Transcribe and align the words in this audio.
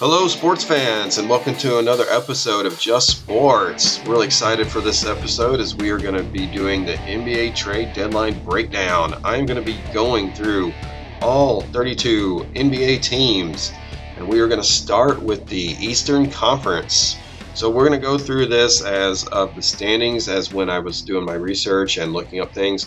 Hello, 0.00 0.28
sports 0.28 0.62
fans, 0.62 1.18
and 1.18 1.28
welcome 1.28 1.56
to 1.56 1.78
another 1.78 2.04
episode 2.08 2.66
of 2.66 2.78
Just 2.78 3.18
Sports. 3.18 3.98
Really 4.06 4.26
excited 4.26 4.68
for 4.68 4.80
this 4.80 5.04
episode 5.04 5.58
as 5.58 5.74
we 5.74 5.90
are 5.90 5.98
going 5.98 6.14
to 6.14 6.22
be 6.22 6.46
doing 6.46 6.84
the 6.84 6.92
NBA 6.92 7.56
trade 7.56 7.94
deadline 7.94 8.38
breakdown. 8.44 9.14
I'm 9.24 9.44
going 9.44 9.56
to 9.56 9.72
be 9.72 9.80
going 9.92 10.32
through 10.34 10.72
all 11.20 11.62
32 11.62 12.46
NBA 12.54 13.02
teams, 13.02 13.72
and 14.16 14.28
we 14.28 14.38
are 14.38 14.46
going 14.46 14.60
to 14.60 14.66
start 14.66 15.20
with 15.20 15.44
the 15.48 15.74
Eastern 15.80 16.30
Conference. 16.30 17.16
So 17.54 17.68
we're 17.68 17.88
going 17.88 18.00
to 18.00 18.06
go 18.06 18.18
through 18.18 18.46
this 18.46 18.84
as 18.84 19.24
of 19.24 19.56
the 19.56 19.62
standings, 19.62 20.28
as 20.28 20.54
when 20.54 20.70
I 20.70 20.78
was 20.78 21.02
doing 21.02 21.24
my 21.24 21.34
research 21.34 21.96
and 21.96 22.12
looking 22.12 22.38
up 22.38 22.54
things. 22.54 22.86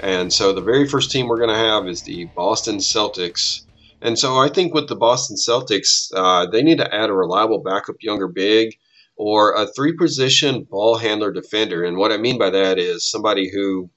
And 0.00 0.32
so 0.32 0.52
the 0.52 0.60
very 0.60 0.88
first 0.88 1.12
team 1.12 1.28
we're 1.28 1.38
going 1.38 1.50
to 1.50 1.54
have 1.54 1.86
is 1.86 2.02
the 2.02 2.24
Boston 2.34 2.78
Celtics. 2.78 3.60
And 4.00 4.18
so 4.18 4.36
I 4.36 4.48
think 4.48 4.74
with 4.74 4.88
the 4.88 4.96
Boston 4.96 5.36
Celtics, 5.36 6.10
uh, 6.14 6.46
they 6.46 6.62
need 6.62 6.78
to 6.78 6.94
add 6.94 7.10
a 7.10 7.14
reliable 7.14 7.58
backup 7.58 7.96
younger 8.00 8.28
big 8.28 8.76
or 9.16 9.54
a 9.54 9.66
three 9.66 9.96
position 9.96 10.64
ball 10.64 10.96
handler 10.96 11.32
defender. 11.32 11.84
And 11.84 11.96
what 11.96 12.12
I 12.12 12.16
mean 12.16 12.38
by 12.38 12.50
that 12.50 12.78
is 12.78 13.10
somebody 13.10 13.50
who 13.52 13.90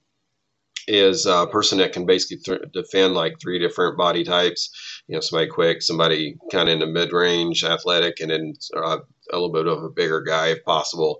is 0.88 1.28
a 1.28 1.48
person 1.52 1.78
that 1.78 1.94
can 1.94 2.06
basically 2.08 2.38
th- 2.38 2.72
defend 2.74 3.14
like 3.14 3.40
three 3.40 3.60
different 3.60 3.98
body 3.98 4.24
types. 4.24 5.04
You 5.08 5.16
know, 5.16 5.22
somebody 5.22 5.50
quick, 5.50 5.82
somebody 5.82 6.38
kind 6.52 6.70
of 6.70 6.74
in 6.74 6.80
the 6.80 6.88
mid 6.88 7.14
range, 7.14 7.64
athletic, 7.64 8.20
and 8.20 8.32
then 8.32 8.54
uh, 8.76 8.98
a 9.32 9.36
little 9.36 9.52
bit 9.52 9.68
of 9.68 9.84
a 9.84 9.90
bigger 9.90 10.22
guy 10.22 10.48
if 10.48 10.64
possible. 10.66 11.20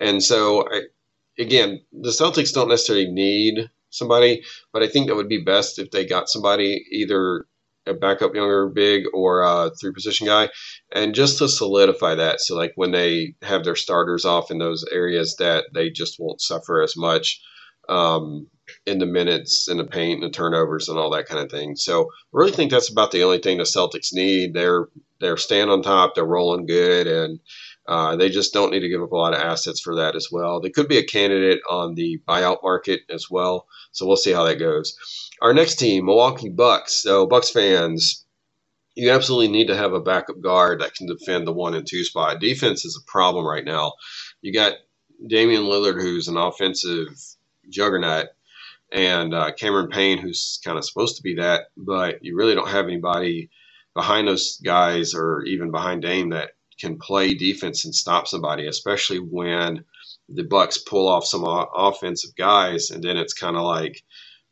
And 0.00 0.22
so, 0.22 0.68
I, 0.68 0.82
again, 1.38 1.80
the 1.92 2.10
Celtics 2.10 2.52
don't 2.52 2.68
necessarily 2.68 3.10
need 3.10 3.70
somebody, 3.90 4.42
but 4.72 4.82
I 4.82 4.88
think 4.88 5.06
that 5.06 5.16
would 5.16 5.28
be 5.28 5.42
best 5.44 5.78
if 5.78 5.90
they 5.90 6.04
got 6.04 6.28
somebody 6.28 6.84
either 6.90 7.46
a 7.86 7.94
backup 7.94 8.34
younger 8.34 8.68
big 8.68 9.04
or 9.12 9.42
a 9.42 9.70
three 9.80 9.92
position 9.92 10.26
guy, 10.26 10.48
and 10.92 11.14
just 11.14 11.38
to 11.38 11.48
solidify 11.48 12.14
that. 12.16 12.40
So 12.40 12.56
like 12.56 12.72
when 12.74 12.92
they 12.92 13.34
have 13.42 13.64
their 13.64 13.76
starters 13.76 14.24
off 14.24 14.50
in 14.50 14.58
those 14.58 14.84
areas, 14.92 15.36
that 15.38 15.64
they 15.74 15.90
just 15.90 16.16
won't 16.18 16.40
suffer 16.40 16.82
as 16.82 16.94
much 16.96 17.40
um, 17.88 18.48
in 18.84 18.98
the 18.98 19.06
minutes, 19.06 19.68
in 19.70 19.76
the 19.76 19.84
paint, 19.84 20.22
and 20.22 20.32
the 20.32 20.34
turnovers, 20.34 20.88
and 20.88 20.98
all 20.98 21.10
that 21.10 21.26
kind 21.26 21.42
of 21.42 21.50
thing. 21.50 21.76
So 21.76 22.02
I 22.02 22.06
really 22.32 22.52
think 22.52 22.70
that's 22.70 22.90
about 22.90 23.12
the 23.12 23.22
only 23.22 23.38
thing 23.38 23.58
the 23.58 23.64
Celtics 23.64 24.12
need. 24.12 24.54
They're 24.54 24.86
they're 25.20 25.36
staying 25.36 25.70
on 25.70 25.82
top, 25.82 26.14
they're 26.14 26.24
rolling 26.24 26.66
good, 26.66 27.06
and 27.06 27.40
uh, 27.88 28.16
they 28.16 28.28
just 28.28 28.52
don't 28.52 28.72
need 28.72 28.80
to 28.80 28.88
give 28.88 29.02
up 29.02 29.12
a 29.12 29.16
lot 29.16 29.34
of 29.34 29.40
assets 29.40 29.80
for 29.80 29.96
that 29.96 30.16
as 30.16 30.28
well. 30.30 30.60
They 30.60 30.70
could 30.70 30.88
be 30.88 30.98
a 30.98 31.04
candidate 31.04 31.60
on 31.68 31.94
the 31.94 32.20
buyout 32.26 32.62
market 32.62 33.00
as 33.10 33.30
well. 33.30 33.66
So 33.92 34.06
we'll 34.06 34.16
see 34.16 34.32
how 34.32 34.44
that 34.44 34.58
goes. 34.58 34.96
Our 35.40 35.54
next 35.54 35.76
team, 35.76 36.06
Milwaukee 36.06 36.48
Bucks. 36.48 36.94
So 36.94 37.26
Bucks 37.26 37.50
fans, 37.50 38.24
you 38.94 39.10
absolutely 39.10 39.48
need 39.48 39.68
to 39.68 39.76
have 39.76 39.92
a 39.92 40.00
backup 40.00 40.40
guard 40.40 40.80
that 40.80 40.94
can 40.94 41.06
defend 41.06 41.46
the 41.46 41.52
one 41.52 41.74
and 41.74 41.86
two 41.86 42.02
spot. 42.02 42.40
Defense 42.40 42.84
is 42.84 43.00
a 43.00 43.10
problem 43.10 43.46
right 43.46 43.64
now. 43.64 43.92
You 44.40 44.52
got 44.52 44.74
Damian 45.24 45.64
Lillard, 45.64 46.00
who's 46.00 46.28
an 46.28 46.36
offensive 46.36 47.08
juggernaut, 47.68 48.26
and 48.90 49.34
uh, 49.34 49.52
Cameron 49.52 49.88
Payne, 49.88 50.18
who's 50.18 50.60
kind 50.64 50.78
of 50.78 50.84
supposed 50.84 51.16
to 51.16 51.22
be 51.22 51.36
that, 51.36 51.66
but 51.76 52.24
you 52.24 52.36
really 52.36 52.54
don't 52.54 52.68
have 52.68 52.86
anybody 52.86 53.50
behind 53.94 54.28
those 54.28 54.60
guys 54.64 55.14
or 55.14 55.42
even 55.44 55.70
behind 55.70 56.02
Dame 56.02 56.30
that 56.30 56.50
can 56.78 56.98
play 56.98 57.34
defense 57.34 57.84
and 57.84 57.94
stop 57.94 58.26
somebody, 58.26 58.66
especially 58.66 59.18
when 59.18 59.84
the 60.28 60.44
Bucks 60.44 60.78
pull 60.78 61.08
off 61.08 61.26
some 61.26 61.44
offensive 61.44 62.34
guys, 62.36 62.90
and 62.90 63.02
then 63.02 63.16
it's 63.16 63.32
kind 63.32 63.56
of 63.56 63.62
like, 63.62 64.02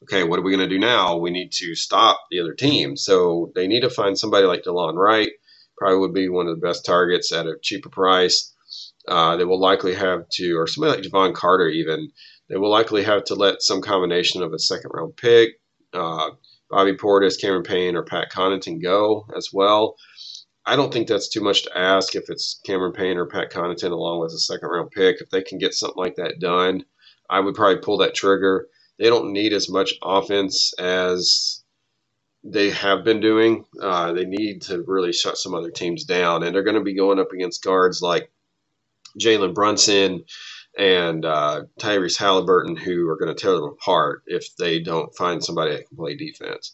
okay, 0.02 0.22
what 0.22 0.38
are 0.38 0.42
we 0.42 0.54
going 0.54 0.68
to 0.68 0.74
do 0.74 0.78
now? 0.78 1.16
We 1.16 1.30
need 1.30 1.52
to 1.52 1.74
stop 1.74 2.20
the 2.30 2.40
other 2.40 2.54
team. 2.54 2.96
So 2.96 3.50
they 3.54 3.66
need 3.66 3.80
to 3.80 3.90
find 3.90 4.18
somebody 4.18 4.46
like 4.46 4.62
Delon 4.62 4.94
Wright. 4.94 5.30
Probably 5.76 5.98
would 5.98 6.14
be 6.14 6.28
one 6.28 6.46
of 6.46 6.54
the 6.54 6.66
best 6.66 6.84
targets 6.84 7.32
at 7.32 7.46
a 7.46 7.56
cheaper 7.62 7.88
price. 7.88 8.52
Uh, 9.08 9.36
they 9.36 9.44
will 9.44 9.60
likely 9.60 9.94
have 9.94 10.28
to, 10.30 10.58
or 10.58 10.66
somebody 10.66 10.96
like 10.96 11.10
Jevon 11.10 11.34
Carter, 11.34 11.68
even 11.68 12.10
they 12.48 12.56
will 12.56 12.70
likely 12.70 13.02
have 13.02 13.24
to 13.24 13.34
let 13.34 13.62
some 13.62 13.82
combination 13.82 14.42
of 14.42 14.52
a 14.52 14.58
second 14.58 14.90
round 14.94 15.16
pick, 15.16 15.60
uh, 15.92 16.30
Bobby 16.70 16.94
Portis, 16.94 17.40
Cameron 17.40 17.62
Payne, 17.62 17.96
or 17.96 18.02
Pat 18.02 18.30
Connaughton 18.30 18.82
go 18.82 19.26
as 19.36 19.48
well. 19.52 19.96
I 20.66 20.76
don't 20.76 20.92
think 20.92 21.08
that's 21.08 21.28
too 21.28 21.42
much 21.42 21.64
to 21.64 21.78
ask 21.78 22.14
if 22.14 22.30
it's 22.30 22.60
Cameron 22.64 22.92
Payne 22.92 23.18
or 23.18 23.26
Pat 23.26 23.52
Connaughton 23.52 23.92
along 23.92 24.20
with 24.20 24.32
a 24.32 24.38
second 24.38 24.68
round 24.68 24.90
pick. 24.90 25.20
If 25.20 25.30
they 25.30 25.42
can 25.42 25.58
get 25.58 25.74
something 25.74 26.02
like 26.02 26.16
that 26.16 26.40
done, 26.40 26.84
I 27.28 27.40
would 27.40 27.54
probably 27.54 27.82
pull 27.82 27.98
that 27.98 28.14
trigger. 28.14 28.68
They 28.98 29.06
don't 29.06 29.32
need 29.32 29.52
as 29.52 29.68
much 29.68 29.94
offense 30.02 30.72
as 30.78 31.62
they 32.42 32.70
have 32.70 33.04
been 33.04 33.20
doing. 33.20 33.64
Uh, 33.80 34.12
they 34.12 34.24
need 34.24 34.62
to 34.62 34.82
really 34.86 35.12
shut 35.12 35.36
some 35.38 35.54
other 35.54 35.70
teams 35.70 36.04
down, 36.04 36.42
and 36.42 36.54
they're 36.54 36.62
going 36.62 36.76
to 36.76 36.82
be 36.82 36.94
going 36.94 37.18
up 37.18 37.32
against 37.32 37.64
guards 37.64 38.00
like 38.00 38.30
Jalen 39.18 39.54
Brunson 39.54 40.24
and 40.78 41.24
uh, 41.24 41.62
Tyrese 41.80 42.18
Halliburton, 42.18 42.76
who 42.76 43.08
are 43.08 43.16
going 43.16 43.34
to 43.34 43.40
tear 43.40 43.52
them 43.52 43.64
apart 43.64 44.22
if 44.26 44.56
they 44.56 44.80
don't 44.80 45.14
find 45.16 45.42
somebody 45.42 45.72
that 45.72 45.88
can 45.88 45.96
play 45.96 46.16
defense. 46.16 46.72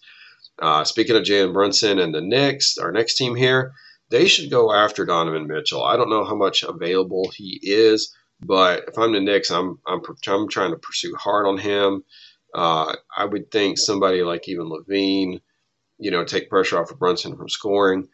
Uh, 0.60 0.84
speaking 0.84 1.16
of 1.16 1.22
Jalen 1.22 1.52
Brunson 1.52 1.98
and 1.98 2.14
the 2.14 2.20
Knicks, 2.20 2.78
our 2.78 2.92
next 2.92 3.16
team 3.16 3.34
here, 3.34 3.72
they 4.10 4.26
should 4.26 4.50
go 4.50 4.72
after 4.72 5.06
Donovan 5.06 5.46
Mitchell. 5.46 5.82
I 5.82 5.96
don't 5.96 6.10
know 6.10 6.24
how 6.24 6.34
much 6.34 6.62
available 6.62 7.30
he 7.34 7.60
is, 7.62 8.14
but 8.40 8.84
if 8.88 8.98
I'm 8.98 9.12
the 9.12 9.20
Knicks, 9.20 9.50
I'm 9.50 9.78
I'm, 9.86 10.00
I'm 10.26 10.48
trying 10.48 10.72
to 10.72 10.78
pursue 10.78 11.14
hard 11.16 11.46
on 11.46 11.58
him. 11.58 12.04
Uh, 12.54 12.94
I 13.16 13.24
would 13.24 13.50
think 13.50 13.78
somebody 13.78 14.22
like 14.22 14.48
even 14.48 14.68
LaVine, 14.68 15.40
you 15.98 16.10
know, 16.10 16.24
take 16.24 16.50
pressure 16.50 16.78
off 16.80 16.90
of 16.90 16.98
Brunson 16.98 17.36
from 17.36 17.48
scoring. 17.48 18.08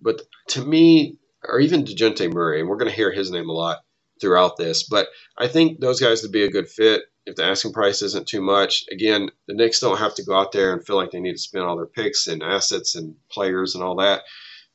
But 0.00 0.22
to 0.48 0.64
me, 0.64 1.18
or 1.44 1.60
even 1.60 1.84
Dejounte 1.84 2.32
Murray, 2.32 2.60
and 2.60 2.68
we're 2.68 2.78
going 2.78 2.90
to 2.90 2.96
hear 2.96 3.12
his 3.12 3.30
name 3.30 3.48
a 3.48 3.52
lot 3.52 3.78
throughout 4.20 4.56
this, 4.56 4.84
but 4.84 5.08
I 5.38 5.48
think 5.48 5.80
those 5.80 6.00
guys 6.00 6.22
would 6.22 6.32
be 6.32 6.44
a 6.44 6.50
good 6.50 6.68
fit 6.68 7.02
if 7.26 7.36
the 7.36 7.44
asking 7.44 7.72
price 7.72 8.02
isn't 8.02 8.26
too 8.26 8.40
much. 8.40 8.84
Again, 8.90 9.30
the 9.46 9.54
Knicks 9.54 9.80
don't 9.80 9.98
have 9.98 10.14
to 10.16 10.24
go 10.24 10.34
out 10.34 10.52
there 10.52 10.72
and 10.72 10.84
feel 10.84 10.96
like 10.96 11.10
they 11.10 11.20
need 11.20 11.32
to 11.32 11.38
spend 11.38 11.64
all 11.64 11.76
their 11.76 11.86
picks 11.86 12.26
and 12.26 12.42
assets 12.42 12.94
and 12.94 13.14
players 13.30 13.74
and 13.74 13.84
all 13.84 13.96
that, 13.96 14.22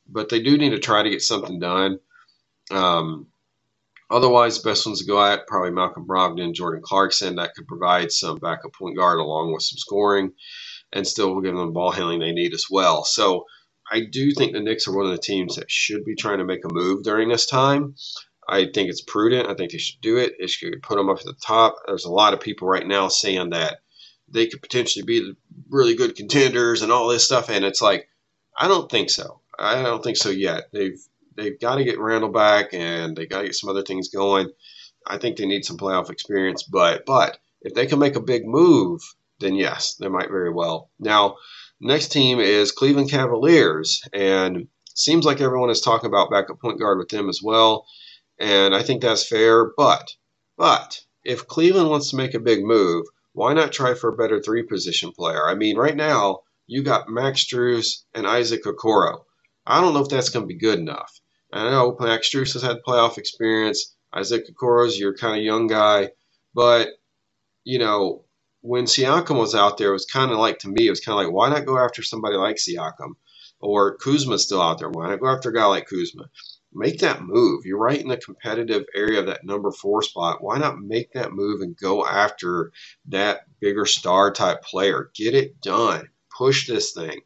but 0.08 0.28
they 0.28 0.40
do 0.42 0.56
need 0.56 0.70
to 0.70 0.78
try 0.78 1.02
to 1.02 1.10
get 1.10 1.22
something 1.22 1.58
done. 1.58 1.98
Um, 2.70 3.28
otherwise, 4.10 4.58
best 4.58 4.86
ones 4.86 5.00
to 5.00 5.06
go 5.06 5.22
at 5.22 5.46
probably 5.46 5.70
Malcolm 5.70 6.06
Brogdon, 6.06 6.54
Jordan 6.54 6.82
Clarkson. 6.82 7.36
That 7.36 7.54
could 7.54 7.66
provide 7.66 8.12
some 8.12 8.38
backup 8.38 8.72
point 8.72 8.96
guard 8.96 9.18
along 9.18 9.52
with 9.52 9.62
some 9.62 9.78
scoring, 9.78 10.32
and 10.92 11.06
still 11.06 11.34
will 11.34 11.42
give 11.42 11.54
them 11.54 11.66
the 11.66 11.72
ball 11.72 11.92
handling 11.92 12.20
they 12.20 12.32
need 12.32 12.54
as 12.54 12.66
well. 12.70 13.04
So. 13.04 13.44
I 13.90 14.00
do 14.00 14.32
think 14.32 14.52
the 14.52 14.60
Knicks 14.60 14.86
are 14.86 14.94
one 14.94 15.06
of 15.06 15.12
the 15.12 15.16
teams 15.16 15.56
that 15.56 15.70
should 15.70 16.04
be 16.04 16.14
trying 16.14 16.40
to 16.40 16.44
make 16.44 16.62
a 16.62 16.70
move 16.70 17.04
during 17.04 17.30
this 17.30 17.46
time. 17.46 17.94
I 18.48 18.64
think 18.64 18.88
it's 18.88 19.02
prudent. 19.02 19.48
I 19.48 19.54
think 19.54 19.72
they 19.72 19.78
should 19.78 20.00
do 20.00 20.16
it. 20.16 20.36
They 20.40 20.46
should 20.46 20.82
put 20.82 20.96
them 20.96 21.10
up 21.10 21.18
at 21.18 21.26
the 21.26 21.34
top. 21.34 21.76
There's 21.86 22.06
a 22.06 22.10
lot 22.10 22.32
of 22.32 22.40
people 22.40 22.66
right 22.66 22.86
now 22.86 23.08
saying 23.08 23.50
that 23.50 23.80
they 24.26 24.46
could 24.46 24.62
potentially 24.62 25.04
be 25.04 25.34
really 25.68 25.94
good 25.94 26.16
contenders 26.16 26.80
and 26.82 26.90
all 26.90 27.08
this 27.08 27.24
stuff, 27.24 27.50
and 27.50 27.64
it's 27.64 27.82
like, 27.82 28.08
I 28.56 28.66
don't 28.66 28.90
think 28.90 29.10
so. 29.10 29.40
I 29.58 29.82
don't 29.82 30.02
think 30.02 30.16
so 30.16 30.30
yet. 30.30 30.64
They've 30.72 30.98
they've 31.36 31.60
got 31.60 31.76
to 31.76 31.84
get 31.84 31.98
Randall 31.98 32.30
back, 32.30 32.72
and 32.72 33.16
they 33.16 33.26
got 33.26 33.40
to 33.40 33.46
get 33.46 33.54
some 33.54 33.70
other 33.70 33.82
things 33.82 34.08
going. 34.08 34.50
I 35.06 35.18
think 35.18 35.36
they 35.36 35.46
need 35.46 35.64
some 35.64 35.76
playoff 35.76 36.10
experience, 36.10 36.62
but 36.62 37.04
but 37.06 37.38
if 37.60 37.74
they 37.74 37.86
can 37.86 37.98
make 37.98 38.16
a 38.16 38.20
big 38.20 38.46
move, 38.46 39.02
then 39.40 39.56
yes, 39.56 39.94
they 39.94 40.08
might 40.08 40.30
very 40.30 40.52
well. 40.52 40.90
Now, 40.98 41.36
next 41.80 42.08
team 42.08 42.40
is 42.40 42.72
Cleveland 42.72 43.10
Cavaliers, 43.10 44.02
and 44.12 44.68
seems 44.94 45.24
like 45.24 45.40
everyone 45.40 45.70
is 45.70 45.80
talking 45.80 46.08
about 46.08 46.30
backup 46.30 46.60
point 46.60 46.78
guard 46.78 46.98
with 46.98 47.08
them 47.08 47.28
as 47.28 47.40
well 47.42 47.86
and 48.38 48.74
I 48.74 48.82
think 48.82 49.02
that's 49.02 49.26
fair. 49.26 49.72
But, 49.76 50.14
but 50.56 51.00
if 51.24 51.46
Cleveland 51.46 51.90
wants 51.90 52.10
to 52.10 52.16
make 52.16 52.34
a 52.34 52.40
big 52.40 52.64
move, 52.64 53.06
why 53.32 53.52
not 53.52 53.72
try 53.72 53.94
for 53.94 54.08
a 54.10 54.16
better 54.16 54.40
three 54.40 54.62
position 54.62 55.12
player? 55.12 55.48
I 55.48 55.54
mean, 55.54 55.76
right 55.76 55.96
now 55.96 56.40
you 56.66 56.82
got 56.82 57.08
Max 57.08 57.44
Strus 57.44 58.02
and 58.14 58.26
Isaac 58.26 58.64
Okoro. 58.64 59.22
I 59.66 59.80
don't 59.80 59.94
know 59.94 60.02
if 60.02 60.08
that's 60.08 60.30
going 60.30 60.44
to 60.44 60.54
be 60.54 60.58
good 60.58 60.78
enough. 60.78 61.20
I 61.52 61.70
know 61.70 61.96
Max 61.98 62.28
Strus 62.28 62.52
has 62.54 62.62
had 62.62 62.78
playoff 62.86 63.18
experience. 63.18 63.94
Isaac 64.12 64.46
Okoro's 64.50 64.98
your 64.98 65.14
kind 65.14 65.36
of 65.36 65.44
young 65.44 65.66
guy, 65.66 66.10
but 66.54 66.88
you 67.64 67.78
know 67.78 68.24
when 68.60 68.84
Siakam 68.84 69.38
was 69.38 69.54
out 69.54 69.78
there, 69.78 69.90
it 69.90 69.92
was 69.92 70.06
kind 70.06 70.30
of 70.30 70.38
like 70.38 70.58
to 70.60 70.68
me, 70.68 70.86
it 70.86 70.90
was 70.90 71.00
kind 71.00 71.18
of 71.18 71.24
like 71.24 71.32
why 71.32 71.48
not 71.48 71.66
go 71.66 71.78
after 71.78 72.02
somebody 72.02 72.36
like 72.36 72.56
Siakam, 72.56 73.14
or 73.60 73.96
Kuzma's 73.98 74.44
still 74.44 74.62
out 74.62 74.78
there? 74.78 74.90
Why 74.90 75.08
not 75.08 75.20
go 75.20 75.28
after 75.28 75.50
a 75.50 75.54
guy 75.54 75.66
like 75.66 75.88
Kuzma? 75.88 76.24
make 76.72 77.00
that 77.00 77.22
move. 77.22 77.64
You're 77.64 77.78
right 77.78 78.00
in 78.00 78.08
the 78.08 78.16
competitive 78.16 78.84
area 78.94 79.20
of 79.20 79.26
that 79.26 79.44
number 79.44 79.70
four 79.70 80.02
spot. 80.02 80.42
Why 80.42 80.58
not 80.58 80.80
make 80.80 81.12
that 81.12 81.32
move 81.32 81.60
and 81.60 81.76
go 81.76 82.06
after 82.06 82.72
that 83.06 83.40
bigger 83.60 83.86
star 83.86 84.32
type 84.32 84.62
player? 84.62 85.10
Get 85.14 85.34
it 85.34 85.60
done. 85.60 86.08
Push 86.36 86.68
this 86.68 86.92
thing. 86.92 87.20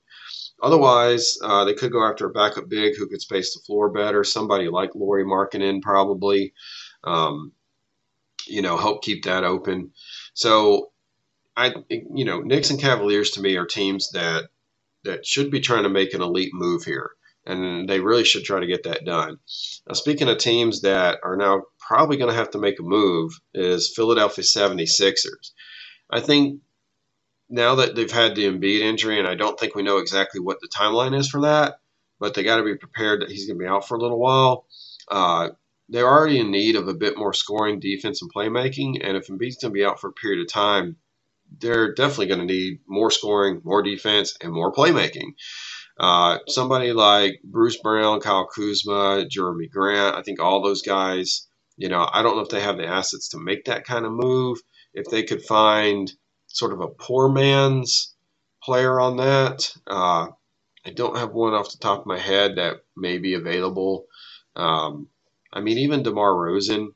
Otherwise, 0.63 1.39
uh, 1.43 1.65
they 1.65 1.75
could 1.75 1.91
go 1.91 2.09
after 2.09 2.27
a 2.27 2.33
backup 2.33 2.69
big 2.69 2.97
who 2.97 3.09
could 3.09 3.21
space 3.21 3.55
the 3.55 3.61
floor 3.67 3.91
better. 3.91 4.23
Somebody 4.23 4.69
like 4.69 4.95
Lauri 4.95 5.25
Markkanen 5.25 5.83
probably. 5.83 6.55
Um, 7.05 7.53
you 8.47 8.63
know, 8.63 8.77
help 8.77 9.03
keep 9.03 9.25
that 9.25 9.45
open. 9.45 9.93
So, 10.35 10.91
I, 11.57 11.75
you 11.89 12.25
know, 12.25 12.41
Knicks 12.41 12.71
and 12.71 12.81
Cavaliers 12.81 13.33
to 13.33 13.41
me 13.41 13.57
are 13.57 13.67
teams 13.67 14.11
that 14.13 14.49
that 15.05 15.27
should 15.27 15.51
be 15.51 15.61
trying 15.61 15.85
to 15.85 15.89
make 15.89 16.15
an 16.15 16.23
elite 16.23 16.53
move 16.55 16.85
here. 16.85 17.11
and 17.45 17.89
they 17.89 17.99
really 18.01 18.25
should 18.25 18.45
try 18.45 18.61
to 18.61 18.67
get 18.67 18.85
that 18.85 19.05
done. 19.05 19.39
Now, 19.87 19.95
speaking 19.95 20.29
of 20.29 20.39
teams 20.39 20.83
that 20.83 21.19
are 21.25 21.37
now 21.37 21.63
probably 21.81 22.17
going 22.17 22.31
to 22.31 22.37
have 22.37 22.51
to 22.51 22.59
make 22.59 22.79
a 22.79 22.85
move, 22.85 23.33
is 23.53 23.93
Philadelphia 23.95 24.45
76ers. 24.45 25.51
I 26.11 26.21
think 26.21 26.61
now 27.49 27.75
that 27.77 27.95
they've 27.97 28.11
had 28.11 28.35
the 28.35 28.45
Embiid 28.45 28.81
injury, 28.81 29.19
and 29.19 29.27
I 29.27 29.35
don't 29.35 29.59
think 29.59 29.75
we 29.75 29.83
know 29.83 29.99
exactly 29.99 30.41
what 30.41 30.61
the 30.61 30.69
timeline 30.69 31.19
is 31.19 31.29
for 31.29 31.43
that, 31.43 31.81
but 32.21 32.35
they 32.35 32.45
got 32.45 32.59
to 32.59 32.65
be 32.65 32.77
prepared 32.77 33.23
that 33.23 33.31
he's 33.31 33.47
going 33.47 33.59
to 33.59 33.65
be 33.65 33.69
out 33.69 33.89
for 33.89 33.97
a 33.97 34.01
little 34.01 34.21
while. 34.21 34.67
Uh, 35.11 35.51
they're 35.89 36.07
already 36.07 36.39
in 36.39 36.51
need 36.51 36.77
of 36.77 36.87
a 36.89 36.95
bit 36.95 37.19
more 37.19 37.33
scoring, 37.33 37.81
defense, 37.81 38.23
and 38.23 38.33
playmaking, 38.33 39.05
and 39.05 39.17
if 39.17 39.27
Embiid's 39.27 39.57
going 39.57 39.73
to 39.73 39.79
be 39.79 39.85
out 39.85 40.01
for 40.01 40.11
a 40.11 40.13
period 40.13 40.41
of 40.41 40.49
time, 40.49 40.97
they're 41.61 41.95
definitely 41.95 42.27
going 42.27 42.41
to 42.41 42.47
need 42.47 42.81
more 42.87 43.11
scoring, 43.11 43.61
more 43.65 43.83
defense, 43.83 44.37
and 44.41 44.53
more 44.53 44.73
playmaking. 44.73 45.35
Uh, 45.99 46.39
somebody 46.49 46.93
like 46.93 47.41
Bruce 47.45 47.77
Brown, 47.77 48.21
Kyle 48.21 48.47
Kuzma, 48.47 49.27
Jerami 49.27 49.71
Grant, 49.71 50.17
I 50.17 50.23
think 50.23 50.41
all 50.41 50.63
those 50.63 50.83
guys, 50.83 51.47
you 51.77 51.89
know, 51.89 52.09
I 52.13 52.23
don't 52.23 52.37
know 52.37 52.43
if 52.43 52.49
they 52.49 52.61
have 52.61 52.77
the 52.77 52.87
assets 52.87 53.29
to 53.31 53.39
make 53.39 53.67
that 53.67 53.85
kind 53.85 54.05
of 54.05 54.13
move. 54.13 54.59
If 54.95 55.07
they 55.11 55.23
could 55.23 55.43
find 55.43 56.13
sort 56.47 56.73
of 56.73 56.81
a 56.81 56.89
poor 56.89 57.29
man's 57.29 58.15
player 58.63 59.01
on 59.01 59.17
that, 59.19 59.73
uh, 59.87 60.29
I 60.85 60.91
don't 60.91 61.17
have 61.17 61.33
one 61.33 61.55
off 61.55 61.71
the 61.71 61.79
top 61.79 62.01
of 62.01 62.07
my 62.07 62.19
head 62.19 62.57
that 62.57 62.79
may 62.97 63.19
be 63.19 63.35
available. 63.35 64.07
Um, 64.57 65.09
I 65.53 65.61
mean, 65.61 65.79
even 65.79 66.03
DeMar 66.03 66.33
DeRozan, 66.33 66.89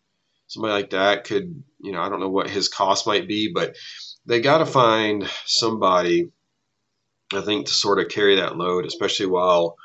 somebody 0.49 0.73
like 0.73 0.91
that 0.91 1.25
could, 1.25 1.63
you 1.81 1.93
know, 1.93 2.01
I 2.01 2.09
don't 2.09 2.21
know 2.21 2.29
what 2.29 2.51
his 2.51 2.69
cost 2.69 3.07
might 3.07 3.29
be, 3.29 3.53
but 3.53 3.77
they 4.27 4.41
got 4.41 4.59
to 4.59 4.67
find 4.67 5.29
somebody, 5.45 6.31
I 7.33 7.41
think, 7.41 7.67
to 7.67 7.73
sort 7.73 8.01
of 8.01 8.09
carry 8.09 8.37
that 8.37 8.57
load, 8.57 8.85
especially 8.85 9.27
while 9.27 9.77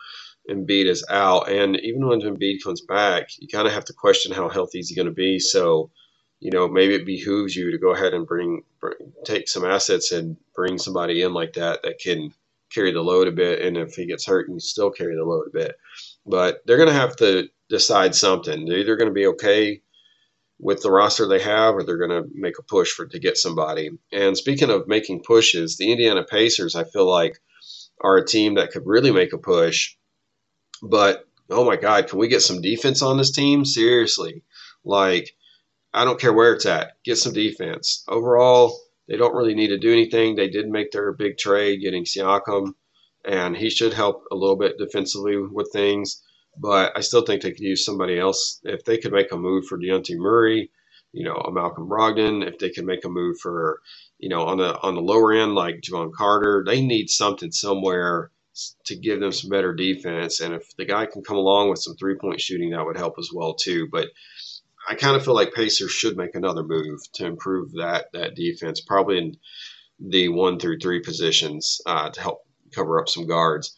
Embiid 0.50 0.86
is 0.86 1.06
out. 1.10 1.50
And 1.50 1.80
even 1.80 2.08
when 2.08 2.22
Embiid 2.22 2.64
comes 2.64 2.82
back, 2.82 3.30
you 3.38 3.48
kind 3.48 3.68
of 3.68 3.74
have 3.74 3.86
to 3.86 3.94
question 3.94 4.32
how 4.32 4.50
healthy 4.50 4.80
is 4.80 4.90
he 4.90 4.96
going 4.96 5.08
to 5.08 5.14
be. 5.14 5.40
So, 5.40 5.92
you 6.40 6.52
know, 6.52 6.68
maybe 6.68 6.96
it 6.96 7.06
behooves 7.06 7.56
you 7.56 7.72
to 7.72 7.78
go 7.78 7.94
ahead 7.94 8.14
and 8.14 8.26
bring, 8.26 8.64
bring, 8.80 9.14
take 9.24 9.48
some 9.48 9.64
assets 9.64 10.12
and 10.12 10.38
bring 10.56 10.80
somebody 10.80 11.22
in 11.22 11.34
like 11.34 11.54
that 11.54 11.84
that 11.84 12.00
can 12.00 12.34
carry 12.74 12.92
the 12.92 13.02
load 13.02 13.28
a 13.28 13.32
bit. 13.32 13.62
And 13.62 13.78
if 13.78 13.94
he 13.94 14.08
gets 14.08 14.26
hurt, 14.26 14.50
you 14.50 14.60
still 14.60 14.90
carry 14.90 15.16
the 15.16 15.24
load 15.24 15.46
a 15.48 15.52
bit. 15.52 15.76
But 16.26 16.62
they're 16.66 16.78
going 16.78 16.90
to 16.90 16.96
have 16.96 17.16
to 17.18 17.48
decide 17.70 18.16
something. 18.16 18.66
They're 18.66 18.80
either 18.80 18.96
going 18.96 19.10
to 19.10 19.14
be 19.14 19.28
okay 19.28 19.82
with 20.62 20.82
the 20.82 20.92
roster 20.92 21.28
they 21.28 21.42
have, 21.42 21.76
or 21.76 21.84
they're 21.84 21.98
going 21.98 22.24
to 22.24 22.30
make 22.34 22.60
a 22.60 22.64
push 22.64 22.92
for 22.92 23.08
to 23.08 23.20
get 23.20 23.36
somebody. 23.36 23.90
And 24.12 24.38
speaking 24.38 24.70
of 24.70 24.88
making 24.88 25.24
pushes, 25.24 25.78
the 25.78 25.92
Indiana 25.92 26.24
Pacers, 26.24 26.76
I 26.76 26.84
feel 26.84 27.10
like, 27.10 27.40
are 28.00 28.18
a 28.18 28.26
team 28.26 28.56
that 28.56 28.72
could 28.72 28.84
really 28.86 29.12
make 29.12 29.34
a 29.34 29.38
push. 29.38 29.96
But 30.82 31.28
oh 31.50 31.66
my 31.66 31.76
God, 31.76 32.08
can 32.08 32.20
we 32.20 32.28
get 32.28 32.42
some 32.42 32.62
defense 32.62 33.02
on 33.02 33.18
this 33.18 33.32
team? 33.32 33.66
Seriously, 33.66 34.44
like 34.84 35.36
I 35.94 36.06
don't 36.06 36.20
care 36.20 36.34
where 36.34 36.54
it's 36.54 36.66
at, 36.66 36.94
get 37.04 37.18
some 37.18 37.34
defense. 37.34 38.04
Overall, 38.08 38.76
they 39.08 39.18
don't 39.18 39.36
really 39.36 39.54
need 39.54 39.68
to 39.68 39.78
do 39.78 39.92
anything. 39.92 40.36
They 40.36 40.50
did 40.50 40.68
make 40.68 40.92
their 40.92 41.12
big 41.12 41.38
trade, 41.38 41.82
getting 41.82 42.06
Siakam, 42.06 42.74
and 43.26 43.56
he 43.56 43.70
should 43.70 43.94
help 43.94 44.24
a 44.32 44.36
little 44.36 44.56
bit 44.56 44.78
defensively 44.78 45.38
with 45.38 45.70
things. 45.72 46.24
But 46.58 46.96
I 46.96 47.02
still 47.02 47.22
think 47.22 47.42
they 47.42 47.52
could 47.52 47.60
use 47.60 47.86
somebody 47.86 48.20
else. 48.20 48.60
If 48.64 48.84
they 48.84 48.98
could 48.98 49.14
make 49.14 49.32
a 49.32 49.38
move 49.38 49.66
for 49.66 49.78
Dejounte 49.78 50.18
Murray, 50.18 50.70
you 51.14 51.24
know, 51.26 51.36
a 51.36 51.52
Malcolm 51.52 51.88
Brogdon, 51.88 52.46
if 52.48 52.60
they 52.60 52.70
could 52.70 52.86
make 52.86 53.06
a 53.06 53.10
move 53.10 53.40
for, 53.40 53.82
you 54.20 54.30
know, 54.30 54.44
on 54.44 54.58
the 54.58 54.80
on 54.82 54.96
the 54.96 55.02
lower 55.02 55.34
end 55.34 55.56
like 55.56 55.82
Jevon 55.82 56.14
Carter, 56.14 56.64
they 56.66 56.82
need 56.82 57.10
something 57.10 57.52
somewhere 57.52 58.32
to 58.86 58.96
give 58.96 59.20
them 59.20 59.32
some 59.32 59.50
better 59.50 59.74
defense. 59.74 60.42
And 60.42 60.54
if 60.54 60.76
the 60.76 60.86
guy 60.86 61.06
can 61.06 61.24
come 61.24 61.38
along 61.38 61.70
with 61.70 61.80
some 61.80 61.96
three 61.96 62.16
point 62.16 62.42
shooting, 62.42 62.72
that 62.72 62.86
would 62.86 62.98
help 62.98 63.16
as 63.18 63.30
well 63.34 63.54
too. 63.54 63.88
But 63.92 64.10
I 64.88 64.96
kind 64.96 65.16
of 65.16 65.24
feel 65.24 65.36
like 65.36 65.54
Pacers 65.54 65.92
should 65.92 66.18
make 66.18 66.36
another 66.36 66.64
move 66.64 67.00
to 67.14 67.26
improve 67.26 67.74
that 67.74 68.08
that 68.14 68.36
defense, 68.36 68.82
probably 68.82 69.18
in 69.18 69.38
the 70.00 70.30
one 70.30 70.60
through 70.60 70.80
three 70.80 71.00
positions 71.00 71.82
uh, 71.86 72.10
to 72.10 72.22
help 72.22 72.40
cover 72.72 73.00
up 73.00 73.08
some 73.08 73.28
guards. 73.28 73.76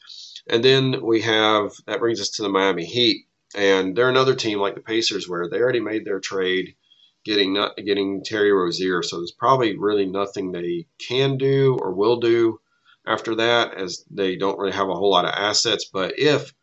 And 0.48 0.64
then 0.64 1.02
we 1.02 1.22
have 1.22 1.72
that 1.88 2.00
brings 2.00 2.20
us 2.20 2.30
to 2.32 2.42
the 2.44 2.50
Miami 2.50 2.86
Heat, 2.86 3.28
and 3.56 3.96
they're 3.96 4.10
another 4.10 4.36
team 4.36 4.60
like 4.60 4.76
the 4.76 4.82
Pacers 4.82 5.28
where 5.28 5.48
they 5.50 5.60
already 5.60 5.80
made 5.80 6.06
their 6.06 6.20
trade, 6.20 6.76
getting 7.24 7.54
not, 7.54 7.78
getting 7.78 8.24
Terry 8.24 8.52
Rozier. 8.52 9.04
So 9.04 9.18
there's 9.18 9.32
probably 9.32 9.78
really 9.78 10.06
nothing 10.06 10.52
they 10.52 10.88
can 11.00 11.38
do 11.38 11.78
or 11.82 11.94
will 11.94 12.20
do 12.20 12.60
after 13.08 13.36
that, 13.36 13.74
as 13.76 14.06
they 14.12 14.36
don't 14.36 14.58
really 14.60 14.74
have 14.74 14.90
a 14.90 14.96
whole 14.96 15.12
lot 15.12 15.26
of 15.26 15.34
assets. 15.34 15.90
But 15.92 16.20
if 16.20 16.54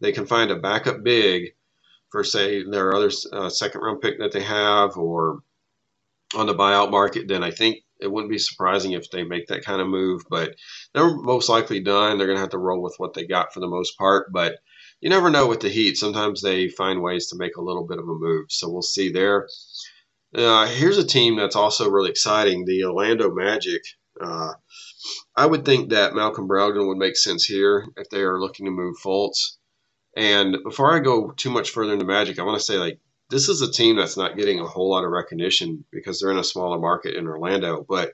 they 0.00 0.12
can 0.12 0.26
find 0.26 0.50
a 0.50 0.56
backup 0.56 1.02
big 1.02 1.54
for 2.10 2.22
say 2.22 2.62
their 2.62 2.94
other 2.94 3.10
uh, 3.32 3.48
second 3.50 3.80
round 3.80 4.00
pick 4.00 4.18
that 4.20 4.32
they 4.32 4.42
have, 4.42 4.96
or 4.96 5.40
on 6.34 6.46
the 6.46 6.54
buyout 6.54 6.90
market, 6.90 7.28
then 7.28 7.42
I 7.42 7.50
think 7.50 7.78
it 8.00 8.10
wouldn't 8.10 8.30
be 8.30 8.38
surprising 8.38 8.92
if 8.92 9.10
they 9.10 9.24
make 9.24 9.46
that 9.48 9.64
kind 9.64 9.80
of 9.80 9.88
move, 9.88 10.22
but 10.28 10.54
they're 10.94 11.16
most 11.16 11.48
likely 11.48 11.80
done. 11.80 12.18
They're 12.18 12.26
going 12.26 12.36
to 12.36 12.42
have 12.42 12.50
to 12.50 12.58
roll 12.58 12.82
with 12.82 12.94
what 12.98 13.14
they 13.14 13.26
got 13.26 13.52
for 13.52 13.60
the 13.60 13.68
most 13.68 13.96
part. 13.98 14.32
But 14.32 14.58
you 15.00 15.10
never 15.10 15.30
know 15.30 15.46
with 15.46 15.60
the 15.60 15.68
Heat. 15.68 15.96
Sometimes 15.96 16.40
they 16.40 16.68
find 16.68 17.02
ways 17.02 17.28
to 17.28 17.36
make 17.36 17.56
a 17.56 17.62
little 17.62 17.86
bit 17.86 17.98
of 17.98 18.08
a 18.08 18.14
move. 18.14 18.46
So 18.50 18.68
we'll 18.68 18.82
see 18.82 19.10
there. 19.10 19.48
Uh, 20.34 20.66
here's 20.66 20.98
a 20.98 21.06
team 21.06 21.36
that's 21.36 21.56
also 21.56 21.90
really 21.90 22.10
exciting 22.10 22.64
the 22.64 22.84
Orlando 22.84 23.32
Magic. 23.32 23.82
Uh, 24.20 24.52
I 25.36 25.46
would 25.46 25.64
think 25.64 25.90
that 25.90 26.14
Malcolm 26.14 26.48
Brogdon 26.48 26.88
would 26.88 26.98
make 26.98 27.16
sense 27.16 27.44
here 27.44 27.86
if 27.96 28.08
they 28.10 28.20
are 28.20 28.40
looking 28.40 28.66
to 28.66 28.72
move 28.72 28.96
Fultz. 29.02 29.56
And 30.16 30.56
before 30.64 30.94
I 30.94 31.00
go 31.00 31.30
too 31.30 31.50
much 31.50 31.70
further 31.70 31.92
into 31.92 32.06
Magic, 32.06 32.38
I 32.38 32.42
want 32.42 32.58
to 32.58 32.64
say 32.64 32.78
like 32.78 32.98
this 33.28 33.48
is 33.48 33.60
a 33.60 33.70
team 33.70 33.96
that's 33.96 34.16
not 34.16 34.36
getting 34.36 34.60
a 34.60 34.66
whole 34.66 34.90
lot 34.90 35.04
of 35.04 35.10
recognition 35.10 35.84
because 35.90 36.20
they're 36.20 36.30
in 36.30 36.38
a 36.38 36.44
smaller 36.44 36.78
market 36.78 37.16
in 37.16 37.26
Orlando. 37.26 37.84
But 37.88 38.12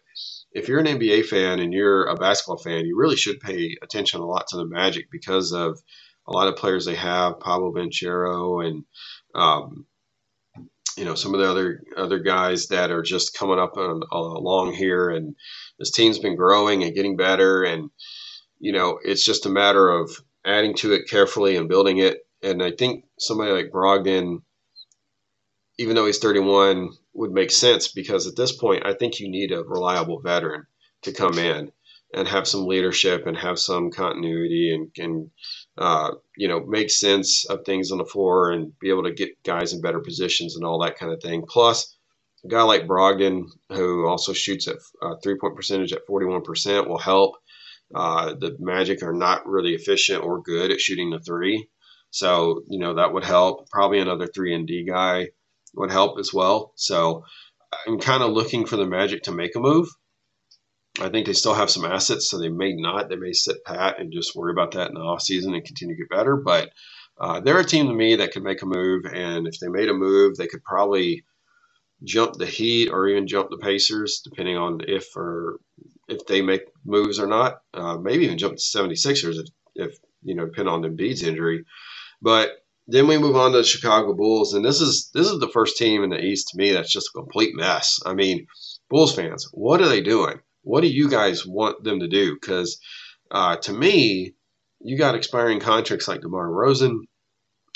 if 0.53 0.69
you're 0.69 0.81
an 0.81 0.87
NBA 0.87 1.27
fan 1.27 1.61
and 1.61 1.73
you're 1.73 2.05
a 2.05 2.17
basketball 2.17 2.57
fan, 2.57 2.87
you 2.87 2.97
really 2.97 3.17
should 3.17 3.41
pay 3.41 3.77
attention 3.83 4.21
a 4.21 4.27
lot 4.27 4.47
to 4.49 4.57
the 4.57 4.65
Magic 4.65 5.11
because 5.11 5.53
of 5.53 5.79
a 6.27 6.33
lot 6.33 6.49
of 6.49 6.57
players 6.57 6.87
they 6.87 6.95
have, 6.95 7.41
Paolo 7.41 7.73
Banchero 7.73 8.67
and 8.67 8.85
um, 9.35 9.87
you 10.97 11.05
know 11.05 11.15
some 11.15 11.35
of 11.35 11.41
the 11.41 11.51
other 11.51 11.83
other 11.97 12.19
guys 12.19 12.69
that 12.69 12.91
are 12.91 13.03
just 13.03 13.37
coming 13.37 13.59
up 13.59 13.77
on, 13.77 14.03
along 14.11 14.75
here, 14.75 15.11
and 15.11 15.35
this 15.79 15.91
team's 15.91 16.19
been 16.19 16.37
growing 16.37 16.83
and 16.83 16.95
getting 16.95 17.17
better, 17.17 17.63
and 17.65 17.91
you 18.61 18.73
know 18.73 18.99
it's 19.03 19.25
just 19.25 19.47
a 19.47 19.51
matter 19.51 19.89
of 19.89 20.11
adding 20.45 20.75
to 20.75 20.93
it 20.93 21.09
carefully 21.09 21.57
and 21.57 21.69
building 21.69 21.99
it. 21.99 22.19
And 22.43 22.63
I 22.63 22.73
think 22.73 23.05
somebody 23.19 23.53
like 23.53 23.71
Brogdon 23.71 24.43
even 25.79 25.95
though 25.95 26.07
he's 26.07 26.19
31, 26.19 26.91
would 27.15 27.33
make 27.33 27.51
sense 27.51 27.89
because 27.89 28.27
at 28.27 28.37
this 28.37 28.53
point, 28.53 28.87
I 28.87 28.95
think 28.95 29.21
you 29.21 29.31
need 29.31 29.53
a 29.53 29.65
reliable 29.65 30.21
veteran 30.21 30.67
to 31.03 31.13
come 31.13 31.39
in 31.39 31.73
and 32.15 32.29
have 32.29 32.47
some 32.47 32.67
leadership 32.67 33.27
and 33.27 33.37
have 33.37 33.59
some 33.59 33.91
continuity 33.91 34.75
and, 34.75 34.91
and 34.99 35.31
uh, 35.79 36.11
you 36.37 36.47
know, 36.47 36.61
make 36.67 36.91
sense 36.91 37.47
of 37.47 37.65
things 37.65 37.91
on 37.91 37.99
the 37.99 38.05
floor 38.05 38.53
and 38.53 38.79
be 38.79 38.91
able 38.91 39.05
to 39.05 39.13
get 39.13 39.43
guys 39.45 39.73
in 39.73 39.81
better 39.81 40.01
positions 40.01 40.57
and 40.57 40.65
all 40.65 40.81
that 40.83 40.99
kind 40.99 41.13
of 41.13 41.23
thing. 41.23 41.43
Plus, 41.49 41.97
a 42.45 42.49
guy 42.49 42.63
like 42.63 42.87
Brogdon, 42.87 43.47
who 43.71 44.07
also 44.07 44.33
shoots 44.33 44.69
at 44.69 44.77
uh, 45.01 45.15
three 45.23 45.39
point 45.39 45.57
percentage 45.57 45.93
at 45.93 46.07
41%, 46.09 46.87
will 46.87 46.99
help. 46.99 47.37
Uh, 47.95 48.35
the 48.35 48.57
Magic 48.59 49.03
are 49.03 49.13
not 49.13 49.47
really 49.47 49.75
efficient 49.75 50.23
or 50.23 50.43
good 50.43 50.71
at 50.71 50.81
shooting 50.81 51.11
the 51.11 51.21
three. 51.21 51.69
So, 52.11 52.63
you 52.69 52.79
know, 52.79 52.95
that 52.95 53.13
would 53.13 53.25
help. 53.25 53.71
Probably 53.71 53.99
another 53.99 54.27
3 54.27 54.55
and 54.55 54.67
D 54.67 54.85
guy 54.85 55.29
would 55.75 55.91
help 55.91 56.19
as 56.19 56.33
well. 56.33 56.73
So 56.77 57.25
I'm 57.87 57.99
kind 57.99 58.23
of 58.23 58.33
looking 58.33 58.67
for 58.67 58.77
the 58.77 58.87
Magic 58.87 59.23
to 59.25 59.33
make 59.33 59.57
a 59.57 59.61
move. 59.61 59.89
I 61.01 61.09
think 61.09 61.27
they 61.27 61.33
still 61.33 61.55
have 61.55 61.71
some 61.71 61.87
assets, 61.87 62.29
so 62.29 62.39
they 62.39 62.51
may 62.51 62.75
not. 62.75 63.09
They 63.09 63.17
may 63.17 63.33
sit 63.33 63.65
pat 63.65 63.99
and 63.99 64.13
just 64.13 64.37
worry 64.37 64.53
about 64.53 64.73
that 64.73 64.89
in 64.89 64.95
the 64.95 65.01
offseason 65.01 65.55
and 65.55 65.65
continue 65.65 65.97
to 65.97 66.03
get 66.03 66.11
better. 66.11 66.37
But 66.37 66.71
uh, 67.19 67.41
they're 67.41 67.59
a 67.59 67.65
team 67.65 67.87
to 67.87 67.95
me 67.95 68.17
that 68.17 68.33
could 68.33 68.43
make 68.43 68.63
a 68.63 68.67
move, 68.67 69.05
and 69.07 69.47
if 69.47 69.59
they 69.59 69.69
made 69.69 69.89
a 69.89 69.95
move, 69.95 70.37
they 70.37 70.47
could 70.47 70.63
probably 70.65 71.25
jump 72.05 72.35
the 72.35 72.47
Heat 72.47 72.91
or 72.91 73.09
even 73.09 73.27
jump 73.27 73.49
the 73.51 73.59
Pacers, 73.59 74.21
depending 74.25 74.57
on 74.57 74.81
if 74.87 75.17
or 75.17 75.61
if 76.09 76.27
they 76.27 76.43
make 76.43 76.63
moves 76.85 77.19
or 77.19 77.27
not. 77.27 77.61
Uh, 77.73 77.97
maybe 77.97 78.25
even 78.25 78.39
jump 78.39 78.55
the 78.55 78.61
76ers 78.61 79.39
if, 79.39 79.49
if 79.75 79.99
you 80.23 80.35
know, 80.35 80.45
depending 80.47 80.75
on 80.75 80.83
Embiid's 80.83 81.23
injury. 81.23 81.65
But 82.21 82.51
then 82.93 83.07
we 83.07 83.17
move 83.17 83.37
on 83.37 83.53
to 83.53 83.59
the 83.59 83.65
Chicago 83.65 84.13
Bulls, 84.13 84.53
and 84.53 84.63
this 84.63 84.83
is 84.83 85.11
this 85.15 85.27
is 85.27 85.39
the 85.41 85.49
first 85.49 85.79
team 85.79 86.05
in 86.05 86.11
the 86.11 86.23
East 86.23 86.49
to 86.49 86.59
me 86.59 86.73
that's 86.73 86.93
just 86.93 87.09
a 87.09 87.19
complete 87.19 87.55
mess. 87.55 87.99
I 88.05 88.13
mean, 88.13 88.47
Bulls 88.91 89.15
fans, 89.15 89.49
what 89.53 89.81
are 89.81 89.89
they 89.89 90.03
doing? 90.03 90.41
What 90.63 90.83
do 90.83 90.89
you 90.89 91.09
guys 91.09 91.47
want 91.47 91.83
them 91.85 92.01
to 92.01 92.07
do? 92.07 92.35
Because 92.35 92.79
uh, 93.31 93.57
to 93.57 93.73
me, 93.73 94.35
you 94.81 94.99
got 94.99 95.15
expiring 95.15 95.59
contracts 95.59 96.07
like 96.07 96.21
DeMar 96.21 96.49
DeRozan, 96.49 96.99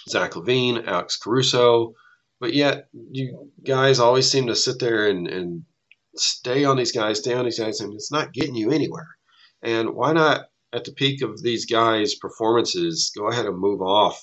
Zach 0.06 0.32
LaVine, 0.32 0.86
Alex 0.86 1.16
Caruso, 1.16 1.94
but 2.38 2.52
yet 2.52 2.88
you 2.92 3.50
guys 3.64 3.98
always 3.98 4.30
seem 4.30 4.48
to 4.48 4.54
sit 4.54 4.78
there 4.78 5.08
and, 5.08 5.26
and 5.28 5.62
stay 6.14 6.64
on 6.64 6.76
these 6.76 6.92
guys, 6.92 7.20
stay 7.20 7.32
on 7.32 7.46
these 7.46 7.58
guys, 7.58 7.80
and 7.80 7.94
it's 7.94 8.12
not 8.12 8.34
getting 8.34 8.54
you 8.54 8.70
anywhere. 8.70 9.16
And 9.62 9.94
why 9.94 10.12
not 10.12 10.42
at 10.74 10.84
the 10.84 10.92
peak 10.92 11.22
of 11.22 11.42
these 11.42 11.64
guys' 11.64 12.14
performances, 12.14 13.10
go 13.16 13.28
ahead 13.28 13.46
and 13.46 13.58
move 13.58 13.80
off 13.80 14.22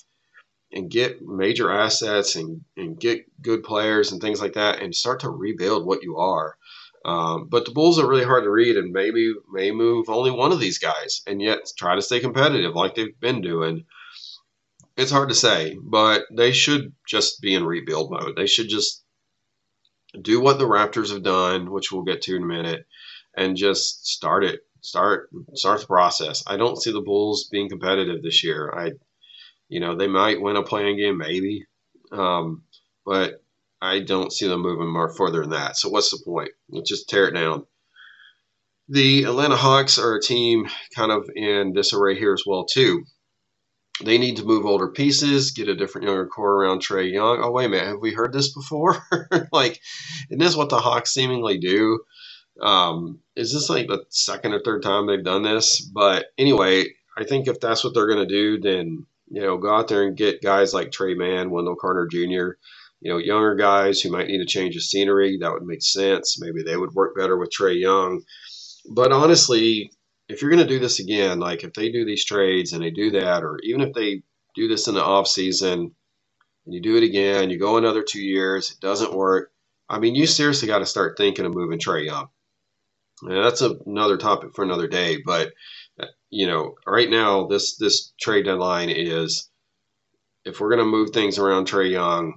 and 0.74 0.90
get 0.90 1.22
major 1.22 1.70
assets 1.70 2.34
and, 2.34 2.62
and 2.76 2.98
get 2.98 3.24
good 3.40 3.62
players 3.62 4.10
and 4.10 4.20
things 4.20 4.40
like 4.40 4.54
that 4.54 4.82
and 4.82 4.94
start 4.94 5.20
to 5.20 5.30
rebuild 5.30 5.86
what 5.86 6.02
you 6.02 6.18
are. 6.18 6.56
Um, 7.04 7.46
but 7.48 7.64
the 7.64 7.70
Bulls 7.70 7.98
are 7.98 8.08
really 8.08 8.24
hard 8.24 8.44
to 8.44 8.50
read 8.50 8.76
and 8.76 8.92
maybe 8.92 9.32
may 9.52 9.70
move 9.70 10.08
only 10.08 10.32
one 10.32 10.52
of 10.52 10.58
these 10.58 10.78
guys 10.78 11.22
and 11.26 11.40
yet 11.40 11.70
try 11.78 11.94
to 11.94 12.02
stay 12.02 12.18
competitive 12.18 12.74
like 12.74 12.94
they've 12.94 13.18
been 13.20 13.40
doing. 13.40 13.84
It's 14.96 15.12
hard 15.12 15.28
to 15.28 15.34
say, 15.34 15.78
but 15.80 16.24
they 16.34 16.50
should 16.52 16.92
just 17.06 17.40
be 17.40 17.54
in 17.54 17.64
rebuild 17.64 18.10
mode. 18.10 18.36
They 18.36 18.46
should 18.46 18.68
just 18.68 19.04
do 20.20 20.40
what 20.40 20.58
the 20.58 20.66
Raptors 20.66 21.12
have 21.12 21.22
done, 21.22 21.70
which 21.70 21.92
we'll 21.92 22.04
get 22.04 22.22
to 22.22 22.36
in 22.36 22.42
a 22.42 22.46
minute, 22.46 22.86
and 23.36 23.56
just 23.56 24.06
start 24.06 24.44
it. 24.44 24.60
Start 24.80 25.30
start 25.54 25.80
the 25.80 25.86
process. 25.86 26.44
I 26.46 26.56
don't 26.56 26.80
see 26.80 26.92
the 26.92 27.00
Bulls 27.00 27.48
being 27.50 27.68
competitive 27.68 28.22
this 28.22 28.44
year. 28.44 28.72
I 28.76 28.92
you 29.68 29.80
know, 29.80 29.96
they 29.96 30.08
might 30.08 30.40
win 30.40 30.56
a 30.56 30.62
playing 30.62 30.98
game, 30.98 31.18
maybe. 31.18 31.66
Um, 32.12 32.62
but 33.04 33.42
I 33.80 34.00
don't 34.00 34.32
see 34.32 34.48
them 34.48 34.62
moving 34.62 34.90
more 34.90 35.12
further 35.12 35.42
than 35.42 35.50
that. 35.50 35.76
So 35.76 35.88
what's 35.88 36.10
the 36.10 36.22
point? 36.24 36.50
Let's 36.70 36.88
just 36.88 37.08
tear 37.08 37.28
it 37.28 37.34
down. 37.34 37.66
The 38.88 39.24
Atlanta 39.24 39.56
Hawks 39.56 39.98
are 39.98 40.16
a 40.16 40.22
team 40.22 40.66
kind 40.94 41.10
of 41.10 41.28
in 41.34 41.72
disarray 41.72 42.18
here 42.18 42.34
as 42.34 42.44
well 42.46 42.64
too. 42.64 43.04
They 44.02 44.18
need 44.18 44.38
to 44.38 44.44
move 44.44 44.66
older 44.66 44.88
pieces, 44.88 45.52
get 45.52 45.68
a 45.68 45.76
different 45.76 46.06
younger 46.06 46.26
core 46.26 46.54
around 46.54 46.80
Trae 46.80 47.12
Young. 47.12 47.40
Oh 47.42 47.50
wait 47.52 47.66
a 47.66 47.68
minute, 47.68 47.86
have 47.86 48.00
we 48.00 48.12
heard 48.12 48.32
this 48.32 48.52
before? 48.52 49.02
like, 49.52 49.80
isn't 50.30 50.38
this 50.38 50.56
what 50.56 50.68
the 50.68 50.80
Hawks 50.80 51.14
seemingly 51.14 51.58
do? 51.58 52.00
Um, 52.60 53.20
is 53.36 53.52
this 53.52 53.70
like 53.70 53.86
the 53.86 54.04
second 54.10 54.52
or 54.52 54.60
third 54.60 54.82
time 54.82 55.06
they've 55.06 55.24
done 55.24 55.42
this? 55.42 55.80
But 55.80 56.26
anyway, 56.36 56.86
I 57.16 57.24
think 57.24 57.46
if 57.46 57.60
that's 57.60 57.84
what 57.84 57.94
they're 57.94 58.08
going 58.08 58.26
to 58.26 58.34
do, 58.34 58.60
then 58.60 59.06
you 59.34 59.42
know, 59.42 59.58
go 59.58 59.74
out 59.74 59.88
there 59.88 60.04
and 60.04 60.16
get 60.16 60.42
guys 60.42 60.72
like 60.72 60.92
Tre 60.92 61.14
Mann, 61.14 61.50
Wendell 61.50 61.74
Carter 61.74 62.06
Jr., 62.06 62.56
you 63.00 63.10
know, 63.10 63.18
younger 63.18 63.56
guys 63.56 64.00
who 64.00 64.10
might 64.10 64.28
need 64.28 64.40
a 64.40 64.46
change 64.46 64.76
of 64.76 64.82
scenery. 64.82 65.38
That 65.38 65.52
would 65.52 65.64
make 65.64 65.82
sense. 65.82 66.40
Maybe 66.40 66.62
they 66.62 66.76
would 66.76 66.94
work 66.94 67.16
better 67.16 67.36
with 67.36 67.50
Trae 67.50 67.78
Young. 67.78 68.22
But 68.88 69.10
honestly, 69.10 69.90
if 70.28 70.40
you're 70.40 70.52
going 70.52 70.62
to 70.62 70.72
do 70.72 70.78
this 70.78 71.00
again, 71.00 71.40
like 71.40 71.64
if 71.64 71.74
they 71.74 71.90
do 71.90 72.04
these 72.04 72.24
trades 72.24 72.72
and 72.72 72.82
they 72.82 72.90
do 72.90 73.10
that, 73.10 73.42
or 73.42 73.58
even 73.64 73.80
if 73.80 73.92
they 73.92 74.22
do 74.54 74.68
this 74.68 74.86
in 74.86 74.94
the 74.94 75.02
off 75.02 75.26
season 75.26 75.94
and 76.64 76.74
you 76.74 76.80
do 76.80 76.96
it 76.96 77.02
again, 77.02 77.50
you 77.50 77.58
go 77.58 77.76
another 77.76 78.04
two 78.04 78.22
years, 78.22 78.70
it 78.70 78.80
doesn't 78.80 79.12
work. 79.12 79.50
I 79.88 79.98
mean, 79.98 80.14
you 80.14 80.26
seriously 80.26 80.68
got 80.68 80.78
to 80.78 80.86
start 80.86 81.18
thinking 81.18 81.44
of 81.44 81.54
moving 81.54 81.80
Trae 81.80 82.06
Young. 82.06 82.28
And 83.22 83.44
that's 83.44 83.62
a, 83.62 83.76
another 83.84 84.16
topic 84.16 84.54
for 84.54 84.64
another 84.64 84.86
day. 84.86 85.18
But 85.26 85.52
you 86.34 86.48
know, 86.48 86.74
right 86.84 87.08
now 87.08 87.46
this 87.46 87.76
this 87.76 88.12
trade 88.20 88.44
deadline 88.44 88.90
is 88.90 89.48
if 90.44 90.60
we're 90.60 90.68
going 90.68 90.84
to 90.84 90.84
move 90.84 91.10
things 91.10 91.38
around 91.38 91.68
Trae 91.68 91.92
Young, 91.92 92.34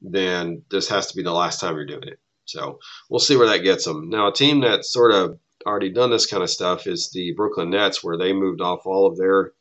then 0.00 0.62
this 0.70 0.88
has 0.88 1.08
to 1.08 1.16
be 1.16 1.24
the 1.24 1.32
last 1.32 1.60
time 1.60 1.74
you're 1.74 1.84
doing 1.84 2.04
it. 2.04 2.20
So 2.44 2.78
we'll 3.08 3.18
see 3.18 3.36
where 3.36 3.48
that 3.48 3.64
gets 3.64 3.84
them. 3.84 4.08
Now, 4.08 4.28
a 4.28 4.32
team 4.32 4.60
that's 4.60 4.92
sort 4.92 5.12
of 5.12 5.38
already 5.66 5.90
done 5.90 6.10
this 6.10 6.26
kind 6.26 6.44
of 6.44 6.48
stuff 6.48 6.86
is 6.86 7.10
the 7.10 7.32
Brooklyn 7.36 7.70
Nets, 7.70 8.04
where 8.04 8.16
they 8.16 8.32
moved 8.32 8.60
off 8.60 8.86
all 8.86 9.08
of 9.08 9.18
their 9.18 9.52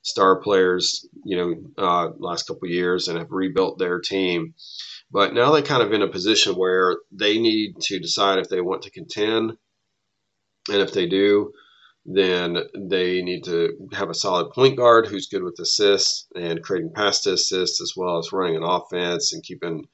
star 0.00 0.40
players, 0.40 1.06
you 1.24 1.36
know, 1.36 1.54
uh, 1.76 2.10
last 2.18 2.46
couple 2.46 2.68
years 2.68 3.08
and 3.08 3.18
have 3.18 3.30
rebuilt 3.30 3.78
their 3.78 4.00
team. 4.00 4.54
But 5.10 5.34
now 5.34 5.52
they're 5.52 5.62
kind 5.62 5.82
of 5.82 5.92
in 5.92 6.02
a 6.02 6.08
position 6.08 6.54
where 6.54 6.96
they 7.12 7.38
need 7.38 7.76
to 7.82 8.00
decide 8.00 8.38
if 8.38 8.48
they 8.48 8.62
want 8.62 8.82
to 8.82 8.90
contend, 8.90 9.52
and 10.70 10.80
if 10.80 10.94
they 10.94 11.06
do, 11.06 11.52
then 12.06 12.58
they 12.76 13.22
need 13.22 13.44
to 13.44 13.88
have 13.92 14.10
a 14.10 14.14
solid 14.14 14.50
point 14.50 14.76
guard 14.76 15.06
who's 15.06 15.28
good 15.28 15.42
with 15.42 15.58
assists 15.58 16.26
and 16.36 16.62
creating 16.62 16.92
pass 16.92 17.22
to 17.22 17.32
assists 17.32 17.80
as 17.80 17.94
well 17.96 18.18
as 18.18 18.32
running 18.32 18.56
an 18.56 18.62
offense 18.62 19.32
and 19.32 19.42
keeping 19.42 19.86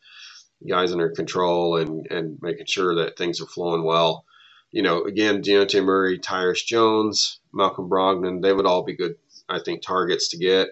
guys 0.69 0.93
under 0.93 1.11
control 1.11 1.77
and, 1.77 2.07
and 2.11 2.39
making 2.43 2.67
sure 2.67 2.97
that 2.97 3.17
things 3.17 3.41
are 3.41 3.47
flowing 3.47 3.85
well. 3.85 4.25
You 4.73 4.83
know, 4.83 5.03
again, 5.05 5.43
Dejounte 5.43 5.85
Murray, 5.85 6.19
Tyus 6.19 6.65
Jones, 6.65 7.41
Malcolm 7.53 7.89
Brogdon, 7.89 8.43
they 8.43 8.53
would 8.53 8.67
all 8.67 8.85
be 8.85 8.97
good, 8.97 9.15
I 9.49 9.61
think, 9.61 9.83
targets 9.83 10.29
to 10.29 10.39
get. 10.39 10.69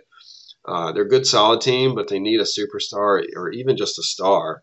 Uh, 0.64 0.92
they're 0.92 1.04
a 1.04 1.08
good, 1.08 1.26
solid 1.26 1.60
team, 1.60 1.94
but 1.94 2.08
they 2.08 2.18
need 2.18 2.40
a 2.40 2.44
superstar 2.44 3.24
or 3.34 3.50
even 3.50 3.76
just 3.76 3.98
a 3.98 4.02
star. 4.02 4.62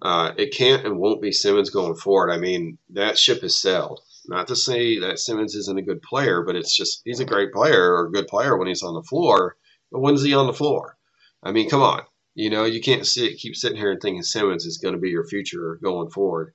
Uh, 0.00 0.32
it 0.36 0.54
can't 0.54 0.84
and 0.84 0.98
won't 0.98 1.22
be 1.22 1.30
Simmons 1.30 1.70
going 1.70 1.94
forward. 1.94 2.30
I 2.32 2.38
mean, 2.38 2.78
that 2.90 3.18
ship 3.18 3.42
has 3.42 3.60
sailed. 3.60 4.00
Not 4.26 4.46
to 4.48 4.56
say 4.56 4.98
that 5.00 5.18
Simmons 5.18 5.54
isn't 5.54 5.78
a 5.78 5.82
good 5.82 6.02
player, 6.02 6.42
but 6.42 6.56
it's 6.56 6.76
just 6.76 7.02
he's 7.04 7.20
a 7.20 7.24
great 7.24 7.52
player 7.52 7.94
or 7.94 8.06
a 8.06 8.12
good 8.12 8.28
player 8.28 8.56
when 8.56 8.68
he's 8.68 8.82
on 8.82 8.94
the 8.94 9.02
floor. 9.02 9.56
But 9.90 10.00
when's 10.00 10.22
he 10.22 10.34
on 10.34 10.46
the 10.46 10.52
floor? 10.52 10.96
I 11.42 11.52
mean, 11.52 11.68
come 11.68 11.82
on. 11.82 12.02
You 12.34 12.48
know, 12.48 12.64
you 12.64 12.80
can't 12.80 13.06
sit, 13.06 13.36
keep 13.36 13.56
sitting 13.56 13.76
here 13.76 13.90
and 13.90 14.00
thinking 14.00 14.22
Simmons 14.22 14.64
is 14.64 14.78
going 14.78 14.94
to 14.94 15.00
be 15.00 15.10
your 15.10 15.26
future 15.26 15.78
going 15.82 16.10
forward. 16.10 16.54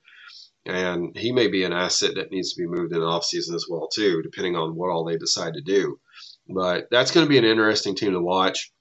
And 0.66 1.16
he 1.16 1.30
may 1.30 1.48
be 1.48 1.64
an 1.64 1.72
asset 1.72 2.16
that 2.16 2.30
needs 2.30 2.52
to 2.52 2.60
be 2.60 2.66
moved 2.66 2.92
in 2.92 3.00
the 3.00 3.06
offseason 3.06 3.54
as 3.54 3.66
well, 3.68 3.88
too, 3.88 4.22
depending 4.22 4.56
on 4.56 4.74
what 4.74 4.90
all 4.90 5.04
they 5.04 5.16
decide 5.16 5.54
to 5.54 5.60
do. 5.60 6.00
But 6.48 6.88
that's 6.90 7.10
going 7.10 7.24
to 7.24 7.30
be 7.30 7.38
an 7.38 7.44
interesting 7.44 7.94
team 7.94 8.12
to 8.12 8.20
watch. 8.20 8.72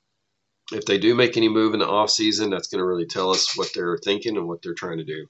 If 0.72 0.86
they 0.86 0.98
do 0.98 1.16
make 1.16 1.38
any 1.38 1.48
move 1.50 1.74
in 1.74 1.80
the 1.80 1.86
offseason, 1.86 2.50
that's 2.50 2.68
going 2.68 2.80
to 2.80 2.86
really 2.86 3.06
tell 3.06 3.30
us 3.30 3.56
what 3.56 3.70
they're 3.74 3.98
thinking 4.04 4.36
and 4.36 4.48
what 4.48 4.62
they're 4.62 4.74
trying 4.74 4.98
to 4.98 5.06
do. 5.06 5.28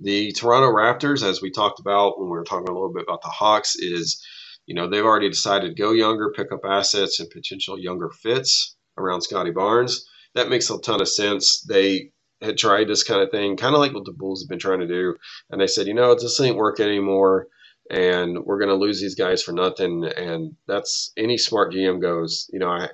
The 0.00 0.32
Toronto 0.32 0.68
Raptors, 0.68 1.22
as 1.22 1.42
we 1.42 1.50
talked 1.50 1.80
about 1.80 2.18
when 2.18 2.28
we 2.28 2.36
were 2.36 2.44
talking 2.44 2.68
a 2.68 2.72
little 2.72 2.92
bit 2.92 3.04
about 3.04 3.22
the 3.22 3.28
Hawks, 3.28 3.76
is 3.76 4.24
you 4.66 4.74
know 4.74 4.88
they've 4.88 5.04
already 5.04 5.28
decided 5.28 5.68
to 5.68 5.82
go 5.82 5.92
younger, 5.92 6.30
pick 6.30 6.52
up 6.52 6.60
assets 6.64 7.20
and 7.20 7.30
potential 7.30 7.78
younger 7.78 8.10
fits 8.10 8.76
around 8.96 9.22
Scottie 9.22 9.50
Barnes. 9.50 10.08
That 10.34 10.50
makes 10.50 10.70
a 10.70 10.78
ton 10.78 11.00
of 11.00 11.08
sense. 11.08 11.62
They 11.62 12.12
had 12.40 12.58
tried 12.58 12.88
this 12.88 13.02
kind 13.02 13.22
of 13.22 13.30
thing, 13.30 13.56
kind 13.56 13.74
of 13.74 13.80
like 13.80 13.92
what 13.92 14.04
the 14.04 14.12
Bulls 14.12 14.42
have 14.42 14.48
been 14.48 14.60
trying 14.60 14.80
to 14.80 14.86
do, 14.86 15.16
and 15.50 15.60
they 15.60 15.66
said, 15.66 15.86
you 15.86 15.94
know, 15.94 16.14
this 16.14 16.40
ain't 16.40 16.56
working 16.56 16.86
anymore, 16.86 17.48
and 17.90 18.38
we're 18.44 18.58
going 18.58 18.68
to 18.68 18.76
lose 18.76 19.00
these 19.00 19.16
guys 19.16 19.42
for 19.42 19.52
nothing. 19.52 20.04
And 20.04 20.54
that's 20.66 21.12
any 21.16 21.38
smart 21.38 21.72
GM 21.72 22.00
goes, 22.00 22.48
you 22.52 22.58
know, 22.58 22.68
I, 22.68 22.90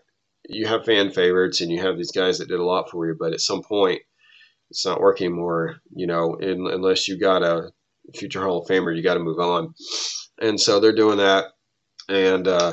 you 0.49 0.67
have 0.67 0.85
fan 0.85 1.11
favorites 1.11 1.61
and 1.61 1.71
you 1.71 1.81
have 1.81 1.97
these 1.97 2.13
guys 2.13 2.39
that 2.39 2.49
did 2.49 2.61
a 2.61 2.65
lot 2.65 2.91
for 2.91 3.07
you, 3.07 3.17
but 3.19 3.33
at 3.33 3.41
some 3.41 3.63
point 3.63 4.03
it's 4.75 4.85
not 4.85 5.01
working 5.01 5.31
more, 5.31 5.77
you 5.95 6.05
know, 6.05 6.35
in, 6.35 6.67
unless 6.67 7.07
you 7.07 7.17
got 7.17 7.45
a 7.45 7.71
future 8.13 8.43
Hall 8.43 8.61
of 8.61 8.67
Famer, 8.67 8.95
you 8.95 9.05
got 9.05 9.15
to 9.15 9.21
move 9.21 9.39
on. 9.39 9.73
And 10.43 10.61
so 10.61 10.81
they're 10.81 10.93
doing 10.93 11.19
that. 11.19 11.45
And 12.09 12.49
uh, 12.49 12.73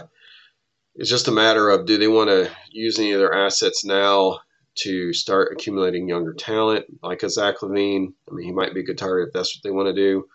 it's 0.95 1.11
just 1.11 1.27
a 1.27 1.31
matter 1.31 1.69
of 1.69 1.85
do 1.85 1.99
they 1.99 2.07
want 2.07 2.31
to 2.31 2.49
use 2.71 2.97
any 2.97 3.11
of 3.11 3.19
their 3.19 3.35
assets 3.35 3.85
now 3.85 4.39
to 4.77 5.13
start 5.13 5.53
accumulating 5.53 6.09
younger 6.09 6.33
talent, 6.33 6.85
like 7.03 7.21
a 7.21 7.29
Zach 7.29 7.59
LaVine. 7.59 8.13
I 8.27 8.33
mean, 8.33 8.47
he 8.47 8.51
might 8.51 8.73
be 8.73 8.79
a 8.79 8.83
good 8.83 8.97
target 8.97 9.27
if 9.27 9.33
that's 9.33 9.55
what 9.55 9.61
they 9.63 9.69
want 9.69 9.87
to 9.87 9.93
do. 9.93 10.25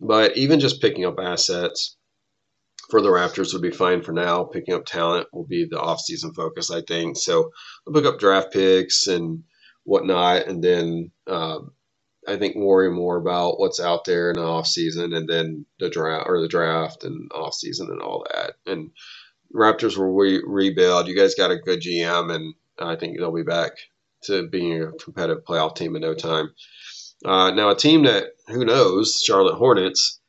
But 0.00 0.34
even 0.38 0.60
just 0.60 0.80
picking 0.80 1.04
up 1.04 1.18
assets 1.20 1.98
for 2.88 3.02
the 3.02 3.10
Raptors 3.10 3.52
would 3.52 3.60
be 3.60 3.70
fine 3.70 4.00
for 4.00 4.12
now. 4.12 4.44
Picking 4.44 4.72
up 4.72 4.86
talent 4.86 5.26
will 5.30 5.44
be 5.44 5.66
the 5.66 5.76
offseason 5.76 6.34
focus, 6.34 6.70
I 6.70 6.80
think. 6.80 7.18
So 7.18 7.50
they'll 7.84 8.02
pick 8.02 8.10
up 8.10 8.18
draft 8.18 8.50
picks 8.50 9.08
and 9.08 9.42
whatnot, 9.84 10.46
and 10.46 10.62
then 10.62 11.10
uh, 11.26 11.58
I 12.26 12.36
think 12.36 12.56
worry 12.56 12.90
more 12.90 13.16
about 13.16 13.58
what's 13.58 13.80
out 13.80 14.04
there 14.04 14.30
in 14.30 14.36
the 14.36 14.44
off 14.44 14.66
season, 14.66 15.12
and 15.12 15.28
then 15.28 15.66
the 15.78 15.90
draft 15.90 16.26
or 16.28 16.40
the 16.40 16.48
draft 16.48 17.04
and 17.04 17.30
off 17.32 17.54
season 17.54 17.88
and 17.90 18.00
all 18.00 18.26
that. 18.32 18.54
And 18.66 18.90
Raptors 19.54 19.96
will 19.96 20.14
re- 20.14 20.42
rebuild. 20.44 21.08
You 21.08 21.16
guys 21.16 21.34
got 21.34 21.50
a 21.50 21.58
good 21.58 21.80
GM, 21.80 22.34
and 22.34 22.54
I 22.78 22.96
think 22.96 23.18
they'll 23.18 23.32
be 23.32 23.42
back 23.42 23.72
to 24.24 24.48
being 24.48 24.82
a 24.82 24.92
competitive 24.92 25.44
playoff 25.44 25.76
team 25.76 25.96
in 25.96 26.02
no 26.02 26.14
time. 26.14 26.54
Uh, 27.24 27.50
now, 27.50 27.70
a 27.70 27.76
team 27.76 28.04
that 28.04 28.28
who 28.48 28.64
knows, 28.64 29.20
Charlotte 29.22 29.56
Hornets, 29.56 30.20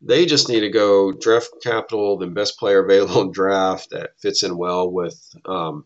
they 0.00 0.26
just 0.26 0.48
need 0.48 0.60
to 0.60 0.70
go 0.70 1.12
draft 1.12 1.48
capital, 1.62 2.18
the 2.18 2.26
best 2.26 2.58
player 2.58 2.84
available 2.84 3.22
in 3.22 3.32
draft 3.32 3.90
that 3.90 4.10
fits 4.20 4.42
in 4.42 4.56
well 4.56 4.90
with 4.90 5.18
um, 5.46 5.84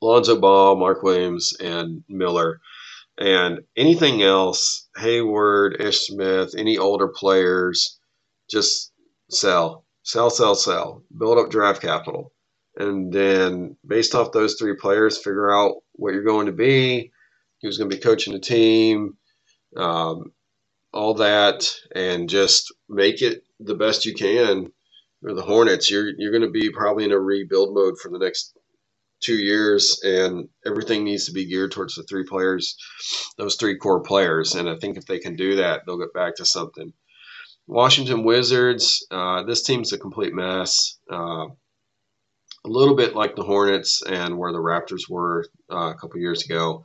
Lonzo 0.00 0.38
Ball, 0.40 0.76
Mark 0.76 1.02
Williams, 1.02 1.54
and 1.60 2.04
Miller. 2.08 2.60
And 3.18 3.60
anything 3.76 4.22
else, 4.22 4.88
Hayward, 4.96 5.80
Ish 5.80 6.06
Smith, 6.06 6.54
any 6.56 6.78
older 6.78 7.08
players, 7.08 7.98
just 8.50 8.92
sell, 9.30 9.84
sell, 10.02 10.30
sell, 10.30 10.54
sell, 10.54 11.04
build 11.18 11.38
up 11.38 11.50
draft 11.50 11.82
capital. 11.82 12.32
And 12.76 13.12
then 13.12 13.76
based 13.86 14.14
off 14.14 14.32
those 14.32 14.54
three 14.54 14.74
players, 14.76 15.18
figure 15.18 15.52
out 15.52 15.76
what 15.92 16.14
you're 16.14 16.24
going 16.24 16.46
to 16.46 16.52
be, 16.52 17.12
who's 17.62 17.78
going 17.78 17.90
to 17.90 17.96
be 17.96 18.02
coaching 18.02 18.32
the 18.32 18.40
team, 18.40 19.18
um, 19.76 20.32
all 20.92 21.14
that, 21.14 21.70
and 21.94 22.28
just 22.28 22.74
make 22.88 23.22
it 23.22 23.44
the 23.60 23.74
best 23.74 24.06
you 24.06 24.14
can. 24.14 24.72
For 25.22 25.34
the 25.34 25.42
Hornets, 25.42 25.90
you're 25.90 26.10
you're 26.16 26.32
going 26.32 26.44
to 26.44 26.50
be 26.50 26.70
probably 26.70 27.04
in 27.04 27.12
a 27.12 27.18
rebuild 27.18 27.74
mode 27.74 27.98
for 27.98 28.10
the 28.10 28.18
next 28.18 28.56
two 29.20 29.36
years, 29.36 30.00
and 30.02 30.48
everything 30.66 31.04
needs 31.04 31.26
to 31.26 31.32
be 31.32 31.46
geared 31.46 31.72
towards 31.72 31.94
the 31.94 32.02
three 32.04 32.24
players, 32.24 32.76
those 33.36 33.56
three 33.56 33.76
core 33.76 34.00
players. 34.02 34.54
And 34.54 34.68
I 34.68 34.76
think 34.76 34.96
if 34.96 35.06
they 35.06 35.18
can 35.18 35.36
do 35.36 35.56
that, 35.56 35.82
they'll 35.86 35.98
get 35.98 36.14
back 36.14 36.36
to 36.36 36.44
something. 36.44 36.92
Washington 37.66 38.24
Wizards, 38.24 39.06
uh, 39.10 39.44
this 39.44 39.62
team's 39.62 39.92
a 39.92 39.98
complete 39.98 40.34
mess. 40.34 40.98
Uh, 41.10 41.46
a 42.64 42.68
little 42.68 42.96
bit 42.96 43.14
like 43.14 43.36
the 43.36 43.44
Hornets 43.44 44.02
and 44.02 44.36
where 44.36 44.52
the 44.52 44.58
Raptors 44.58 45.08
were 45.08 45.46
uh, 45.70 45.90
a 45.90 45.94
couple 45.94 46.20
years 46.20 46.44
ago. 46.44 46.84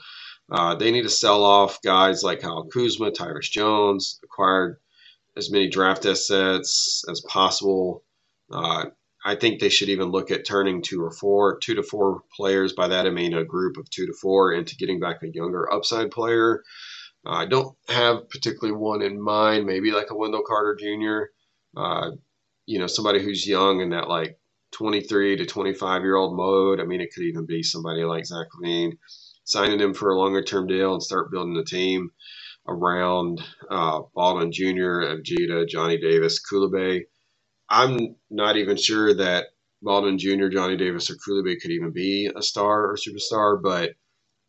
Uh, 0.49 0.75
they 0.75 0.91
need 0.91 1.01
to 1.01 1.09
sell 1.09 1.43
off 1.43 1.81
guys 1.81 2.23
like 2.23 2.41
Kyle 2.41 2.67
Kuzma, 2.71 3.11
Tyus 3.11 3.49
Jones, 3.49 4.19
acquired 4.23 4.77
as 5.35 5.51
many 5.51 5.67
draft 5.67 6.05
assets 6.05 7.03
as 7.09 7.21
possible. 7.21 8.03
I 9.25 9.35
think 9.35 9.59
they 9.59 9.69
should 9.69 9.89
even 9.89 10.09
look 10.09 10.29
at 10.29 10.45
turning 10.45 10.83
two 10.83 11.03
or 11.03 11.09
four, 11.09 11.57
two 11.57 11.73
to 11.75 11.83
four 11.83 12.21
players. 12.35 12.73
By 12.73 12.89
that 12.89 13.07
I 13.07 13.09
mean 13.09 13.33
a 13.33 13.43
group 13.43 13.77
of 13.77 13.89
two 13.89 14.05
to 14.05 14.13
four 14.13 14.53
into 14.53 14.75
getting 14.77 14.99
back 14.99 15.23
a 15.23 15.27
younger 15.33 15.71
upside 15.73 16.11
player. 16.11 16.63
Uh, 17.25 17.31
I 17.31 17.45
don't 17.47 17.75
have 17.89 18.29
particularly 18.29 18.77
one 18.77 19.01
in 19.01 19.19
mind. 19.19 19.65
Maybe 19.65 19.91
like 19.91 20.11
a 20.11 20.15
Wendell 20.15 20.43
Carter 20.47 20.77
Jr. 20.79 21.31
Uh, 21.75 22.11
you 22.67 22.77
know, 22.77 22.85
somebody 22.85 23.23
who's 23.23 23.47
young 23.47 23.81
in 23.81 23.89
that 23.89 24.07
like 24.07 24.37
23 24.73 25.37
to 25.37 25.45
25 25.45 26.03
year 26.03 26.17
old 26.17 26.37
mode. 26.37 26.79
I 26.79 26.83
mean, 26.83 27.01
it 27.01 27.09
could 27.13 27.23
even 27.23 27.47
be 27.47 27.63
somebody 27.63 28.03
like 28.03 28.27
Zach 28.27 28.47
LaVine, 28.61 28.97
signing 29.43 29.79
him 29.79 29.95
for 29.95 30.11
a 30.11 30.19
longer 30.19 30.43
term 30.43 30.67
deal 30.67 30.93
and 30.93 31.01
start 31.01 31.31
building 31.31 31.55
the 31.55 31.63
team 31.63 32.11
around 32.67 33.41
uh, 33.71 34.01
Baldwin 34.13 34.51
Jr., 34.51 35.15
Ajita, 35.15 35.67
Johnny 35.67 35.97
Davis, 35.97 36.41
Coulibaly. 36.41 37.05
I'm 37.69 38.15
not 38.29 38.57
even 38.57 38.77
sure 38.77 39.13
that 39.15 39.47
Baldwin 39.81 40.17
Jr., 40.17 40.47
Johnny 40.47 40.77
Davis, 40.77 41.09
or 41.09 41.15
Coulibaly 41.15 41.59
could 41.61 41.71
even 41.71 41.91
be 41.91 42.29
a 42.35 42.41
star 42.41 42.85
or 42.85 42.95
superstar, 42.95 43.61
but 43.61 43.91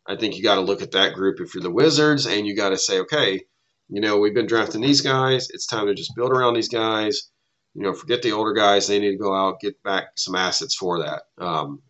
I 0.06 0.16
think 0.16 0.37
you 0.37 0.42
got 0.42 0.56
to 0.56 0.61
look 0.61 0.82
at 0.82 0.92
that 0.92 1.14
group 1.14 1.40
if 1.40 1.54
you're 1.54 1.62
the 1.62 1.70
Wizards 1.70 2.26
and 2.26 2.46
you 2.46 2.54
got 2.54 2.70
to 2.70 2.78
say, 2.78 3.00
okay, 3.00 3.42
you 3.88 4.00
know, 4.00 4.18
we've 4.18 4.35
been 4.35 4.46
drafting 4.46 4.80
these 4.80 5.00
guys. 5.00 5.49
It's 5.50 5.66
time 5.66 5.87
to 5.87 5.94
just 5.94 6.14
build 6.16 6.30
around 6.30 6.54
these 6.54 6.68
guys. 6.68 7.30
You 7.75 7.82
know, 7.82 7.92
forget 7.92 8.23
the 8.23 8.32
older 8.32 8.52
guys. 8.52 8.87
They 8.87 8.99
need 8.99 9.12
to 9.12 9.16
go 9.16 9.35
out, 9.35 9.61
get 9.61 9.82
back 9.82 10.06
some 10.16 10.35
assets 10.35 10.75
for 10.75 11.00
that. 11.00 11.23
Um, 11.38 11.82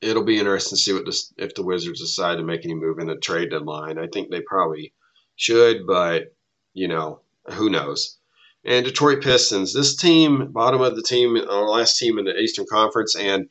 it'll 0.00 0.24
be 0.24 0.38
interesting 0.38 0.76
to 0.76 0.82
see 0.82 0.92
what 0.92 1.04
this, 1.04 1.32
if 1.36 1.54
the 1.54 1.64
Wizards 1.64 2.00
decide 2.00 2.36
to 2.36 2.44
make 2.44 2.64
any 2.64 2.74
move 2.74 2.98
in 2.98 3.06
the 3.06 3.16
trade 3.16 3.50
deadline. 3.50 3.98
I 3.98 4.06
think 4.12 4.30
they 4.30 4.40
probably 4.42 4.92
should, 5.36 5.86
but 5.86 6.34
you 6.74 6.88
know, 6.88 7.20
who 7.52 7.70
knows? 7.70 8.18
And 8.66 8.84
Detroit 8.84 9.22
Pistons, 9.22 9.72
this 9.72 9.94
team, 9.94 10.50
bottom 10.50 10.80
of 10.80 10.96
the 10.96 11.02
team, 11.02 11.36
our 11.36 11.68
last 11.68 11.98
team 11.98 12.18
in 12.18 12.24
the 12.24 12.36
Eastern 12.36 12.66
Conference, 12.68 13.14
and 13.14 13.48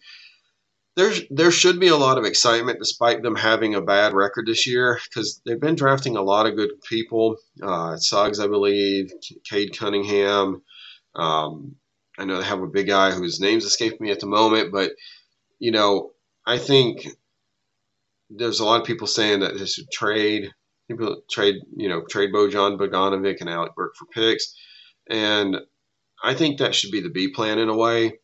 there's 0.96 1.22
there 1.30 1.52
should 1.52 1.80
be 1.80 1.88
a 1.88 1.98
lot 1.98 2.18
of 2.18 2.26
excitement 2.26 2.80
despite 2.80 3.22
them 3.22 3.36
having 3.36 3.76
a 3.76 3.82
bad 3.82 4.14
record 4.14 4.46
this 4.48 4.66
year 4.66 5.00
because 5.06 5.42
they've 5.46 5.60
been 5.60 5.76
drafting 5.76 6.16
a 6.16 6.22
lot 6.22 6.46
of 6.46 6.56
good 6.56 6.72
people. 6.88 7.38
Uh, 7.62 7.98
Suggs, 7.98 8.40
I 8.40 8.48
believe, 8.48 9.12
Cade 9.50 9.78
Cunningham. 9.78 10.62
Um, 11.16 11.76
I 12.18 12.26
know 12.26 12.38
they 12.38 12.46
have 12.46 12.62
a 12.62 12.68
big 12.68 12.88
guy 12.88 13.12
whose 13.12 13.40
name's 13.40 13.66
escaping 13.66 14.00
me 14.02 14.12
at 14.12 14.22
the 14.22 14.28
moment, 14.28 14.72
but 14.72 14.92
you 15.60 15.72
know 15.72 16.12
I 16.46 16.58
think 16.58 17.08
there's 18.30 18.60
a 18.60 18.66
lot 18.66 18.82
of 18.82 18.88
people 18.88 19.08
saying 19.08 19.42
that 19.42 19.58
this 19.58 19.80
trade 19.92 20.50
people 20.90 21.22
trade 21.30 21.56
you 21.76 21.90
know 21.90 22.04
trade 22.10 22.34
Bojan 22.34 22.78
Bogdanovic 22.78 23.42
and 23.42 23.50
Alec 23.50 23.76
Burks 23.76 23.98
for 23.98 24.06
picks, 24.08 24.56
and 25.10 25.58
I 26.24 26.34
think 26.34 26.60
that 26.60 26.76
should 26.76 26.92
be 26.92 27.02
the 27.02 27.10
B 27.10 27.30
plan 27.30 27.60
in 27.60 27.70
a 27.70 27.76
way. 27.76 28.20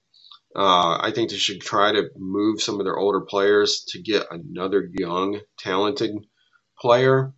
Uh, 0.55 0.97
I 1.01 1.11
think 1.13 1.29
they 1.29 1.37
should 1.37 1.61
try 1.61 1.91
to 1.91 2.09
move 2.17 2.61
some 2.61 2.79
of 2.79 2.85
their 2.85 2.97
older 2.97 3.21
players 3.21 3.85
to 3.89 4.01
get 4.01 4.27
another 4.31 4.89
young, 4.93 5.39
talented 5.57 6.11
player 6.79 7.33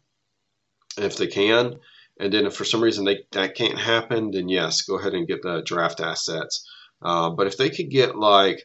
if 0.98 1.18
they 1.18 1.28
can. 1.28 1.76
And 2.20 2.34
then 2.34 2.46
if 2.46 2.56
for 2.56 2.66
some 2.66 2.82
reason 2.82 3.06
they, 3.06 3.20
that 3.32 3.56
can't 3.56 3.78
happen, 3.78 4.32
then 4.32 4.50
yes, 4.50 4.82
go 4.82 4.98
ahead 4.98 5.14
and 5.14 5.28
get 5.28 5.42
the 5.44 5.62
draft 5.66 6.00
assets. 6.00 6.68
Uh, 7.02 7.30
but 7.32 7.48
if 7.48 7.58
they 7.58 7.70
could 7.70 7.90
get 7.90 8.16
like 8.16 8.64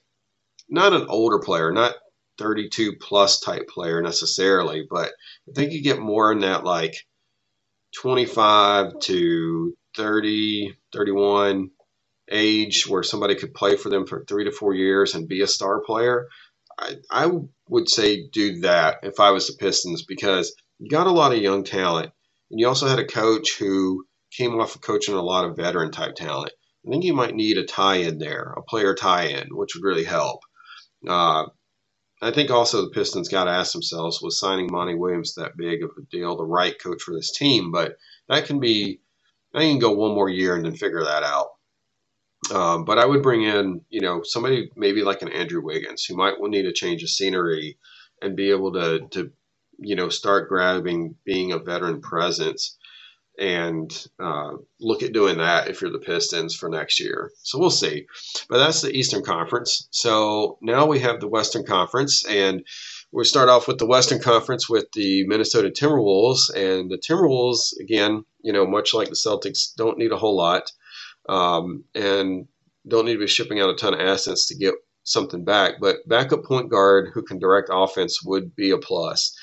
not 0.69 0.93
an 0.93 1.07
older 1.09 1.39
player, 1.41 1.73
not 1.73 1.95
32 2.39 2.97
plus 3.01 3.41
type 3.41 3.69
player 3.69 4.01
necessarily, 4.03 4.87
but 4.89 5.13
if 5.47 5.55
they 5.55 5.69
could 5.69 5.83
get 5.83 5.99
more 6.01 6.33
in 6.33 6.41
that 6.41 6.65
like 6.65 6.95
25 7.97 8.99
to 9.01 9.75
30, 9.97 10.75
31 10.93 11.71
age 12.31 12.87
where 12.89 13.03
somebody 13.05 13.35
could 13.37 13.55
play 13.55 13.77
for 13.77 13.91
them 13.91 14.07
for 14.07 14.25
three 14.25 14.45
to 14.45 14.53
four 14.53 14.75
years 14.75 15.15
and 15.15 15.29
be 15.29 15.43
a 15.43 15.47
star 15.49 15.81
player, 15.81 16.29
I, 16.79 16.97
I 17.11 17.31
would 17.69 17.91
say 17.91 18.29
do 18.33 18.61
that 18.61 18.99
if 19.05 19.21
I 19.21 19.33
was 19.33 19.49
the 19.49 19.55
Pistons 19.59 20.05
because 20.05 20.55
you 20.81 20.91
got 20.91 21.09
a 21.09 21.13
lot 21.13 21.33
of 21.33 21.41
young 21.43 21.65
talent. 21.65 22.13
And 22.51 22.61
you 22.61 22.69
also 22.69 22.89
had 22.89 23.01
a 23.01 23.07
coach 23.07 23.59
who 23.59 24.07
came 24.33 24.59
off 24.61 24.77
of 24.77 24.83
coaching 24.83 25.15
a 25.17 25.23
lot 25.23 25.47
of 25.47 25.57
veteran 25.57 25.93
type 25.93 26.17
talent. 26.17 26.53
I 26.87 26.91
think 26.91 27.05
you 27.05 27.15
might 27.15 27.35
need 27.35 27.59
a 27.59 27.65
tie 27.67 27.97
in 27.97 28.19
there, 28.19 28.55
a 28.57 28.63
player 28.63 28.95
tie 28.95 29.25
in, 29.27 29.49
which 29.57 29.75
would 29.75 29.89
really 29.89 30.05
help. 30.05 30.41
Uh, 31.09 31.47
I 32.21 32.33
think 32.33 32.51
also 32.51 32.83
the 32.83 32.91
Pistons 32.91 33.29
got 33.29 33.45
to 33.45 33.51
ask 33.53 33.73
themselves 33.73 34.21
was 34.21 34.41
signing 34.41 34.69
Monty 34.71 34.95
Williams 34.95 35.35
that 35.35 35.57
big 35.57 35.85
of 35.85 35.91
a 35.99 36.03
deal 36.11 36.37
the 36.37 36.45
right 36.45 36.75
coach 36.83 37.03
for 37.03 37.15
this 37.15 37.33
team? 37.33 37.71
But 37.73 37.97
that 38.29 38.47
can 38.47 38.61
be, 38.61 39.01
I 39.59 39.63
can 39.63 39.79
go 39.79 39.93
one 39.93 40.15
more 40.15 40.29
year 40.29 40.57
and 40.57 40.65
then 40.65 40.77
figure 40.77 41.05
that 41.05 41.23
out. 41.23 41.49
Um, 42.55 42.85
but 42.85 42.99
I 42.99 43.07
would 43.07 43.23
bring 43.23 43.43
in, 43.43 43.81
you 43.91 44.01
know, 44.01 44.23
somebody 44.23 44.71
maybe 44.77 45.03
like 45.03 45.23
an 45.23 45.33
Andrew 45.33 45.63
Wiggins 45.63 46.05
who 46.05 46.17
might 46.17 46.41
need 46.41 46.67
a 46.67 46.73
change 46.73 47.03
of 47.03 47.11
scenery 47.11 47.79
and 48.23 48.37
be 48.37 48.51
able 48.51 48.73
to, 48.73 49.07
to 49.11 49.31
you 49.79 49.97
know, 49.97 50.09
start 50.09 50.49
grabbing 50.49 51.17
being 51.25 51.53
a 51.53 51.59
veteran 51.59 52.01
presence 52.01 52.77
and 53.39 54.09
uh, 54.19 54.51
look 54.81 55.03
at 55.03 55.13
doing 55.13 55.39
that 55.39 55.69
if 55.69 55.81
you're 55.81 55.93
the 55.93 55.99
Pistons 55.99 56.57
for 56.57 56.69
next 56.69 56.99
year. 56.99 57.31
So 57.43 57.59
we'll 57.59 57.71
see. 57.71 58.07
But 58.49 58.59
that's 58.59 58.83
the 58.83 58.91
Eastern 58.91 59.23
Conference. 59.23 59.87
So 59.93 60.59
now 60.61 60.87
we 60.87 60.99
have 61.01 61.21
the 61.21 61.29
Western 61.29 61.65
Conference, 61.65 62.27
and 62.27 62.65
we 63.13 63.25
start 63.25 63.49
off 63.49 63.69
with 63.69 63.79
the 63.79 63.87
Western 63.87 64.21
Conference 64.21 64.69
with 64.69 64.91
the 64.93 65.25
Minnesota 65.29 65.71
Timberwolves. 65.71 66.51
And 66.55 66.91
the 66.91 66.99
Timberwolves, 66.99 67.79
again, 67.81 68.25
you 68.43 68.53
know, 68.53 68.67
much 68.67 68.95
like 68.95 69.09
the 69.09 69.15
Celtics, 69.15 69.75
don't 69.77 69.99
need 69.99 70.13
a 70.13 70.17
whole 70.17 70.37
lot 70.37 70.71
um, 71.29 71.85
and 71.95 72.47
don't 72.87 73.05
need 73.05 73.15
to 73.15 73.21
be 73.21 73.27
shipping 73.27 73.61
out 73.61 73.71
a 73.71 73.75
ton 73.75 73.95
of 73.95 74.01
assets 74.01 74.47
to 74.49 74.57
get 74.57 74.75
something 75.05 75.45
back. 75.45 75.75
But 75.81 75.97
backup 76.07 76.45
point 76.45 76.71
guard 76.71 77.11
who 77.13 77.23
can 77.23 77.39
direct 77.39 77.69
offense 77.73 78.23
would 78.25 78.55
be 78.57 78.71
a 78.71 78.79
plus. 78.79 79.37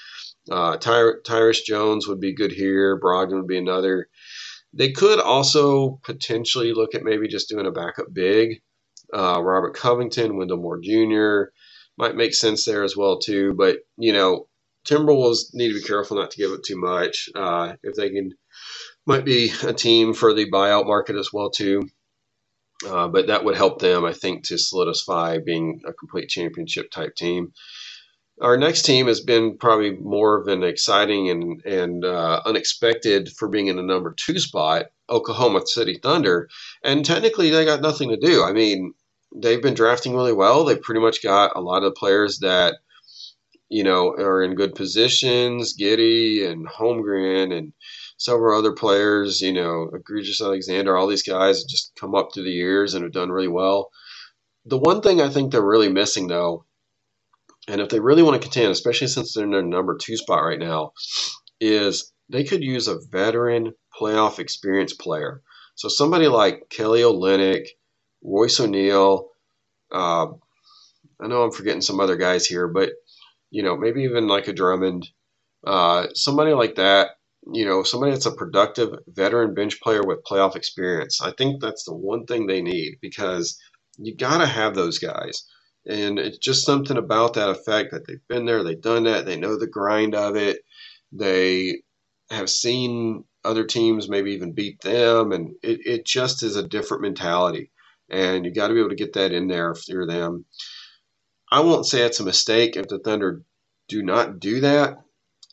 Uh, 0.49 0.77
Ty- 0.77 1.19
Tyus 1.23 1.63
Jones 1.63 2.07
would 2.07 2.19
be 2.19 2.33
good 2.33 2.51
here. 2.51 2.99
Brogdon 2.99 3.37
would 3.37 3.47
be 3.47 3.57
another. 3.57 4.07
They 4.73 4.91
could 4.91 5.19
also 5.19 5.99
potentially 6.03 6.73
look 6.73 6.93
at 6.95 7.03
maybe 7.03 7.27
just 7.27 7.49
doing 7.49 7.65
a 7.65 7.71
backup 7.71 8.07
big. 8.13 8.61
Uh, 9.13 9.41
Robert 9.41 9.75
Covington, 9.75 10.35
Wendell 10.35 10.57
Moore 10.57 10.79
Jr. 10.79 11.51
might 11.97 12.15
make 12.15 12.33
sense 12.33 12.65
there 12.65 12.83
as 12.83 12.97
well 12.97 13.19
too. 13.19 13.53
But 13.53 13.79
you 13.97 14.11
know, 14.11 14.47
Timberwolves 14.85 15.53
need 15.53 15.69
to 15.69 15.75
be 15.75 15.81
careful 15.81 16.17
not 16.17 16.31
to 16.31 16.37
give 16.37 16.51
it 16.51 16.63
too 16.63 16.79
much. 16.79 17.29
Uh, 17.35 17.73
if 17.83 17.95
they 17.95 18.09
can, 18.09 18.33
might 19.05 19.25
be 19.25 19.51
a 19.63 19.73
team 19.73 20.13
for 20.13 20.33
the 20.33 20.49
buyout 20.49 20.85
market 20.85 21.15
as 21.15 21.31
well 21.33 21.49
too. 21.49 21.89
Uh, 22.87 23.07
but 23.07 23.27
that 23.27 23.43
would 23.43 23.55
help 23.55 23.79
them, 23.79 24.05
I 24.05 24.13
think, 24.13 24.45
to 24.45 24.57
solidify 24.57 25.39
being 25.39 25.81
a 25.87 25.93
complete 25.93 26.29
championship 26.29 26.91
type 26.91 27.15
team 27.15 27.53
our 28.41 28.57
next 28.57 28.83
team 28.83 29.07
has 29.07 29.21
been 29.21 29.57
probably 29.57 29.91
more 29.91 30.39
of 30.39 30.47
an 30.47 30.63
exciting 30.63 31.29
and 31.29 31.65
and 31.65 32.03
uh, 32.03 32.41
unexpected 32.45 33.31
for 33.31 33.47
being 33.47 33.67
in 33.67 33.77
the 33.77 33.83
number 33.83 34.13
two 34.13 34.39
spot, 34.39 34.87
Oklahoma 35.09 35.65
City 35.65 35.99
Thunder, 36.01 36.49
and 36.83 37.05
technically 37.05 37.49
they 37.49 37.65
got 37.65 37.81
nothing 37.81 38.09
to 38.09 38.17
do. 38.17 38.43
I 38.43 38.51
mean, 38.51 38.93
they've 39.35 39.61
been 39.61 39.73
drafting 39.73 40.15
really 40.15 40.33
well. 40.33 40.65
They've 40.65 40.81
pretty 40.81 41.01
much 41.01 41.23
got 41.23 41.55
a 41.55 41.61
lot 41.61 41.83
of 41.83 41.95
players 41.95 42.39
that 42.39 42.75
you 43.69 43.83
know 43.83 44.09
are 44.09 44.43
in 44.43 44.55
good 44.55 44.75
positions, 44.75 45.75
Giddey 45.77 46.49
and 46.49 46.67
Holmgren 46.67 47.55
and 47.57 47.73
several 48.17 48.57
other 48.57 48.73
players. 48.73 49.41
You 49.41 49.53
know, 49.53 49.89
Gilgeous-Alexander, 50.07 50.95
all 50.95 51.07
these 51.07 51.23
guys 51.23 51.63
just 51.63 51.93
come 51.99 52.15
up 52.15 52.33
through 52.33 52.43
the 52.43 52.51
years 52.51 52.93
and 52.93 53.03
have 53.03 53.13
done 53.13 53.29
really 53.29 53.47
well. 53.47 53.91
The 54.65 54.77
one 54.77 55.01
thing 55.01 55.21
I 55.21 55.29
think 55.29 55.51
they're 55.51 55.61
really 55.61 55.89
missing 55.89 56.27
though 56.27 56.65
and 57.67 57.81
if 57.81 57.89
they 57.89 57.99
really 57.99 58.23
want 58.23 58.39
to 58.39 58.47
contend, 58.47 58.71
especially 58.71 59.07
since 59.07 59.33
they're 59.33 59.43
in 59.43 59.51
their 59.51 59.63
number 59.63 59.97
two 59.97 60.17
spot 60.17 60.43
right 60.43 60.59
now, 60.59 60.93
is 61.59 62.11
they 62.29 62.43
could 62.43 62.63
use 62.63 62.87
a 62.87 62.99
veteran 63.09 63.73
playoff 63.99 64.39
experience 64.39 64.93
player. 64.93 65.41
So 65.75 65.87
somebody 65.87 66.27
like 66.27 66.69
Kelly 66.69 67.01
Olynyk, 67.01 67.67
Royce 68.23 68.59
O'Neale. 68.59 69.29
Uh, 69.91 70.27
I 71.19 71.27
know 71.27 71.43
I'm 71.43 71.51
forgetting 71.51 71.81
some 71.81 71.99
other 71.99 72.17
guys 72.17 72.45
here, 72.45 72.67
but 72.67 72.91
you 73.55 73.63
know 73.63 73.77
maybe 73.77 74.03
even 74.03 74.27
like 74.27 74.47
a 74.49 74.53
Drummond, 74.53 75.07
uh, 75.67 76.07
somebody 76.15 76.53
like 76.53 76.75
that. 76.75 77.11
You 77.53 77.65
know, 77.65 77.83
somebody 77.83 78.11
that's 78.13 78.27
a 78.27 78.31
productive 78.35 78.91
veteran 79.07 79.53
bench 79.55 79.81
player 79.81 80.03
with 80.05 80.23
playoff 80.29 80.55
experience. 80.55 81.21
I 81.21 81.31
think 81.37 81.61
that's 81.61 81.85
the 81.85 81.95
one 81.95 82.25
thing 82.25 82.47
they 82.47 82.61
need 82.61 82.97
because 83.01 83.59
you 83.97 84.15
got 84.15 84.39
to 84.39 84.47
have 84.47 84.75
those 84.75 84.99
guys. 84.99 85.45
And 85.87 86.19
it's 86.19 86.39
just 86.39 86.65
something 86.65 86.97
about 86.97 87.35
that 87.35 87.49
effect 87.49 87.91
that 87.91 88.07
they've 88.07 88.27
been 88.29 88.45
there, 88.45 88.63
they've 88.63 88.81
done 88.81 89.05
that, 89.05 89.25
they 89.25 89.37
know 89.37 89.57
the 89.59 89.67
grind 89.67 90.15
of 90.15 90.35
it, 90.35 90.59
they 91.13 91.81
have 92.31 92.49
seen 92.49 93.25
other 93.45 93.65
teams 93.65 94.09
maybe 94.09 94.33
even 94.33 94.53
beat 94.53 94.81
them, 94.81 95.31
and 95.31 95.55
it, 95.63 95.79
it 95.85 96.05
just 96.05 96.43
is 96.43 96.57
a 96.57 96.67
different 96.67 97.03
mentality. 97.03 97.71
and 98.09 98.45
you 98.45 98.53
got 98.53 98.69
to 98.69 98.73
be 98.73 98.79
able 98.81 98.89
to 98.89 98.95
get 98.95 99.13
that 99.13 99.31
in 99.33 99.47
there 99.47 99.75
you're 99.87 100.07
them. 100.07 100.45
I 101.55 101.61
won't 101.61 101.85
say 101.85 102.01
it's 102.01 102.19
a 102.19 102.25
mistake 102.25 102.75
if 102.75 102.89
the 102.89 102.99
Thunder 102.99 103.41
do 103.87 104.03
not 104.03 104.41
do 104.41 104.59
that, 104.59 104.97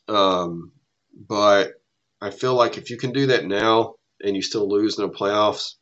um, 0.09 0.73
but 1.15 1.75
I 2.19 2.29
feel 2.29 2.55
like 2.55 2.77
if 2.77 2.89
you 2.89 2.97
can 2.97 3.13
do 3.13 3.27
that 3.27 3.45
now 3.45 3.95
and 4.21 4.35
you 4.35 4.41
still 4.41 4.67
lose 4.67 4.99
in 4.99 5.07
the 5.07 5.13
playoffs, 5.13 5.75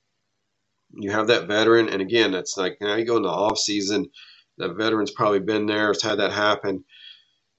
you 0.94 1.10
have 1.10 1.26
that 1.30 1.48
veteran, 1.48 1.90
and 1.90 2.04
again, 2.04 2.36
it's 2.36 2.56
like 2.56 2.78
now 2.80 2.94
you 2.98 3.04
go 3.04 3.18
in 3.18 3.24
the 3.24 3.30
off 3.30 3.58
season. 3.58 4.12
That 4.60 4.76
veteran's 4.76 5.10
probably 5.10 5.40
been 5.40 5.66
there, 5.66 5.88
has 5.88 6.04
had 6.04 6.20
that 6.20 6.32
happen. 6.32 6.86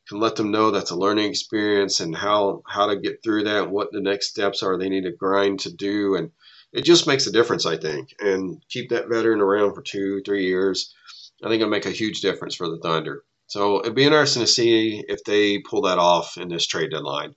Can 0.09 0.21
let 0.21 0.37
them 0.37 0.53
know 0.53 0.71
that's 0.71 0.93
a 0.93 0.97
learning 0.97 1.29
experience 1.29 1.99
and 1.99 2.15
how 2.15 2.63
how 2.69 2.87
to 2.87 2.95
get 2.95 3.25
through 3.25 3.43
that, 3.43 3.73
what 3.73 3.91
the 3.91 4.01
next 4.01 4.29
steps 4.29 4.63
are 4.63 4.79
they 4.79 4.89
need 4.89 5.03
to 5.03 5.11
grind 5.11 5.59
to 5.61 5.73
do, 5.73 6.15
and 6.15 6.31
it 6.73 6.85
just 6.85 7.09
makes 7.09 7.27
a 7.27 7.33
difference, 7.33 7.67
I 7.67 7.77
think. 7.77 8.15
And 8.21 8.63
keep 8.69 8.91
that 8.91 9.09
veteran 9.09 9.41
around 9.41 9.75
for 9.75 9.83
two, 9.83 10.23
three 10.25 10.47
years. 10.47 10.95
I 11.43 11.49
think 11.49 11.61
it'll 11.61 11.71
make 11.71 11.87
a 11.87 11.91
huge 11.91 12.21
difference 12.21 12.55
for 12.55 12.69
the 12.69 12.79
Thunder. 12.79 13.25
So 13.47 13.81
it'd 13.81 13.95
be 13.95 14.05
interesting 14.05 14.43
to 14.43 14.47
see 14.47 15.05
if 15.09 15.25
they 15.25 15.59
pull 15.59 15.83
that 15.83 15.99
off 15.99 16.39
in 16.39 16.49
this 16.49 16.67
trade 16.67 16.91
deadline. 16.91 17.35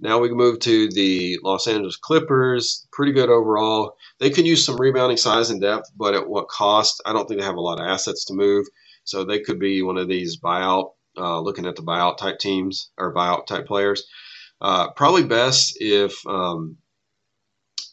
Now 0.00 0.18
we 0.18 0.28
can 0.28 0.36
move 0.36 0.58
to 0.60 0.88
the 0.90 1.38
Los 1.42 1.66
Angeles 1.66 1.96
Clippers. 1.96 2.86
Pretty 2.92 3.12
good 3.12 3.28
overall. 3.28 3.96
They 4.18 4.30
could 4.30 4.46
use 4.46 4.64
some 4.64 4.76
rebounding 4.76 5.18
size 5.18 5.50
and 5.50 5.60
depth, 5.60 5.90
but 5.96 6.14
at 6.14 6.28
what 6.28 6.48
cost? 6.48 7.02
I 7.04 7.12
don't 7.12 7.26
think 7.28 7.40
they 7.40 7.46
have 7.46 7.56
a 7.56 7.60
lot 7.60 7.80
of 7.80 7.86
assets 7.86 8.24
to 8.26 8.34
move. 8.34 8.66
So 9.04 9.24
they 9.24 9.40
could 9.40 9.58
be 9.58 9.82
one 9.82 9.98
of 9.98 10.08
these 10.08 10.40
buyout, 10.40 10.92
uh, 11.16 11.40
looking 11.40 11.66
at 11.66 11.76
the 11.76 11.82
buyout 11.82 12.16
type 12.16 12.38
teams 12.38 12.90
or 12.98 13.14
buyout 13.14 13.46
type 13.46 13.66
players. 13.66 14.06
Uh, 14.60 14.90
probably 14.92 15.24
best 15.24 15.74
if, 15.80 16.14
um, 16.26 16.76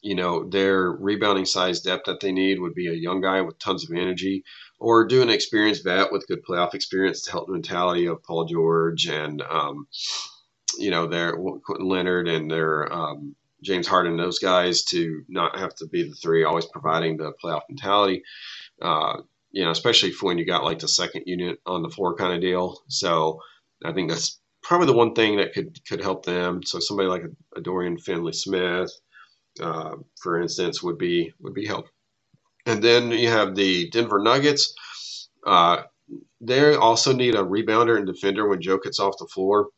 you 0.02 0.16
know, 0.16 0.48
their 0.50 0.92
rebounding 0.92 1.46
size 1.46 1.82
depth 1.82 2.06
that 2.06 2.20
they 2.20 2.32
need 2.32 2.60
would 2.60 2.74
be 2.74 2.88
a 2.88 2.94
young 2.94 3.22
guy 3.22 3.42
with 3.42 3.60
tons 3.60 3.90
of 3.90 3.96
energy 3.96 4.44
or 4.80 5.06
do 5.06 5.22
an 5.22 5.30
experienced 5.30 5.84
vet 5.84 6.12
with 6.12 6.28
good 6.28 6.46
playoff 6.46 6.74
experience 6.74 7.22
to 7.22 7.32
help 7.32 7.48
the 7.48 7.54
mentality 7.54 8.06
of 8.08 8.24
Paul 8.24 8.46
George 8.46 9.08
and, 9.08 9.42
um, 9.42 9.88
you 10.78 10.92
know, 10.92 11.08
their 11.08 11.34
Quentin 11.34 11.88
Leonard 11.88 12.28
and 12.28 12.50
their 12.50 12.92
um, 12.94 13.36
James 13.64 13.88
Harden, 13.88 14.18
those 14.18 14.40
guys 14.40 14.84
to 14.86 15.24
not 15.28 15.58
have 15.58 15.74
to 15.76 15.88
be 15.88 16.04
the 16.04 16.16
three, 16.16 16.44
always 16.44 16.68
providing 16.68 17.18
the 17.18 17.34
playoff 17.44 17.62
mentality. 17.70 18.24
Uh, 18.82 19.22
you 19.52 19.64
know, 19.64 19.72
especially 19.72 20.12
for 20.12 20.28
when 20.28 20.38
you 20.38 20.46
got 20.46 20.64
like 20.64 20.80
the 20.80 20.88
second 20.88 21.24
unit 21.26 21.60
on 21.66 21.82
the 21.82 21.90
floor 21.90 22.16
kind 22.16 22.34
of 22.34 22.42
deal. 22.42 22.80
So 22.90 23.42
I 23.84 23.94
think 23.94 24.10
that's 24.10 24.40
probably 24.62 24.88
the 24.88 24.94
one 24.94 25.16
thing 25.16 25.38
that 25.38 25.54
could 25.54 25.80
could 25.88 26.02
help 26.02 26.26
them. 26.26 26.62
So 26.64 26.80
somebody 26.80 27.10
like 27.10 27.24
a, 27.24 27.60
a 27.60 27.62
Dorian 27.62 27.98
Finney-Smith, 27.98 28.92
uh, 29.62 29.96
for 30.22 30.40
instance, 30.40 30.84
would 30.84 30.98
be 30.98 31.34
would 31.40 31.54
be 31.54 31.66
helpful. 31.66 31.92
And 32.68 32.84
then 32.84 33.12
you 33.12 33.30
have 33.30 33.56
the 33.56 33.90
Denver 33.90 34.20
Nuggets. 34.20 34.74
Uh, 35.46 35.84
they 36.42 36.76
also 36.76 37.14
need 37.14 37.34
a 37.34 37.44
rebounder 37.44 37.98
and 37.98 38.06
defender 38.06 38.48
when 38.48 38.62
Joe 38.62 38.78
gets 38.78 39.00
off 39.00 39.16
the 39.18 39.28
floor. 39.34 39.70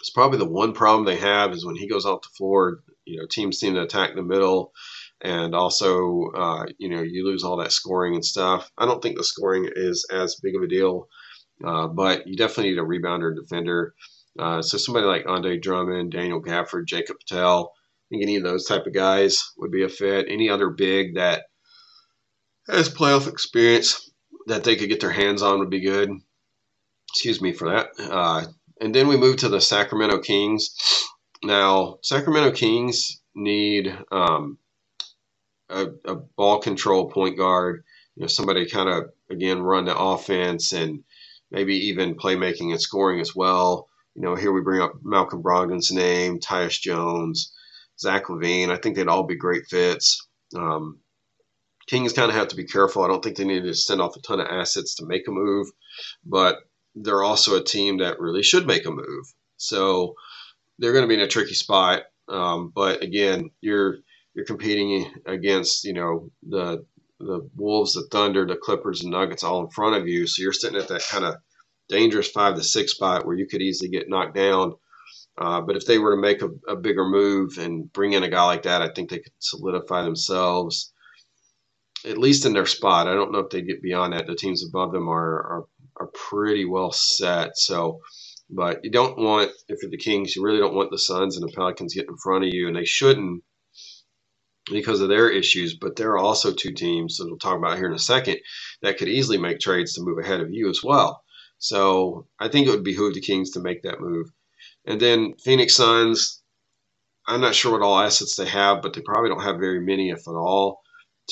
It's 0.00 0.10
probably 0.10 0.38
the 0.38 0.50
one 0.50 0.72
problem 0.72 1.04
they 1.04 1.16
have 1.16 1.52
is 1.52 1.64
when 1.64 1.76
he 1.76 1.88
goes 1.88 2.04
off 2.04 2.22
the 2.22 2.28
floor, 2.36 2.80
you 3.04 3.18
know, 3.18 3.26
teams 3.26 3.58
seem 3.58 3.74
to 3.74 3.82
attack 3.82 4.14
the 4.14 4.22
middle, 4.22 4.72
and 5.20 5.54
also, 5.54 6.30
uh, 6.36 6.66
you 6.78 6.88
know, 6.88 7.02
you 7.02 7.24
lose 7.24 7.42
all 7.42 7.56
that 7.56 7.72
scoring 7.72 8.14
and 8.14 8.24
stuff. 8.24 8.70
I 8.76 8.84
don't 8.84 9.02
think 9.02 9.16
the 9.16 9.24
scoring 9.24 9.68
is 9.74 10.06
as 10.12 10.40
big 10.42 10.56
of 10.56 10.62
a 10.62 10.68
deal, 10.68 11.08
uh, 11.64 11.88
but 11.88 12.26
you 12.26 12.36
definitely 12.36 12.70
need 12.70 12.78
a 12.78 12.82
rebounder 12.82 13.28
and 13.28 13.40
defender. 13.40 13.94
Uh, 14.38 14.62
so 14.62 14.76
somebody 14.76 15.06
like 15.06 15.26
Andre 15.26 15.58
Drummond, 15.58 16.12
Daniel 16.12 16.42
Gafford, 16.42 16.86
Jakob 16.86 17.16
Poeltl, 17.28 17.66
I 17.66 18.06
think 18.10 18.22
any 18.22 18.36
of 18.36 18.44
those 18.44 18.66
type 18.66 18.86
of 18.86 18.94
guys 18.94 19.52
would 19.58 19.70
be 19.70 19.82
a 19.84 19.88
fit. 19.88 20.26
Any 20.28 20.48
other 20.48 20.70
big 20.70 21.16
that 21.16 21.44
has 22.68 22.88
playoff 22.88 23.28
experience 23.28 24.10
that 24.46 24.64
they 24.64 24.76
could 24.76 24.88
get 24.88 25.00
their 25.00 25.10
hands 25.10 25.42
on 25.42 25.58
would 25.58 25.70
be 25.70 25.80
good. 25.80 26.10
Excuse 27.10 27.40
me 27.40 27.52
for 27.52 27.70
that. 27.70 27.88
Uh, 27.98 28.44
and 28.80 28.94
then 28.94 29.08
we 29.08 29.16
move 29.16 29.38
to 29.38 29.48
the 29.48 29.60
Sacramento 29.60 30.20
Kings. 30.20 30.70
Now, 31.42 31.98
Sacramento 32.02 32.52
Kings 32.52 33.20
need 33.34 33.96
um, 34.10 34.58
a, 35.68 35.86
a, 36.04 36.14
ball 36.16 36.60
control 36.60 37.10
point 37.10 37.36
guard, 37.36 37.84
you 38.16 38.22
know, 38.22 38.26
somebody 38.26 38.68
kind 38.68 38.88
of 38.88 39.10
again 39.30 39.60
run 39.60 39.84
the 39.84 39.96
offense 39.96 40.72
and 40.72 41.04
maybe 41.50 41.74
even 41.88 42.16
playmaking 42.16 42.70
and 42.70 42.80
scoring 42.80 43.20
as 43.20 43.34
well. 43.34 43.88
You 44.14 44.22
know, 44.22 44.34
here 44.34 44.52
we 44.52 44.62
bring 44.62 44.80
up 44.80 44.94
Malcolm 45.02 45.42
Brogdon's 45.42 45.92
name, 45.92 46.40
Tyus 46.40 46.80
Jones, 46.80 47.52
Zach 47.98 48.24
LaVine. 48.24 48.70
I 48.70 48.76
think 48.76 48.96
they'd 48.96 49.08
all 49.08 49.24
be 49.24 49.36
great 49.36 49.66
fits. 49.66 50.26
Um, 50.56 50.98
Kings 51.88 52.12
kind 52.12 52.30
of 52.30 52.36
have 52.36 52.48
to 52.48 52.56
be 52.56 52.64
careful. 52.64 53.02
I 53.02 53.08
don't 53.08 53.24
think 53.24 53.36
they 53.36 53.44
need 53.44 53.64
to 53.64 53.74
send 53.74 54.00
off 54.00 54.16
a 54.16 54.20
ton 54.20 54.40
of 54.40 54.46
assets 54.46 54.94
to 54.96 55.06
make 55.06 55.26
a 55.26 55.32
move, 55.32 55.68
but 56.24 56.58
they're 56.94 57.24
also 57.24 57.56
a 57.56 57.64
team 57.64 57.98
that 57.98 58.20
really 58.20 58.42
should 58.42 58.66
make 58.66 58.86
a 58.86 58.90
move. 58.90 59.32
So 59.56 60.14
they're 60.78 60.92
going 60.92 61.04
to 61.04 61.08
be 61.08 61.14
in 61.14 61.20
a 61.20 61.28
tricky 61.28 61.54
spot. 61.54 62.02
Um, 62.28 62.72
but 62.74 63.02
again, 63.02 63.50
you're 63.62 63.98
you're 64.34 64.44
competing 64.44 65.10
against 65.26 65.84
you 65.84 65.94
know 65.94 66.30
the 66.46 66.84
the 67.20 67.48
Wolves, 67.56 67.94
the 67.94 68.06
Thunder, 68.10 68.46
the 68.46 68.56
Clippers, 68.56 69.02
and 69.02 69.10
Nuggets 69.10 69.42
all 69.42 69.62
in 69.62 69.70
front 69.70 69.96
of 69.96 70.06
you. 70.06 70.26
So 70.26 70.42
you're 70.42 70.52
sitting 70.52 70.78
at 70.78 70.88
that 70.88 71.06
kind 71.08 71.24
of 71.24 71.36
dangerous 71.88 72.28
five 72.28 72.54
to 72.56 72.62
six 72.62 72.92
spot 72.92 73.24
where 73.26 73.34
you 73.34 73.46
could 73.46 73.62
easily 73.62 73.88
get 73.88 74.10
knocked 74.10 74.36
down. 74.36 74.74
Uh, 75.38 75.62
but 75.62 75.76
if 75.76 75.86
they 75.86 75.98
were 75.98 76.14
to 76.14 76.20
make 76.20 76.42
a, 76.42 76.50
a, 76.68 76.76
bigger 76.76 77.08
move 77.08 77.58
and 77.58 77.92
bring 77.92 78.12
in 78.12 78.24
a 78.24 78.28
guy 78.28 78.44
like 78.44 78.64
that, 78.64 78.82
I 78.82 78.88
think 78.88 79.08
they 79.08 79.20
could 79.20 79.32
solidify 79.38 80.02
themselves 80.02 80.92
at 82.04 82.18
least 82.18 82.46
in 82.46 82.52
their 82.52 82.66
spot. 82.66 83.08
I 83.08 83.14
don't 83.14 83.32
know 83.32 83.40
if 83.40 83.50
they 83.50 83.62
get 83.62 83.82
beyond 83.82 84.12
that. 84.12 84.26
The 84.26 84.34
teams 84.34 84.64
above 84.64 84.92
them 84.92 85.08
are, 85.08 85.16
are 85.16 85.64
are 85.98 86.10
pretty 86.14 86.64
well 86.64 86.92
set. 86.92 87.56
So, 87.56 88.00
but 88.50 88.84
you 88.84 88.90
don't 88.90 89.18
want 89.18 89.50
if 89.68 89.82
you're 89.82 89.90
the 89.90 89.96
Kings, 89.96 90.34
you 90.34 90.42
really 90.42 90.58
don't 90.58 90.74
want 90.74 90.90
the 90.90 90.98
Suns 90.98 91.36
and 91.36 91.46
the 91.46 91.52
Pelicans 91.52 91.94
getting 91.94 92.10
in 92.10 92.16
front 92.18 92.44
of 92.44 92.54
you, 92.54 92.68
and 92.68 92.76
they 92.76 92.84
shouldn't 92.84 93.42
because 94.70 95.00
of 95.00 95.08
their 95.08 95.30
issues. 95.30 95.76
But 95.76 95.96
there 95.96 96.10
are 96.12 96.18
also 96.18 96.52
two 96.52 96.72
teams 96.72 97.16
that 97.16 97.26
we'll 97.26 97.38
talk 97.38 97.56
about 97.56 97.76
here 97.76 97.88
in 97.88 97.94
a 97.94 97.98
second 97.98 98.38
that 98.82 98.98
could 98.98 99.08
easily 99.08 99.38
make 99.38 99.60
trades 99.60 99.94
to 99.94 100.02
move 100.02 100.18
ahead 100.18 100.40
of 100.40 100.52
you 100.52 100.68
as 100.70 100.80
well. 100.82 101.22
So 101.58 102.26
I 102.38 102.48
think 102.48 102.66
it 102.66 102.70
would 102.70 102.84
behoove 102.84 103.14
the 103.14 103.20
Kings 103.20 103.50
to 103.52 103.60
make 103.60 103.82
that 103.82 104.00
move. 104.00 104.28
And 104.86 105.00
then 105.00 105.34
Phoenix 105.42 105.74
Suns, 105.74 106.42
I'm 107.26 107.40
not 107.40 107.54
sure 107.54 107.72
what 107.72 107.82
all 107.82 107.98
assets 107.98 108.36
they 108.36 108.46
have, 108.46 108.80
but 108.80 108.94
they 108.94 109.02
probably 109.02 109.28
don't 109.28 109.42
have 109.42 109.58
very 109.58 109.80
many, 109.80 110.10
if 110.10 110.26
at 110.28 110.34
all, 110.34 110.80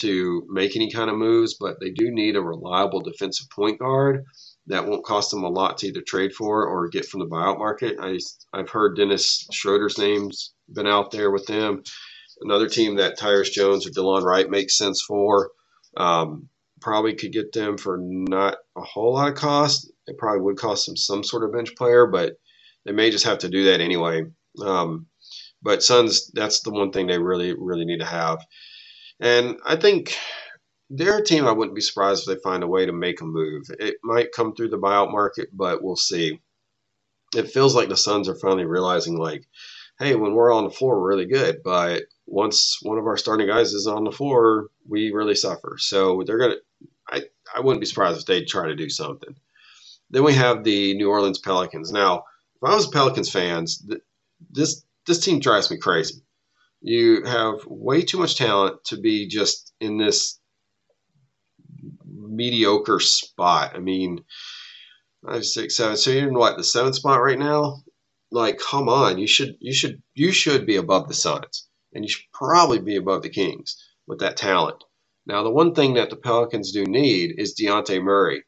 to 0.00 0.46
make 0.48 0.76
any 0.76 0.90
kind 0.90 1.10
of 1.10 1.16
moves. 1.16 1.56
But 1.58 1.80
they 1.80 1.90
do 1.90 2.10
need 2.10 2.36
a 2.36 2.42
reliable 2.42 3.00
defensive 3.00 3.48
point 3.50 3.78
guard 3.78 4.24
that 4.66 4.86
won't 4.86 5.04
cost 5.04 5.30
them 5.30 5.44
a 5.44 5.48
lot 5.48 5.78
to 5.78 5.88
either 5.88 6.02
trade 6.02 6.32
for 6.32 6.66
or 6.66 6.88
get 6.88 7.06
from 7.06 7.20
the 7.20 7.26
buyout 7.26 7.58
market. 7.58 7.96
I, 8.00 8.18
I've 8.52 8.70
heard 8.70 8.96
Dennis 8.96 9.46
Schroeder's 9.52 9.98
name's 9.98 10.54
been 10.72 10.86
out 10.86 11.10
there 11.10 11.30
with 11.30 11.46
them. 11.46 11.82
Another 12.40 12.68
team 12.68 12.96
that 12.96 13.18
Tyus 13.18 13.50
Jones 13.50 13.86
or 13.86 13.90
Delon 13.90 14.22
Wright 14.22 14.50
makes 14.50 14.76
sense 14.76 15.02
for. 15.06 15.50
Um, 15.96 16.48
probably 16.80 17.14
could 17.14 17.32
get 17.32 17.52
them 17.52 17.78
for 17.78 17.98
not 18.00 18.56
a 18.76 18.82
whole 18.82 19.14
lot 19.14 19.28
of 19.28 19.34
cost. 19.34 19.90
It 20.06 20.18
probably 20.18 20.42
would 20.42 20.58
cost 20.58 20.86
them 20.86 20.96
some 20.96 21.24
sort 21.24 21.44
of 21.44 21.52
bench 21.52 21.74
player, 21.74 22.06
but 22.06 22.34
they 22.84 22.92
may 22.92 23.10
just 23.10 23.24
have 23.24 23.38
to 23.38 23.48
do 23.48 23.64
that 23.64 23.80
anyway. 23.80 24.24
Um, 24.62 25.06
but 25.62 25.82
Suns, 25.82 26.30
that's 26.32 26.60
the 26.60 26.70
one 26.70 26.92
thing 26.92 27.06
they 27.06 27.18
really, 27.18 27.54
really 27.58 27.84
need 27.84 28.00
to 28.00 28.06
have. 28.06 28.38
And 29.20 29.58
I 29.64 29.76
think 29.76 30.16
they're 30.90 31.18
a 31.18 31.24
team 31.24 31.46
I 31.46 31.52
wouldn't 31.52 31.74
be 31.74 31.80
surprised 31.80 32.28
if 32.28 32.36
they 32.36 32.42
find 32.42 32.62
a 32.62 32.68
way 32.68 32.86
to 32.86 32.92
make 32.92 33.20
a 33.20 33.24
move. 33.24 33.64
It 33.78 33.96
might 34.02 34.32
come 34.32 34.54
through 34.54 34.68
the 34.70 34.78
buyout 34.78 35.10
market, 35.10 35.48
but 35.52 35.82
we'll 35.82 35.96
see. 35.96 36.40
It 37.34 37.50
feels 37.50 37.74
like 37.74 37.88
the 37.88 37.96
Suns 37.96 38.28
are 38.28 38.36
finally 38.36 38.64
realizing, 38.64 39.16
like, 39.16 39.46
hey, 39.98 40.14
when 40.14 40.34
we're 40.34 40.52
on 40.52 40.64
the 40.64 40.70
floor, 40.70 41.00
we're 41.00 41.08
really 41.08 41.26
good, 41.26 41.62
but 41.64 42.04
once 42.26 42.78
one 42.82 42.98
of 42.98 43.06
our 43.06 43.16
starting 43.16 43.46
guys 43.46 43.72
is 43.72 43.86
on 43.86 44.04
the 44.04 44.12
floor, 44.12 44.68
we 44.88 45.10
really 45.12 45.34
suffer. 45.34 45.76
So 45.78 46.22
they're 46.24 46.38
gonna. 46.38 46.56
I 47.08 47.22
I 47.54 47.60
wouldn't 47.60 47.80
be 47.80 47.86
surprised 47.86 48.18
if 48.18 48.26
they 48.26 48.44
try 48.44 48.68
to 48.68 48.76
do 48.76 48.88
something. 48.88 49.34
Then 50.10 50.24
we 50.24 50.34
have 50.34 50.62
the 50.62 50.94
New 50.94 51.10
Orleans 51.10 51.38
Pelicans. 51.38 51.90
Now, 51.90 52.24
if 52.54 52.62
I 52.62 52.74
was 52.74 52.86
a 52.86 52.90
Pelicans 52.90 53.30
fans, 53.30 53.84
this 54.50 54.84
this 55.06 55.20
team 55.20 55.40
drives 55.40 55.70
me 55.70 55.78
crazy. 55.78 56.22
You 56.80 57.24
have 57.24 57.66
way 57.66 58.02
too 58.02 58.18
much 58.18 58.36
talent 58.36 58.84
to 58.86 58.98
be 58.98 59.26
just 59.28 59.72
in 59.80 59.98
this 59.98 60.38
mediocre 62.04 63.00
spot. 63.00 63.72
I 63.74 63.78
mean, 63.78 64.24
five, 65.24 65.44
six, 65.44 65.76
seven. 65.76 65.96
So 65.96 66.10
you're 66.10 66.28
in 66.28 66.34
what 66.34 66.56
the 66.56 66.64
seventh 66.64 66.96
spot 66.96 67.22
right 67.22 67.38
now? 67.38 67.82
Like, 68.30 68.58
come 68.58 68.88
on, 68.88 69.18
you 69.18 69.26
should 69.26 69.56
you 69.60 69.72
should 69.72 70.02
you 70.14 70.32
should 70.32 70.66
be 70.66 70.76
above 70.76 71.08
the 71.08 71.14
Suns, 71.14 71.68
and 71.92 72.04
you 72.04 72.08
should 72.08 72.24
probably 72.32 72.80
be 72.80 72.96
above 72.96 73.22
the 73.22 73.30
Kings 73.30 73.76
with 74.06 74.20
that 74.20 74.36
talent. 74.36 74.82
Now, 75.26 75.42
the 75.42 75.50
one 75.50 75.74
thing 75.74 75.94
that 75.94 76.10
the 76.10 76.16
Pelicans 76.16 76.72
do 76.72 76.84
need 76.84 77.34
is 77.38 77.54
Dejounte 77.60 78.02
Murray 78.02 78.44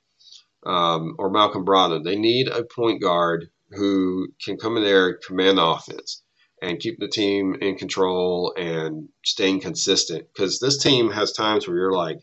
um, 0.67 1.14
or 1.19 1.31
Malcolm 1.31 1.64
Brogdon. 1.64 2.05
They 2.05 2.17
need 2.17 2.49
a 2.49 2.64
point 2.64 3.01
guard 3.03 3.49
who 3.71 4.29
can 4.45 4.57
come 4.57 4.77
in 4.77 4.85
there 4.85 5.09
and 5.09 5.23
command 5.27 5.59
the 5.59 5.64
offense 5.64 6.23
and 6.62 6.81
keep 6.81 6.99
the 6.99 7.09
team 7.09 7.57
in 7.61 7.77
control 7.77 8.55
and 8.57 9.09
staying 9.25 9.61
consistent. 9.61 10.27
Because 10.35 10.59
this 10.59 10.83
team 10.83 11.11
has 11.11 11.33
times 11.33 11.66
where 11.66 11.77
you're 11.77 11.92
like, 11.92 12.18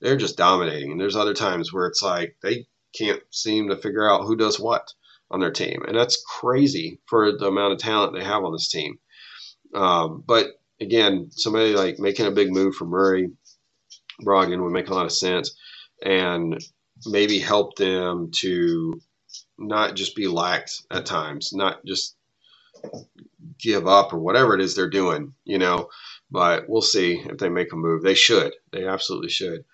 they're 0.00 0.16
just 0.16 0.36
dominating. 0.36 0.92
And 0.92 1.00
there's 1.00 1.16
other 1.16 1.34
times 1.34 1.72
where 1.72 1.86
it's 1.86 2.02
like 2.02 2.36
they 2.42 2.66
can't 2.96 3.22
seem 3.30 3.68
to 3.68 3.76
figure 3.76 4.08
out 4.08 4.24
who 4.24 4.36
does 4.36 4.58
what 4.58 4.88
on 5.30 5.40
their 5.40 5.50
team, 5.50 5.82
and 5.86 5.96
that's 5.96 6.22
crazy 6.40 7.00
for 7.06 7.36
the 7.36 7.46
amount 7.46 7.72
of 7.72 7.78
talent 7.78 8.14
they 8.14 8.24
have 8.24 8.44
on 8.44 8.52
this 8.52 8.70
team. 8.70 8.98
Um, 9.74 10.22
but 10.26 10.46
again, 10.80 11.30
somebody 11.30 11.74
like 11.74 11.98
making 11.98 12.26
a 12.26 12.30
big 12.30 12.52
move 12.52 12.74
for 12.76 12.84
Murray 12.84 13.30
Brogdon 14.24 14.62
would 14.62 14.72
make 14.72 14.88
a 14.88 14.94
lot 14.94 15.06
of 15.06 15.12
sense, 15.12 15.56
and 16.02 16.58
maybe 17.06 17.38
help 17.38 17.76
them 17.76 18.30
to 18.36 19.00
not 19.58 19.96
just 19.96 20.14
be 20.14 20.28
lax 20.28 20.86
at 20.90 21.06
times, 21.06 21.50
not 21.52 21.84
just 21.84 22.16
give 23.58 23.86
up 23.86 24.12
or 24.12 24.18
whatever 24.18 24.54
it 24.54 24.60
is 24.60 24.74
they're 24.74 24.90
doing, 24.90 25.34
you 25.44 25.58
know. 25.58 25.88
But 26.30 26.68
we'll 26.68 26.82
see 26.82 27.22
if 27.24 27.38
they 27.38 27.48
make 27.48 27.72
a 27.72 27.76
move. 27.76 28.02
They 28.02 28.14
should. 28.14 28.54
They 28.72 28.86
absolutely 28.86 29.30
should. 29.30 29.64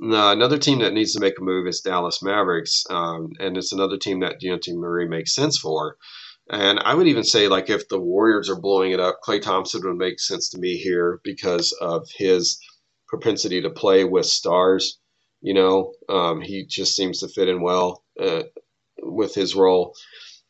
Now, 0.00 0.32
another 0.32 0.58
team 0.58 0.80
that 0.80 0.92
needs 0.92 1.12
to 1.12 1.20
make 1.20 1.38
a 1.38 1.42
move 1.44 1.66
is 1.66 1.80
Dallas 1.80 2.22
Mavericks, 2.22 2.84
um, 2.90 3.30
and 3.38 3.56
it's 3.56 3.72
another 3.72 3.96
team 3.96 4.20
that 4.20 4.40
Dejounte 4.40 4.74
Murray 4.74 5.08
makes 5.08 5.34
sense 5.34 5.56
for. 5.56 5.96
And 6.50 6.80
I 6.80 6.94
would 6.94 7.06
even 7.06 7.24
say, 7.24 7.48
like, 7.48 7.70
if 7.70 7.88
the 7.88 8.00
Warriors 8.00 8.50
are 8.50 8.60
blowing 8.60 8.92
it 8.92 9.00
up, 9.00 9.20
Klay 9.26 9.40
Thompson 9.40 9.80
would 9.84 9.96
make 9.96 10.20
sense 10.20 10.50
to 10.50 10.58
me 10.58 10.76
here 10.76 11.20
because 11.24 11.72
of 11.80 12.08
his 12.16 12.58
propensity 13.06 13.62
to 13.62 13.70
play 13.70 14.04
with 14.04 14.26
stars. 14.26 14.98
You 15.40 15.54
know, 15.54 15.92
um, 16.08 16.40
he 16.40 16.66
just 16.66 16.96
seems 16.96 17.20
to 17.20 17.28
fit 17.28 17.48
in 17.48 17.62
well 17.62 18.02
uh, 18.20 18.42
with 19.00 19.34
his 19.34 19.54
role. 19.54 19.94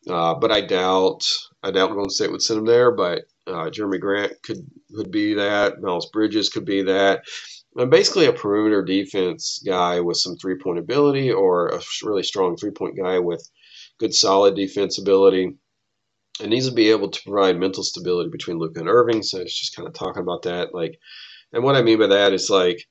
Uh, 0.08 0.34
but 0.34 0.50
I 0.50 0.62
doubt, 0.62 1.22
I 1.64 1.70
doubt 1.70 1.92
Golden 1.92 2.10
State 2.10 2.30
would 2.30 2.42
send 2.42 2.60
him 2.60 2.66
there. 2.66 2.92
But 2.92 3.22
uh, 3.46 3.70
Jerami 3.70 3.98
Grant 3.98 4.34
could 4.42 4.66
could 4.94 5.10
be 5.10 5.34
that. 5.34 5.80
Miles 5.80 6.10
Bridges 6.10 6.50
could 6.50 6.64
be 6.64 6.82
that. 6.82 7.24
I'm 7.76 7.90
basically 7.90 8.26
a 8.26 8.32
perimeter 8.32 8.84
defense 8.84 9.60
guy 9.66 10.00
with 10.00 10.18
some 10.18 10.36
three 10.36 10.56
point 10.56 10.78
ability, 10.78 11.32
or 11.32 11.68
a 11.68 11.80
really 12.04 12.22
strong 12.22 12.56
three 12.56 12.70
point 12.70 12.96
guy 12.96 13.18
with 13.18 13.48
good 13.98 14.14
solid 14.14 14.54
defense 14.54 14.98
ability. 14.98 15.56
It 16.40 16.48
needs 16.48 16.68
to 16.68 16.74
be 16.74 16.90
able 16.90 17.10
to 17.10 17.22
provide 17.22 17.58
mental 17.58 17.82
stability 17.82 18.28
between 18.30 18.58
Luka 18.58 18.80
and 18.80 18.88
Irving. 18.88 19.22
So 19.22 19.38
it's 19.38 19.58
just 19.58 19.74
kind 19.74 19.88
of 19.88 19.94
talking 19.94 20.22
about 20.22 20.42
that. 20.42 20.74
Like, 20.74 20.98
and 21.52 21.62
what 21.62 21.76
I 21.76 21.82
mean 21.82 21.98
by 21.98 22.08
that 22.08 22.32
is 22.32 22.50
like, 22.50 22.84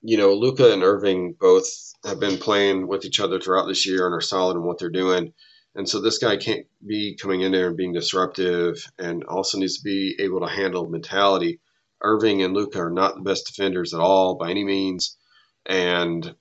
you 0.00 0.16
know, 0.16 0.32
Luka 0.32 0.72
and 0.72 0.84
Irving 0.84 1.34
both 1.38 1.66
have 2.04 2.20
been 2.20 2.38
playing 2.38 2.86
with 2.86 3.04
each 3.04 3.18
other 3.18 3.40
throughout 3.40 3.66
this 3.66 3.84
year 3.84 4.06
and 4.06 4.14
are 4.14 4.20
solid 4.20 4.56
in 4.56 4.62
what 4.62 4.78
they're 4.78 4.90
doing. 4.90 5.32
And 5.76 5.86
so 5.86 6.00
this 6.00 6.16
guy 6.16 6.38
can't 6.38 6.66
be 6.84 7.16
coming 7.20 7.42
in 7.42 7.52
there 7.52 7.68
and 7.68 7.76
being 7.76 7.92
disruptive 7.92 8.82
and 8.98 9.24
also 9.24 9.58
needs 9.58 9.76
to 9.76 9.84
be 9.84 10.16
able 10.18 10.40
to 10.40 10.48
handle 10.48 10.88
mentality. 10.88 11.60
Irving 12.02 12.42
and 12.42 12.54
Luka 12.54 12.80
are 12.80 12.90
not 12.90 13.14
the 13.14 13.20
best 13.20 13.46
defenders 13.46 13.92
at 13.92 14.00
all 14.00 14.36
by 14.36 14.50
any 14.50 14.64
means. 14.64 15.18
And 15.66 16.34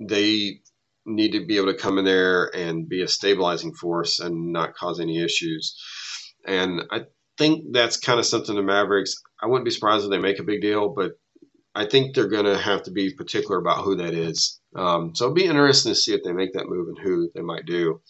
they 0.00 0.62
need 1.06 1.32
to 1.32 1.46
be 1.46 1.58
able 1.58 1.72
to 1.72 1.78
come 1.78 1.98
in 1.98 2.04
there 2.04 2.50
and 2.54 2.88
be 2.88 3.02
a 3.02 3.08
stabilizing 3.08 3.72
force 3.72 4.18
and 4.18 4.52
not 4.52 4.74
cause 4.74 4.98
any 4.98 5.22
issues. 5.22 5.76
And 6.44 6.82
I 6.90 7.02
think 7.38 7.66
that's 7.72 7.98
kind 7.98 8.18
of 8.18 8.26
something 8.26 8.56
the 8.56 8.62
Mavericks, 8.62 9.14
I 9.40 9.46
wouldn't 9.46 9.64
be 9.64 9.70
surprised 9.70 10.04
if 10.04 10.10
they 10.10 10.18
make 10.18 10.40
a 10.40 10.44
big 10.44 10.60
deal, 10.60 10.88
but 10.88 11.12
I 11.74 11.86
think 11.86 12.14
they're 12.14 12.28
going 12.28 12.46
to 12.46 12.58
have 12.58 12.82
to 12.84 12.90
be 12.90 13.14
particular 13.14 13.58
about 13.58 13.84
who 13.84 13.96
that 13.96 14.14
is. 14.14 14.60
Um, 14.74 15.14
so 15.14 15.24
it'll 15.24 15.34
be 15.34 15.44
interesting 15.44 15.92
to 15.92 15.98
see 15.98 16.14
if 16.14 16.22
they 16.24 16.32
make 16.32 16.52
that 16.54 16.68
move 16.68 16.88
and 16.88 16.98
who 16.98 17.30
they 17.34 17.42
might 17.42 17.66
do. 17.66 18.00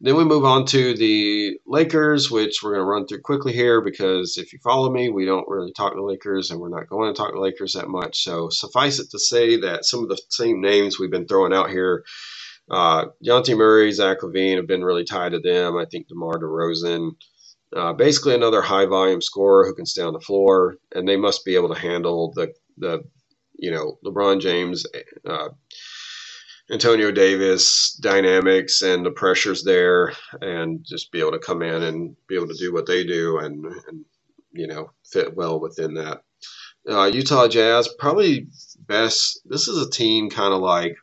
Then 0.00 0.16
we 0.16 0.24
move 0.24 0.44
on 0.44 0.66
to 0.66 0.94
the 0.94 1.58
Lakers, 1.66 2.30
which 2.30 2.62
we're 2.62 2.72
going 2.72 2.82
to 2.82 2.90
run 2.90 3.06
through 3.06 3.22
quickly 3.22 3.54
here 3.54 3.80
because 3.80 4.36
if 4.36 4.52
you 4.52 4.58
follow 4.62 4.92
me, 4.92 5.08
we 5.08 5.24
don't 5.24 5.48
really 5.48 5.72
talk 5.72 5.94
to 5.94 6.04
Lakers 6.04 6.50
and 6.50 6.60
we're 6.60 6.68
not 6.68 6.88
going 6.88 7.12
to 7.12 7.16
talk 7.16 7.32
to 7.32 7.40
Lakers 7.40 7.72
that 7.72 7.88
much. 7.88 8.22
So 8.22 8.50
suffice 8.50 8.98
it 8.98 9.10
to 9.10 9.18
say 9.18 9.58
that 9.60 9.86
some 9.86 10.02
of 10.02 10.10
the 10.10 10.20
same 10.28 10.60
names 10.60 10.98
we've 10.98 11.10
been 11.10 11.26
throwing 11.26 11.54
out 11.54 11.70
here, 11.70 12.04
uh, 12.70 13.06
Dejounte 13.24 13.56
Murray, 13.56 13.90
Zach 13.90 14.18
LaVine 14.20 14.56
have 14.56 14.66
been 14.66 14.84
really 14.84 15.04
tied 15.04 15.32
to 15.32 15.40
them. 15.40 15.78
I 15.78 15.86
think 15.86 16.08
DeMar 16.08 16.40
DeRozan, 16.40 17.12
uh, 17.74 17.94
basically 17.94 18.34
another 18.34 18.60
high 18.60 18.86
volume 18.86 19.22
scorer 19.22 19.66
who 19.66 19.74
can 19.74 19.86
stay 19.86 20.02
on 20.02 20.12
the 20.12 20.20
floor, 20.20 20.76
and 20.94 21.08
they 21.08 21.16
must 21.16 21.44
be 21.44 21.54
able 21.54 21.72
to 21.74 21.80
handle 21.80 22.32
the 22.34 22.52
the 22.78 23.04
you 23.58 23.70
know 23.70 23.98
LeBron 24.04 24.40
James. 24.40 24.86
Uh, 25.24 25.48
Anthony 26.68 27.12
Davis 27.12 27.96
dynamics 28.02 28.82
and 28.82 29.06
the 29.06 29.12
pressures 29.12 29.62
there, 29.62 30.12
and 30.40 30.84
just 30.84 31.12
be 31.12 31.20
able 31.20 31.30
to 31.32 31.38
come 31.38 31.62
in 31.62 31.82
and 31.82 32.16
be 32.26 32.34
able 32.34 32.48
to 32.48 32.58
do 32.58 32.72
what 32.72 32.86
they 32.86 33.04
do 33.04 33.38
and, 33.38 33.64
and 33.64 34.04
you 34.52 34.66
know 34.66 34.90
fit 35.04 35.36
well 35.36 35.60
within 35.60 35.94
that. 35.94 36.22
Uh, 36.88 37.04
Utah 37.04 37.46
Jazz 37.48 37.88
probably 37.98 38.48
best. 38.78 39.40
This 39.44 39.68
is 39.68 39.80
a 39.80 39.90
team 39.90 40.28
kind 40.28 40.52
of 40.52 40.60
like 40.60 40.96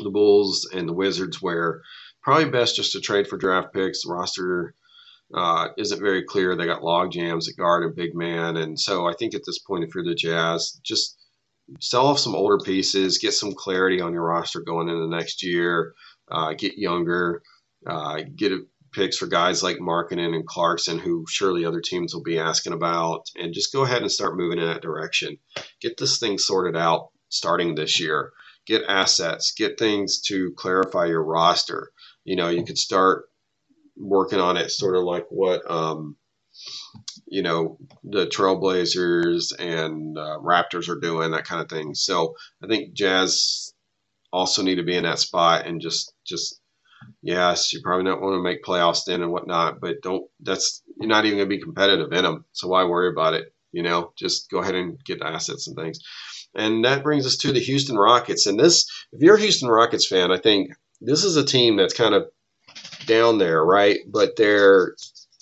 the 0.00 0.10
Bulls 0.10 0.68
and 0.72 0.88
the 0.88 0.92
Wizards, 0.92 1.40
where 1.40 1.82
probably 2.22 2.50
best 2.50 2.76
just 2.76 2.92
to 2.92 3.00
trade 3.00 3.28
for 3.28 3.36
draft 3.36 3.72
picks. 3.72 4.02
The 4.02 4.12
roster 4.12 4.74
uh, 5.34 5.68
isn't 5.76 6.00
very 6.00 6.24
clear. 6.24 6.56
They 6.56 6.66
got 6.66 6.82
log 6.82 7.12
jams 7.12 7.48
at 7.48 7.56
guard 7.56 7.84
and 7.84 7.94
big 7.94 8.14
man, 8.14 8.56
and 8.56 8.78
so 8.78 9.06
I 9.06 9.14
think 9.14 9.34
at 9.34 9.42
this 9.44 9.58
point, 9.58 9.84
if 9.84 9.94
you're 9.94 10.04
the 10.04 10.14
Jazz, 10.14 10.78
just 10.84 11.18
sell 11.80 12.06
off 12.06 12.18
some 12.18 12.34
older 12.34 12.58
pieces, 12.64 13.18
get 13.18 13.32
some 13.32 13.52
clarity 13.52 14.00
on 14.00 14.12
your 14.12 14.24
roster 14.24 14.60
going 14.60 14.88
into 14.88 15.08
next 15.08 15.42
year, 15.42 15.94
uh, 16.30 16.54
get 16.54 16.78
younger, 16.78 17.42
uh, 17.86 18.20
get 18.36 18.52
picks 18.92 19.16
for 19.18 19.26
guys 19.26 19.62
like 19.62 19.76
Markkanen 19.76 20.34
and 20.34 20.46
Clarkson, 20.46 20.98
who 20.98 21.24
surely 21.28 21.64
other 21.64 21.80
teams 21.80 22.14
will 22.14 22.22
be 22.22 22.38
asking 22.38 22.72
about, 22.72 23.26
and 23.36 23.52
just 23.52 23.72
go 23.72 23.84
ahead 23.84 24.02
and 24.02 24.10
start 24.10 24.36
moving 24.36 24.58
in 24.58 24.66
that 24.66 24.82
direction. 24.82 25.38
Get 25.80 25.96
this 25.98 26.18
thing 26.18 26.38
sorted 26.38 26.76
out 26.76 27.08
starting 27.28 27.74
this 27.74 28.00
year. 28.00 28.32
Get 28.66 28.82
assets, 28.88 29.52
get 29.52 29.78
things 29.78 30.20
to 30.22 30.52
clarify 30.56 31.06
your 31.06 31.22
roster. 31.22 31.92
You 32.24 32.36
know, 32.36 32.48
you 32.48 32.64
could 32.64 32.78
start 32.78 33.26
working 33.96 34.40
on 34.40 34.56
it 34.56 34.70
sort 34.70 34.96
of 34.96 35.04
like 35.04 35.26
what 35.30 35.68
um, 35.70 36.16
you 37.26 37.42
know 37.42 37.78
the 38.04 38.26
Trailblazers 38.26 39.52
and 39.58 40.16
uh, 40.18 40.38
Raptors 40.38 40.88
are 40.88 41.00
doing 41.00 41.32
that 41.32 41.44
kind 41.44 41.62
of 41.62 41.68
thing. 41.68 41.94
So 41.94 42.34
I 42.62 42.66
think 42.66 42.94
Jazz 42.94 43.72
also 44.32 44.62
need 44.62 44.76
to 44.76 44.82
be 44.82 44.96
in 44.96 45.04
that 45.04 45.18
spot 45.18 45.66
and 45.66 45.80
just 45.80 46.12
just 46.26 46.60
yes, 47.22 47.72
you 47.72 47.80
probably 47.82 48.04
don't 48.04 48.22
want 48.22 48.34
to 48.34 48.42
make 48.42 48.64
playoffs 48.64 49.04
then 49.06 49.22
and 49.22 49.32
whatnot, 49.32 49.80
but 49.80 50.02
don't 50.02 50.24
that's 50.40 50.82
you're 50.98 51.08
not 51.08 51.24
even 51.24 51.38
going 51.38 51.48
to 51.48 51.56
be 51.56 51.62
competitive 51.62 52.12
in 52.12 52.24
them. 52.24 52.44
So 52.52 52.68
why 52.68 52.84
worry 52.84 53.10
about 53.10 53.34
it? 53.34 53.52
You 53.72 53.82
know, 53.82 54.12
just 54.16 54.50
go 54.50 54.58
ahead 54.58 54.74
and 54.74 55.02
get 55.04 55.22
assets 55.22 55.66
and 55.66 55.76
things. 55.76 56.00
And 56.54 56.84
that 56.84 57.02
brings 57.02 57.26
us 57.26 57.36
to 57.38 57.52
the 57.52 57.60
Houston 57.60 57.96
Rockets. 57.96 58.46
And 58.46 58.58
this, 58.58 58.86
if 59.12 59.20
you're 59.20 59.36
a 59.36 59.40
Houston 59.40 59.68
Rockets 59.68 60.06
fan, 60.06 60.32
I 60.32 60.38
think 60.38 60.70
this 61.02 61.24
is 61.24 61.36
a 61.36 61.44
team 61.44 61.76
that's 61.76 61.92
kind 61.92 62.14
of 62.14 62.28
down 63.06 63.38
there, 63.38 63.64
right? 63.64 64.00
But 64.06 64.36
they're, 64.36 64.94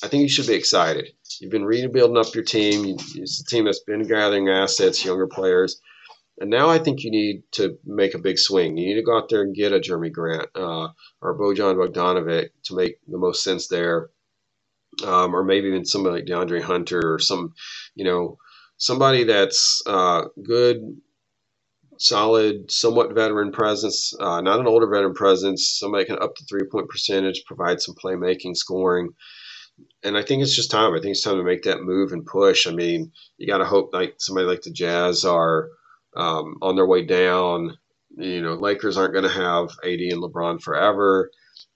I 0.03 0.09
think 0.09 0.23
you 0.23 0.29
should 0.29 0.47
be 0.47 0.55
excited 0.55 1.09
You've 1.41 1.51
been 1.51 1.65
rebuilding 1.65 2.17
up 2.17 2.35
your 2.35 2.45
team. 2.45 2.97
It's 3.15 3.41
a 3.41 3.45
team 3.45 3.65
that's 3.65 3.81
been 3.81 4.07
gathering 4.07 4.49
assets, 4.49 5.05
younger 5.05 5.27
players. 5.27 5.81
And 6.39 6.51
now 6.51 6.69
I 6.69 6.79
think 6.79 7.05
you 7.05 7.11
need 7.11 7.43
to 7.53 7.79
make 7.85 8.15
a 8.15 8.19
big 8.19 8.39
swing. 8.39 8.77
You 8.77 8.89
need 8.89 9.01
to 9.01 9.03
go 9.03 9.17
out 9.17 9.29
there 9.29 9.43
and 9.43 9.55
get 9.55 9.73
a 9.73 9.79
Jerami 9.79 10.13
Grant 10.13 10.49
uh, 10.55 10.89
or 11.21 11.39
Bojan 11.39 11.77
Bogdanovic 11.77 12.49
to 12.65 12.75
make 12.75 12.99
the 13.07 13.19
most 13.19 13.43
sense 13.43 13.69
there. 13.69 14.11
Um, 15.05 15.35
or 15.35 15.43
maybe 15.43 15.69
even 15.69 15.85
somebody 15.85 16.17
like 16.17 16.27
DeAndre 16.27 16.63
Hunter 16.63 17.15
or 17.15 17.19
some, 17.19 17.55
you 17.97 18.05
know, 18.05 18.39
somebody 18.77 19.25
that's 19.25 19.83
uh, 19.87 20.27
good, 20.43 20.97
solid, 21.99 22.71
somewhat 22.71 23.15
veteran 23.15 23.53
presence, 23.53 24.13
uh, 24.21 24.41
not 24.41 24.61
an 24.61 24.67
older 24.67 24.87
veteran 24.87 25.15
presence, 25.15 25.77
somebody 25.79 26.05
can 26.05 26.19
up 26.23 26.37
the 26.37 26.45
three 26.49 26.67
point 26.71 26.89
percentage, 26.89 27.45
provide 27.47 27.81
some 27.81 27.95
playmaking, 27.95 28.57
scoring 28.57 29.11
and 30.03 30.17
I 30.17 30.23
think 30.23 30.43
it's 30.43 30.55
just 30.55 30.71
time. 30.71 30.93
I 30.93 31.01
think 31.01 31.13
it's 31.13 31.23
time 31.23 31.37
to 31.39 31.43
make 31.45 31.63
that 31.63 31.83
move 31.83 32.13
and 32.13 32.25
push. 32.27 32.67
I 32.67 32.73
mean, 32.73 33.13
you 33.39 33.47
got 33.47 33.59
to 33.59 33.65
hope 33.65 33.91
like 33.93 34.17
somebody 34.19 34.47
like 34.47 34.63
the 34.63 34.71
Jazz 34.71 35.25
are 35.25 35.69
um, 36.17 36.57
on 36.63 36.77
their 36.77 36.87
way 36.87 37.05
down. 37.05 37.77
You 38.17 38.43
know, 38.43 38.55
Lakers 38.55 38.97
aren't 38.97 39.15
going 39.15 39.25
to 39.25 39.31
have 39.31 39.71
AD 39.83 40.01
and 40.01 40.23
LeBron 40.23 40.63
forever. 40.63 41.31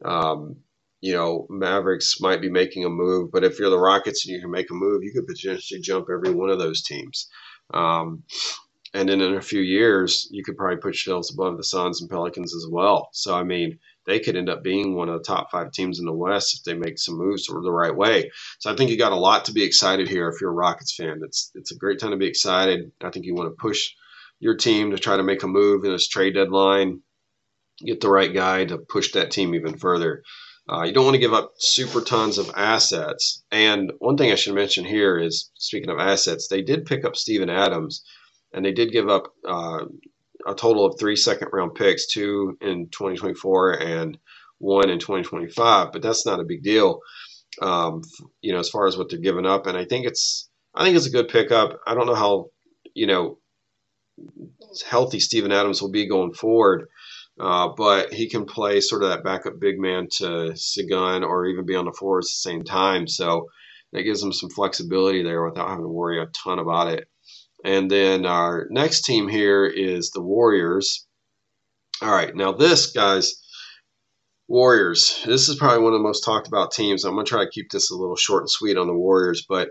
Um, 0.05 0.57
you 1.01 1.15
know, 1.15 1.47
Mavericks 1.49 2.21
might 2.21 2.41
be 2.41 2.51
making 2.51 2.85
a 2.85 2.89
move, 2.91 3.31
but 3.33 3.45
if 3.45 3.59
you're 3.59 3.71
the 3.71 3.79
Rockets 3.79 4.27
and 4.27 4.35
you 4.35 4.41
can 4.41 4.51
make 4.51 4.71
a 4.71 4.75
move, 4.75 5.03
you 5.03 5.13
could 5.13 5.27
potentially 5.27 5.81
jump 5.81 6.07
every 6.13 6.33
one 6.33 6.51
of 6.51 6.59
those 6.59 6.83
teams. 6.83 7.29
Um, 7.73 8.25
and 8.95 9.09
then 9.09 9.21
in 9.21 9.35
a 9.35 9.43
few 9.43 9.61
years, 9.61 10.29
you 10.31 10.43
could 10.43 10.57
probably 10.57 10.79
put 10.79 10.95
yourselves 10.95 11.33
above 11.33 11.57
the 11.57 11.65
Suns 11.65 12.01
and 12.01 12.11
Pelicans 12.11 12.55
as 12.55 12.67
well. 12.71 13.11
So, 13.13 13.35
I 13.35 13.43
mean, 13.45 13.79
they 14.07 14.19
could 14.19 14.37
end 14.37 14.49
up 14.49 14.63
being 14.63 14.95
one 14.95 15.11
of 15.11 15.19
the 15.19 15.25
top 15.25 15.51
five 15.51 15.71
teams 15.71 15.99
in 15.99 16.07
the 16.07 16.13
West 16.13 16.55
if 16.55 16.65
they 16.65 16.73
make 16.73 16.99
some 16.99 17.19
moves 17.19 17.47
the 17.47 17.71
right 17.71 17.95
way. 17.95 18.31
So 18.59 18.73
I 18.73 18.75
think 18.75 18.91
you 18.91 18.97
got 18.97 19.13
a 19.13 19.17
lot 19.17 19.45
to 19.45 19.53
be 19.53 19.63
excited 19.63 20.09
here 20.09 20.29
if 20.29 20.41
you're 20.41 20.51
a 20.51 20.55
Rockets 20.55 20.95
fan. 20.95 21.21
It's 21.23 21.51
it's 21.55 21.73
a 21.73 21.77
great 21.77 21.99
time 21.99 22.13
to 22.13 22.17
be 22.17 22.27
excited. 22.27 22.91
I 23.03 23.11
think 23.11 23.27
you 23.27 23.35
want 23.35 23.51
to 23.51 23.61
push 23.61 23.91
your 24.41 24.57
team 24.57 24.93
to 24.93 24.99
try 24.99 25.19
to 25.19 25.23
make 25.23 25.43
a 25.43 25.47
move 25.47 25.85
in 25.85 25.93
this 25.93 26.09
trade 26.09 26.35
deadline, 26.35 27.03
get 27.85 28.01
the 28.01 28.09
right 28.09 28.33
guy 28.33 28.65
to 28.65 28.79
push 28.79 29.13
that 29.13 29.31
team 29.31 29.55
even 29.55 29.77
further. 29.77 30.23
Uh, 30.71 30.85
you 30.85 30.93
don't 30.93 31.05
want 31.05 31.15
to 31.15 31.21
give 31.21 31.33
up 31.35 31.53
super 31.59 32.01
tons 32.01 32.39
of 32.39 32.51
assets. 32.55 33.43
And 33.51 33.93
one 33.99 34.17
thing 34.17 34.31
I 34.31 34.37
should 34.37 34.55
mention 34.55 34.85
here 34.85 35.19
is, 35.19 35.51
speaking 35.55 35.91
of 35.91 35.99
assets, 35.99 36.49
they 36.49 36.63
did 36.63 36.87
pick 36.87 37.05
up 37.05 37.17
Steven 37.17 37.49
Adams 37.51 38.05
and 38.53 38.65
they 38.65 38.73
did 38.73 38.93
give 38.93 39.09
up 39.09 39.33
uh, 39.47 39.85
a 40.47 40.55
total 40.55 40.87
of 40.87 40.99
three 40.99 41.17
second 41.17 41.49
round 41.53 41.75
picks, 41.75 42.07
two 42.07 42.57
in 42.61 42.89
2024 42.91 43.73
and 43.83 44.19
one 44.59 44.91
in 44.91 44.99
2025. 44.99 45.93
But 45.93 46.03
that's 46.03 46.27
not 46.27 46.41
a 46.41 46.45
big 46.45 46.63
deal, 46.63 47.01
um, 47.61 48.03
you 48.41 48.53
know, 48.53 48.61
as 48.61 48.71
far 48.71 48.87
as 48.87 48.97
what 48.97 49.11
they're 49.11 49.19
giving 49.19 49.47
up. 49.47 49.67
And 49.67 49.77
I 49.77 49.85
think 49.85 50.07
it's 50.07 50.49
I 50.75 50.85
think 50.85 50.97
it's 50.97 51.07
a 51.07 51.11
good 51.11 51.29
pickup. 51.29 51.81
I 51.87 51.95
don't 51.95 52.07
know 52.07 52.15
how 52.15 52.47
you 52.95 53.07
know 53.07 53.39
healthy 54.89 55.21
Steven 55.21 55.53
Adams 55.53 55.81
will 55.81 55.91
be 55.91 56.09
going 56.09 56.33
forward. 56.33 56.89
Uh, 57.41 57.69
but 57.77 58.13
he 58.13 58.29
can 58.29 58.47
play 58.47 58.81
sort 58.81 59.05
of 59.05 59.11
that 59.11 59.23
backup 59.23 59.61
big 59.61 59.79
man 59.79 60.09
to 60.11 60.53
Sengun 60.55 61.23
or 61.25 61.47
even 61.47 61.65
be 61.65 61.77
on 61.77 61.85
the 61.85 61.93
floor 61.93 62.19
at 62.19 62.23
the 62.23 62.29
same 62.29 62.65
time. 62.65 63.07
So 63.07 63.47
that 63.93 64.03
gives 64.03 64.23
him 64.23 64.33
some 64.33 64.51
flexibility 64.51 65.23
there 65.23 65.45
without 65.45 65.69
having 65.69 65.85
to 65.85 65.89
worry 65.89 66.21
a 66.21 66.27
ton 66.27 66.59
about 66.59 66.89
it. 66.89 67.09
And 67.65 67.91
then 67.91 68.25
our 68.25 68.67
next 68.71 69.03
team 69.03 69.29
here 69.29 69.65
is 69.65 70.11
the 70.11 70.23
Warriors. 70.23 71.07
All 72.01 72.11
right, 72.13 72.35
now 72.35 72.53
this, 72.53 72.93
guys, 72.93 73.43
Warriors. 74.47 75.23
This 75.27 75.49
is 75.49 75.57
probably 75.57 75.83
one 75.83 75.93
of 75.93 75.99
the 75.99 76.05
most 76.05 76.25
talked 76.25 76.49
about 76.49 76.71
teams. 76.71 77.05
I'm 77.05 77.15
going 77.15 77.27
to 77.27 77.29
try 77.29 77.45
to 77.45 77.51
keep 77.51 77.71
this 77.71 77.91
a 77.91 77.97
little 77.97 78.17
short 78.17 78.45
and 78.45 78.51
sweet 78.51 78.77
on 78.77 78.87
the 78.87 78.95
Warriors, 78.95 79.45
but 79.49 79.71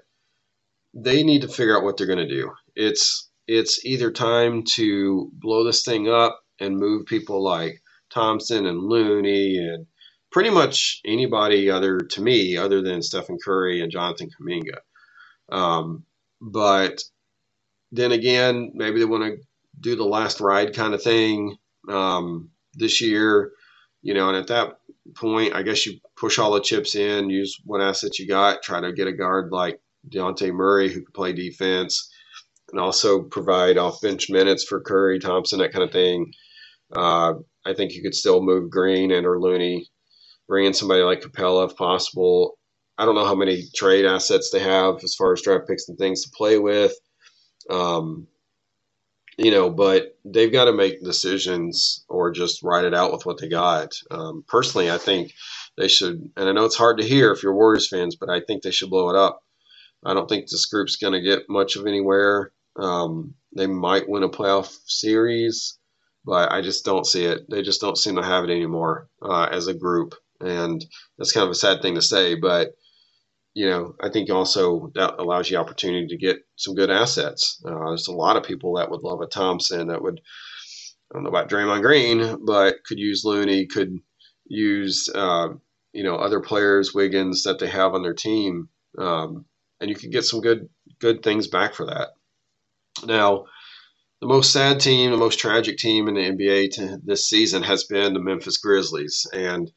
they 0.93 1.23
need 1.23 1.41
to 1.41 1.47
figure 1.47 1.75
out 1.75 1.83
what 1.83 1.97
they're 1.97 2.07
going 2.07 2.19
to 2.19 2.27
do. 2.27 2.51
It's 2.75 3.29
it's 3.47 3.85
either 3.85 4.11
time 4.11 4.63
to 4.75 5.31
blow 5.33 5.63
this 5.63 5.83
thing 5.83 6.09
up 6.09 6.41
and 6.59 6.77
move 6.77 7.05
people 7.05 7.41
like 7.41 7.81
Thompson 8.09 8.65
and 8.65 8.79
Looney 8.79 9.57
and 9.57 9.87
pretty 10.31 10.49
much 10.49 11.01
anybody 11.05 11.69
other 11.69 11.99
to 11.99 12.21
me 12.21 12.57
other 12.57 12.81
than 12.81 13.01
Stephen 13.01 13.37
Curry 13.43 13.81
and 13.81 13.91
Jonathan 13.91 14.29
Kuminga. 14.29 14.79
Um, 15.49 16.03
but 16.41 17.01
then 17.91 18.11
again, 18.11 18.71
maybe 18.73 18.99
they 18.99 19.05
want 19.05 19.23
to 19.23 19.37
do 19.79 19.95
the 19.95 20.05
last 20.05 20.39
ride 20.39 20.75
kind 20.75 20.93
of 20.93 21.01
thing 21.01 21.55
um, 21.89 22.49
this 22.73 23.01
year, 23.01 23.51
you 24.01 24.13
know. 24.13 24.29
And 24.29 24.37
at 24.37 24.47
that 24.47 24.79
point, 25.15 25.55
I 25.55 25.61
guess 25.61 25.85
you 25.85 25.99
push 26.15 26.39
all 26.39 26.51
the 26.51 26.61
chips 26.61 26.95
in, 26.95 27.29
use 27.29 27.59
what 27.65 27.81
assets 27.81 28.19
you 28.19 28.27
got, 28.27 28.63
try 28.63 28.81
to 28.81 28.93
get 28.93 29.07
a 29.07 29.13
guard 29.13 29.51
like 29.51 29.79
Dejounte 30.09 30.51
Murray 30.51 30.89
who 30.89 31.01
can 31.01 31.13
play 31.13 31.33
defense, 31.33 32.09
and 32.71 32.79
also 32.79 33.23
provide 33.23 33.77
off 33.77 34.01
bench 34.01 34.29
minutes 34.29 34.63
for 34.63 34.81
Curry, 34.81 35.19
Thompson, 35.19 35.59
that 35.59 35.71
kind 35.71 35.83
of 35.83 35.91
thing. 35.91 36.33
Uh, 36.95 37.33
I 37.65 37.73
think 37.73 37.93
you 37.93 38.01
could 38.01 38.15
still 38.15 38.41
move 38.41 38.69
Green 38.69 39.11
and 39.11 39.25
or 39.25 39.39
Looney, 39.39 39.89
bring 40.47 40.65
in 40.65 40.73
somebody 40.73 41.01
like 41.01 41.21
Capela 41.21 41.69
if 41.69 41.75
possible. 41.75 42.57
I 42.97 43.05
don't 43.05 43.15
know 43.15 43.25
how 43.25 43.35
many 43.35 43.63
trade 43.75 44.05
assets 44.05 44.49
they 44.49 44.59
have 44.59 44.95
as 45.03 45.13
far 45.15 45.33
as 45.33 45.41
draft 45.41 45.67
picks 45.67 45.87
and 45.87 45.97
things 45.97 46.23
to 46.23 46.31
play 46.35 46.57
with. 46.57 46.93
Um, 47.69 48.27
you 49.37 49.51
know, 49.51 49.69
but 49.69 50.17
they've 50.25 50.51
got 50.51 50.65
to 50.65 50.73
make 50.73 51.03
decisions 51.03 52.05
or 52.09 52.31
just 52.31 52.63
ride 52.63 52.85
it 52.85 52.95
out 52.95 53.13
with 53.13 53.25
what 53.25 53.39
they 53.39 53.49
got. 53.49 53.93
Um, 54.11 54.45
personally, 54.47 54.91
I 54.91 54.99
think 54.99 55.33
they 55.77 55.89
should, 55.89 56.31
and 56.37 56.49
I 56.49 56.53
know 56.53 56.65
it's 56.65 56.77
hard 56.77 56.99
to 56.99 57.07
hear 57.07 57.31
if 57.33 57.43
you're 57.43 57.55
Warriors 57.55 57.89
fans, 57.89 58.15
but 58.15 58.29
I 58.29 58.41
think 58.41 58.63
they 58.63 58.71
should 58.71 58.91
blow 58.91 59.09
it 59.11 59.17
up. 59.17 59.43
I 60.05 60.13
don't 60.13 60.29
think 60.29 60.49
this 60.49 60.67
group's 60.67 60.97
going 60.97 61.13
to 61.13 61.21
get 61.21 61.49
much 61.49 61.75
of 61.75 61.87
anywhere. 61.87 62.51
Um, 62.77 63.35
they 63.55 63.67
might 63.67 64.09
win 64.09 64.23
a 64.23 64.29
playoff 64.29 64.75
series, 64.85 65.77
but 66.25 66.51
I 66.51 66.61
just 66.61 66.85
don't 66.85 67.05
see 67.07 67.25
it. 67.25 67.49
They 67.49 67.61
just 67.63 67.81
don't 67.81 67.97
seem 67.97 68.15
to 68.17 68.23
have 68.23 68.45
it 68.45 68.51
anymore 68.51 69.09
uh, 69.21 69.49
as 69.51 69.67
a 69.67 69.73
group, 69.73 70.15
and 70.41 70.85
that's 71.17 71.33
kind 71.33 71.45
of 71.45 71.51
a 71.51 71.55
sad 71.55 71.81
thing 71.81 71.95
to 71.95 72.01
say. 72.01 72.35
But 72.35 72.73
you 73.57 73.67
know, 73.67 73.95
I 73.99 74.09
think 74.09 74.29
also 74.29 74.91
that 74.93 75.15
allows 75.17 75.49
you 75.49 75.57
opportunity 75.57 76.05
to 76.09 76.17
get 76.17 76.37
some 76.57 76.75
good 76.75 76.91
assets. 76.91 77.59
Uh, 77.65 77.87
there's 77.87 78.07
a 78.07 78.13
lot 78.13 78.37
of 78.37 78.43
people 78.43 78.75
that 78.75 78.91
would 78.91 79.01
love 79.01 79.19
a 79.19 79.25
Thompson 79.25 79.87
that 79.87 80.03
would. 80.03 80.21
I 81.09 81.15
don't 81.15 81.23
know 81.23 81.29
about 81.29 81.49
Draymond 81.49 81.81
Green, 81.81 82.45
but 82.45 82.83
could 82.85 82.99
use 82.99 83.25
Looney, 83.25 83.65
could 83.65 83.97
use 84.45 85.09
uh, 85.09 85.47
you 85.91 86.03
know 86.03 86.17
other 86.17 86.39
players, 86.39 86.93
Wiggins 86.93 87.45
that 87.45 87.57
they 87.57 87.65
have 87.65 87.95
on 87.95 88.03
their 88.03 88.13
team, 88.13 88.69
um, 88.99 89.45
and 89.81 89.89
you 89.89 89.95
could 89.95 90.11
get 90.11 90.25
some 90.25 90.41
good 90.41 90.69
good 90.99 91.23
things 91.23 91.47
back 91.47 91.73
for 91.73 91.87
that. 91.87 92.09
Now, 93.05 93.45
the 94.21 94.27
most 94.27 94.53
sad 94.53 94.81
team, 94.81 95.09
the 95.09 95.17
most 95.17 95.39
tragic 95.39 95.77
team 95.77 96.07
in 96.07 96.13
the 96.13 96.29
NBA 96.29 96.99
this 97.03 97.27
season 97.27 97.63
has 97.63 97.85
been 97.85 98.13
the 98.13 98.19
Memphis 98.19 98.57
Grizzlies, 98.57 99.25
and 99.33 99.71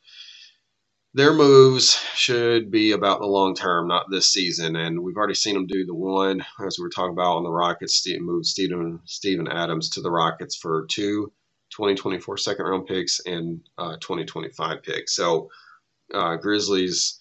their 1.12 1.32
moves 1.32 1.98
should 2.14 2.70
be 2.70 2.92
about 2.92 3.18
the 3.20 3.26
long 3.26 3.54
term, 3.54 3.88
not 3.88 4.10
this 4.10 4.32
season. 4.32 4.76
And 4.76 5.02
we've 5.02 5.16
already 5.16 5.34
seen 5.34 5.54
them 5.54 5.66
do 5.66 5.84
the 5.84 5.94
one, 5.94 6.44
as 6.64 6.78
we 6.78 6.82
were 6.82 6.90
talking 6.90 7.12
about 7.12 7.36
on 7.36 7.42
the 7.42 7.50
Rockets, 7.50 8.06
moved 8.20 8.46
Steven, 8.46 9.00
Steven 9.06 9.48
Adams 9.48 9.90
to 9.90 10.00
the 10.00 10.10
Rockets 10.10 10.56
for 10.56 10.86
two 10.88 11.32
2024 11.70 12.36
second 12.36 12.64
round 12.64 12.86
picks 12.86 13.20
and 13.26 13.60
uh, 13.78 13.96
2025 14.00 14.82
picks. 14.82 15.14
So 15.14 15.50
uh, 16.12 16.36
Grizzlies 16.36 17.18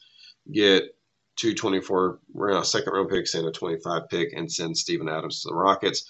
get 0.52 0.96
two 1.36 1.54
24 1.54 2.20
round, 2.34 2.66
second 2.66 2.94
round 2.94 3.10
picks 3.10 3.34
and 3.34 3.48
a 3.48 3.52
25 3.52 4.10
pick 4.10 4.34
and 4.34 4.52
send 4.52 4.78
Steven 4.78 5.10
Adams 5.10 5.42
to 5.42 5.50
the 5.50 5.56
Rockets. 5.56 6.08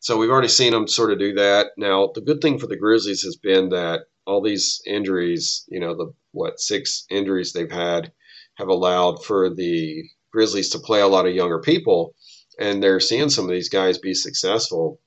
So 0.00 0.16
we've 0.16 0.30
already 0.30 0.48
seen 0.48 0.72
them 0.72 0.88
sort 0.88 1.12
of 1.12 1.18
do 1.18 1.34
that. 1.34 1.72
Now, 1.76 2.10
the 2.14 2.22
good 2.22 2.40
thing 2.40 2.58
for 2.58 2.66
the 2.66 2.76
Grizzlies 2.76 3.22
has 3.22 3.36
been 3.36 3.68
that 3.68 4.06
all 4.30 4.40
these 4.40 4.80
injuries, 4.86 5.64
you 5.68 5.80
know, 5.80 5.94
the 5.94 6.12
what 6.32 6.60
six 6.60 7.04
injuries 7.10 7.52
they've 7.52 7.70
had, 7.70 8.12
have 8.56 8.68
allowed 8.68 9.24
for 9.24 9.50
the 9.50 10.04
Grizzlies 10.32 10.70
to 10.70 10.78
play 10.78 11.00
a 11.00 11.08
lot 11.08 11.26
of 11.26 11.34
younger 11.34 11.60
people, 11.60 12.14
and 12.58 12.82
they're 12.82 13.00
seeing 13.00 13.30
some 13.30 13.44
of 13.44 13.50
these 13.50 13.68
guys 13.68 13.98
be 13.98 14.14
successful. 14.14 15.00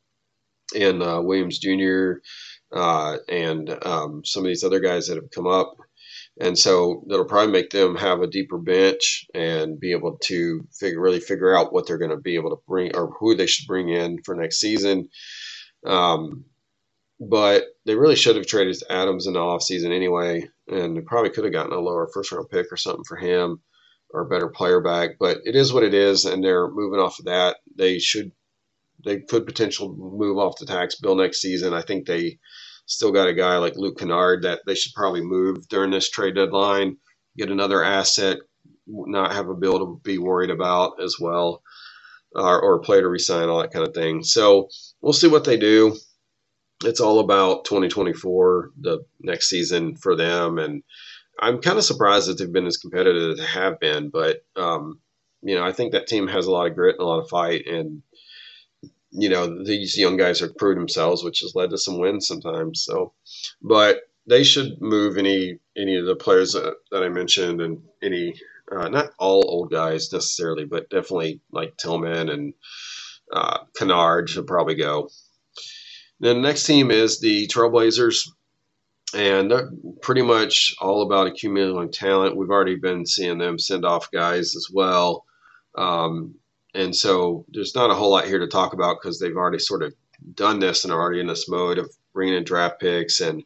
In 0.74 1.02
uh, 1.04 1.22
Williams 1.22 1.60
Jr. 1.60 2.14
Uh, 2.72 3.18
and 3.30 3.78
um, 3.86 4.26
some 4.26 4.44
of 4.44 4.48
these 4.48 4.64
other 4.64 4.80
guys 4.80 5.08
that 5.08 5.18
have 5.18 5.30
come 5.30 5.46
up 5.46 5.76
and 6.40 6.58
so 6.58 7.04
that'll 7.08 7.26
probably 7.26 7.52
make 7.52 7.70
them 7.70 7.96
have 7.96 8.22
a 8.22 8.28
deeper 8.28 8.58
bench 8.58 9.28
and 9.36 9.80
be 9.80 9.92
able 9.92 10.18
to 10.24 10.66
figure 10.72 11.00
really 11.00 11.20
figure 11.20 11.56
out 11.56 11.72
what 11.72 11.86
they're 11.86 12.00
going 12.00 12.10
to 12.12 12.18
be 12.18 12.36
able 12.36 12.50
to 12.50 12.62
bring 12.68 12.96
or 12.96 13.12
who 13.20 13.36
they 13.36 13.46
should 13.46 13.68
bring 13.68 13.90
in 13.90 14.22
for 14.24 14.36
next 14.36 14.60
season. 14.60 15.10
Um, 15.86 16.46
but 17.30 17.66
they 17.86 17.96
really 17.96 18.16
should 18.16 18.36
have 18.36 18.48
traded 18.48 18.82
Adams 18.90 19.28
in 19.28 19.34
the 19.34 19.40
offseason 19.40 19.94
anyway, 19.94 20.48
and 20.68 20.96
they 20.98 21.02
probably 21.02 21.30
could 21.32 21.44
have 21.44 21.54
gotten 21.54 21.74
a 21.74 21.80
lower 21.80 22.08
first 22.14 22.32
round 22.32 22.50
pick 22.50 22.72
or 22.72 22.78
something 22.78 23.04
for 23.06 23.18
him 23.18 23.62
or 24.10 24.22
a 24.22 24.30
better 24.30 24.50
player 24.50 24.82
back. 24.82 25.12
But 25.20 25.40
it 25.46 25.56
is 25.56 25.74
what 25.74 25.84
it 25.84 25.94
is, 25.94 26.26
and 26.26 26.44
they're 26.44 26.70
moving 26.70 27.00
off 27.00 27.20
of 27.20 27.26
that. 27.26 27.58
They 27.76 28.00
should 28.00 28.32
they 29.04 29.20
could 29.20 29.46
potentially 29.46 29.94
move 29.98 30.38
off 30.38 30.60
the 30.60 30.66
tax 30.66 30.96
bill 30.96 31.16
next 31.16 31.42
season. 31.42 31.74
I 31.74 31.82
think 31.82 32.06
they 32.08 32.40
Still 32.86 33.12
got 33.12 33.30
a 33.30 33.34
guy 33.34 33.58
like 33.58 33.78
Luke 33.78 33.98
Kennard 33.98 34.44
that 34.44 34.62
they 34.66 34.76
should 34.76 34.94
probably 34.94 35.22
move 35.22 35.68
during 35.70 35.92
this 35.92 36.10
trade 36.10 36.36
deadline, 36.36 36.98
get 37.38 37.50
another 37.50 37.82
asset, 37.82 38.40
not 38.88 39.32
have 39.32 39.48
a 39.48 39.56
bill 39.56 39.80
to 39.80 40.02
be 40.04 40.18
worried 40.18 40.50
about 40.50 41.02
as 41.02 41.16
well, 41.18 41.64
or, 42.36 42.62
or 42.62 42.76
a 42.76 42.82
player 42.82 43.02
to 43.02 43.08
resign, 43.08 43.48
all 43.48 43.62
that 43.62 43.72
kind 43.72 43.88
of 43.88 43.94
thing. 43.94 44.24
So 44.24 44.68
we'll 45.02 45.14
see 45.14 45.30
what 45.30 45.46
they 45.46 45.56
do. 45.56 45.96
It's 46.84 47.00
all 47.00 47.20
about 47.20 47.66
2024, 47.66 48.72
the 48.80 49.06
next 49.22 49.50
season 49.50 49.96
for 49.96 50.16
them, 50.16 50.58
and 50.58 50.84
I'm 51.40 51.62
kind 51.62 51.78
of 51.78 51.84
surprised 51.84 52.28
that 52.28 52.38
they've 52.38 52.52
been 52.52 52.68
as 52.68 52.78
competitive 52.78 53.32
as 53.32 53.38
they 53.38 53.46
have 53.46 53.80
been. 53.80 54.10
But 54.10 54.46
um, 54.56 55.00
you 55.42 55.56
know, 55.56 55.64
I 55.64 55.72
think 55.72 55.92
that 55.92 56.08
team 56.08 56.28
has 56.28 56.46
a 56.46 56.52
lot 56.52 56.68
of 56.68 56.76
grit 56.76 56.96
and 56.98 57.04
a 57.04 57.08
lot 57.08 57.20
of 57.20 57.30
fight, 57.30 57.68
and 57.68 58.02
you 59.12 59.30
know 59.30 59.64
these 59.64 59.98
young 59.98 60.18
guys 60.18 60.40
have 60.40 60.58
proved 60.58 60.80
themselves, 60.80 61.24
which 61.24 61.40
has 61.42 61.56
led 61.56 61.72
to 61.72 61.78
some 61.78 62.00
wins 62.00 62.28
sometimes. 62.28 62.84
So, 62.84 63.14
but 63.62 64.02
they 64.28 64.44
should 64.44 64.82
move 64.82 65.18
any 65.18 65.60
any 65.78 65.98
of 65.98 66.06
the 66.06 66.16
players 66.16 66.54
that, 66.54 66.76
that 66.92 67.04
I 67.04 67.10
mentioned 67.10 67.62
and 67.62 67.82
any 68.02 68.36
uh, 68.72 68.90
not 68.90 69.12
all 69.20 69.44
old 69.48 69.72
guys 69.72 70.12
necessarily, 70.12 70.66
but 70.66 70.90
definitely 70.90 71.42
like 71.52 71.78
Tillman 71.78 72.30
and 72.30 72.54
uh, 73.32 73.60
Kennard 73.76 74.30
should 74.30 74.48
probably 74.48 74.76
go. 74.76 75.10
Then 76.24 76.42
the 76.42 76.48
next 76.48 76.64
team 76.64 76.90
is 76.90 77.20
the 77.20 77.48
Trailblazers, 77.48 78.30
and 79.14 79.52
they're 79.52 79.70
pretty 80.02 80.22
much 80.22 80.74
all 80.80 81.02
about 81.02 81.28
accumulating 81.28 81.92
talent. 81.92 82.38
We've 82.38 82.50
already 82.50 82.78
been 82.78 83.06
seeing 83.06 83.40
them 83.40 83.60
send 83.60 83.84
off 83.84 84.10
guys 84.10 84.56
as 84.56 84.70
well. 84.72 85.26
Um, 85.76 86.36
and 86.74 86.96
so 86.96 87.46
there's 87.50 87.76
not 87.76 87.92
a 87.92 87.94
whole 87.94 88.12
lot 88.12 88.26
here 88.26 88.40
to 88.40 88.48
talk 88.48 88.72
about 88.72 89.00
because 89.02 89.20
they've 89.20 89.36
already 89.36 89.60
sort 89.60 89.84
of 89.84 89.94
done 90.34 90.60
this 90.60 90.86
and 90.86 90.94
are 90.94 91.02
already 91.02 91.20
in 91.20 91.28
this 91.28 91.50
mode 91.50 91.78
of 91.78 91.92
bringing 92.14 92.36
in 92.36 92.46
draft 92.46 92.80
picks 92.80 93.20
and 93.20 93.44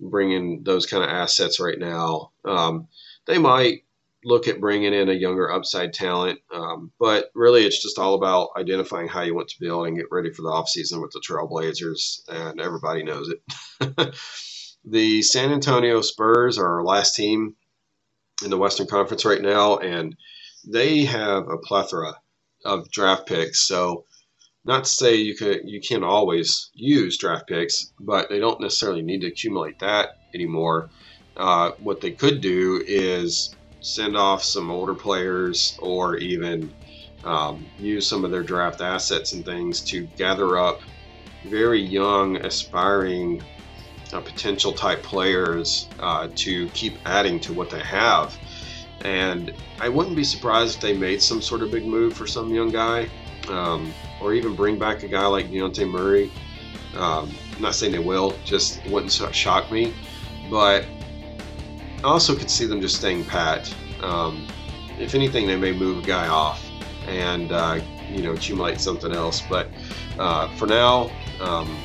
bringing 0.00 0.62
those 0.62 0.86
kind 0.86 1.04
of 1.04 1.10
assets 1.10 1.60
right 1.60 1.78
now. 1.78 2.30
Um, 2.46 2.88
they 3.26 3.36
might 3.36 3.82
look 4.24 4.48
at 4.48 4.60
bringing 4.60 4.92
in 4.92 5.08
a 5.08 5.14
younger 5.14 5.50
upside 5.50 5.92
talent, 5.92 6.40
um, 6.52 6.90
but 6.98 7.30
really 7.34 7.64
it's 7.64 7.82
just 7.82 7.98
all 7.98 8.14
about 8.14 8.50
identifying 8.56 9.08
how 9.08 9.22
you 9.22 9.34
want 9.34 9.48
to 9.48 9.60
build 9.60 9.86
and 9.86 9.96
get 9.96 10.06
ready 10.10 10.32
for 10.32 10.42
the 10.42 10.48
offseason 10.48 11.00
with 11.00 11.12
the 11.12 11.20
Trailblazers, 11.20 12.20
and 12.28 12.60
everybody 12.60 13.02
knows 13.02 13.28
it. 13.28 14.16
the 14.84 15.22
San 15.22 15.52
Antonio 15.52 16.00
Spurs 16.00 16.58
are 16.58 16.78
our 16.78 16.84
last 16.84 17.14
team 17.14 17.54
in 18.44 18.50
the 18.50 18.58
Western 18.58 18.86
Conference 18.86 19.24
right 19.24 19.40
now, 19.40 19.78
and 19.78 20.16
they 20.66 21.04
have 21.04 21.48
a 21.48 21.58
plethora 21.58 22.14
of 22.64 22.90
draft 22.90 23.26
picks. 23.26 23.66
So 23.66 24.04
not 24.64 24.84
to 24.84 24.90
say 24.90 25.16
you 25.16 25.36
can 25.36 25.66
you 25.68 25.80
can 25.80 26.02
always 26.02 26.70
use 26.74 27.16
draft 27.18 27.46
picks, 27.46 27.92
but 28.00 28.28
they 28.28 28.40
don't 28.40 28.60
necessarily 28.60 29.02
need 29.02 29.20
to 29.20 29.28
accumulate 29.28 29.78
that 29.78 30.18
anymore. 30.34 30.90
Uh, 31.36 31.70
what 31.78 32.00
they 32.00 32.10
could 32.10 32.40
do 32.40 32.82
is 32.84 33.54
send 33.80 34.16
off 34.16 34.42
some 34.42 34.70
older 34.70 34.94
players 34.94 35.78
or 35.80 36.16
even 36.16 36.72
um, 37.24 37.66
use 37.78 38.06
some 38.06 38.24
of 38.24 38.30
their 38.30 38.42
draft 38.42 38.80
assets 38.80 39.32
and 39.32 39.44
things 39.44 39.80
to 39.80 40.06
gather 40.16 40.58
up 40.58 40.80
very 41.44 41.80
young, 41.80 42.36
aspiring, 42.36 43.42
uh, 44.12 44.20
potential 44.20 44.72
type 44.72 45.02
players 45.02 45.88
uh, 46.00 46.28
to 46.36 46.68
keep 46.70 46.94
adding 47.04 47.40
to 47.40 47.52
what 47.52 47.70
they 47.70 47.80
have. 47.80 48.36
And 49.02 49.52
I 49.80 49.88
wouldn't 49.88 50.16
be 50.16 50.24
surprised 50.24 50.76
if 50.76 50.80
they 50.80 50.96
made 50.96 51.22
some 51.22 51.42
sort 51.42 51.62
of 51.62 51.70
big 51.70 51.84
move 51.84 52.14
for 52.14 52.26
some 52.26 52.52
young 52.52 52.70
guy, 52.70 53.08
um, 53.48 53.92
or 54.20 54.32
even 54.32 54.54
bring 54.54 54.78
back 54.78 55.02
a 55.02 55.08
guy 55.08 55.26
like 55.26 55.50
Dejounte 55.50 55.88
Murray. 55.88 56.30
Um, 56.96 57.30
I'm 57.54 57.62
not 57.62 57.74
saying 57.74 57.92
they 57.92 57.98
will, 57.98 58.34
just 58.44 58.84
wouldn't 58.86 59.12
shock 59.12 59.70
me. 59.70 59.92
But 60.50 60.86
I 61.98 62.08
also 62.08 62.36
could 62.36 62.50
see 62.50 62.66
them 62.66 62.80
just 62.80 62.96
staying 62.96 63.24
pat. 63.24 63.74
Um, 64.02 64.46
if 64.98 65.14
anything, 65.14 65.46
they 65.46 65.56
may 65.56 65.72
move 65.72 66.04
a 66.04 66.06
guy 66.06 66.28
off 66.28 66.64
and 67.06 67.52
uh, 67.52 67.80
you 68.10 68.22
know 68.22 68.32
accumulate 68.32 68.80
something 68.80 69.12
else. 69.12 69.42
But 69.48 69.68
uh, 70.18 70.48
for 70.56 70.66
now, 70.66 71.10
um, 71.40 71.76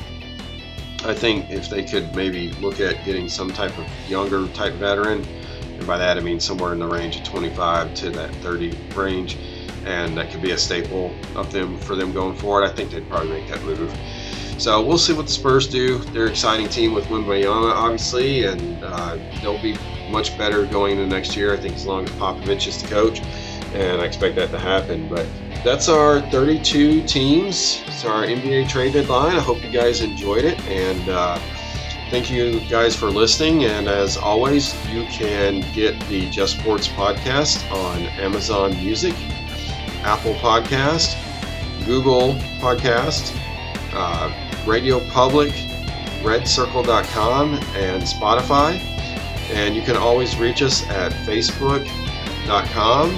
I 1.04 1.14
think 1.14 1.50
if 1.50 1.68
they 1.68 1.84
could 1.84 2.14
maybe 2.14 2.52
look 2.54 2.80
at 2.80 3.04
getting 3.04 3.28
some 3.28 3.52
type 3.52 3.76
of 3.78 3.86
younger 4.08 4.46
type 4.48 4.74
veteran, 4.74 5.24
and 5.62 5.86
by 5.86 5.98
that 5.98 6.16
I 6.16 6.20
mean 6.20 6.40
somewhere 6.40 6.72
in 6.72 6.78
the 6.78 6.88
range 6.88 7.16
of 7.16 7.24
25 7.24 7.94
to 7.94 8.10
that 8.10 8.34
30 8.36 8.76
range, 8.94 9.36
and 9.84 10.16
that 10.16 10.30
could 10.30 10.42
be 10.42 10.52
a 10.52 10.58
staple 10.58 11.14
of 11.34 11.50
them 11.52 11.78
for 11.78 11.96
them 11.96 12.12
going 12.12 12.36
forward. 12.36 12.64
I 12.64 12.72
think 12.72 12.90
they'd 12.90 13.08
probably 13.08 13.30
make 13.30 13.48
that 13.48 13.62
move. 13.64 13.92
So 14.58 14.80
we'll 14.80 14.98
see 14.98 15.12
what 15.12 15.26
the 15.26 15.32
Spurs 15.32 15.66
do. 15.66 15.98
They're 15.98 16.26
an 16.26 16.30
exciting 16.30 16.68
team 16.68 16.94
with 16.94 17.06
Wembanyama, 17.06 17.72
obviously, 17.74 18.44
and 18.44 18.84
uh, 18.84 19.18
they'll 19.40 19.60
be 19.60 19.76
much 20.12 20.36
better 20.38 20.66
going 20.66 20.98
into 20.98 21.06
next 21.06 21.36
year. 21.36 21.54
I 21.54 21.56
think 21.56 21.74
as 21.74 21.86
long 21.86 22.04
as 22.04 22.10
Popovich 22.12 22.68
is 22.68 22.80
the 22.80 22.88
coach, 22.88 23.20
and 23.74 24.00
I 24.00 24.04
expect 24.04 24.36
that 24.36 24.50
to 24.50 24.58
happen. 24.58 25.08
But 25.08 25.26
that's 25.64 25.88
our 25.88 26.20
32 26.30 27.06
teams. 27.06 27.82
It's 27.86 28.04
our 28.04 28.24
NBA 28.24 28.68
trade 28.68 28.92
deadline. 28.92 29.36
I 29.36 29.40
hope 29.40 29.64
you 29.64 29.70
guys 29.70 30.00
enjoyed 30.00 30.44
it, 30.44 30.60
and 30.68 31.08
uh, 31.08 31.38
thank 32.10 32.30
you 32.30 32.60
guys 32.68 32.94
for 32.94 33.06
listening. 33.10 33.64
And 33.64 33.88
as 33.88 34.16
always, 34.16 34.74
you 34.88 35.04
can 35.06 35.60
get 35.72 35.98
the 36.08 36.28
Just 36.30 36.58
Sports 36.58 36.88
podcast 36.88 37.70
on 37.72 38.02
Amazon 38.20 38.72
Music, 38.72 39.14
Apple 40.02 40.34
Podcast, 40.34 41.16
Google 41.86 42.34
Podcast, 42.60 43.34
uh, 43.94 44.32
Radio 44.66 45.00
Public, 45.08 45.50
RedCircle.com, 46.22 47.54
and 47.74 48.02
Spotify. 48.02 48.91
And 49.50 49.74
you 49.74 49.82
can 49.82 49.96
always 49.96 50.36
reach 50.36 50.62
us 50.62 50.86
at 50.88 51.12
Facebook.com. 51.26 53.10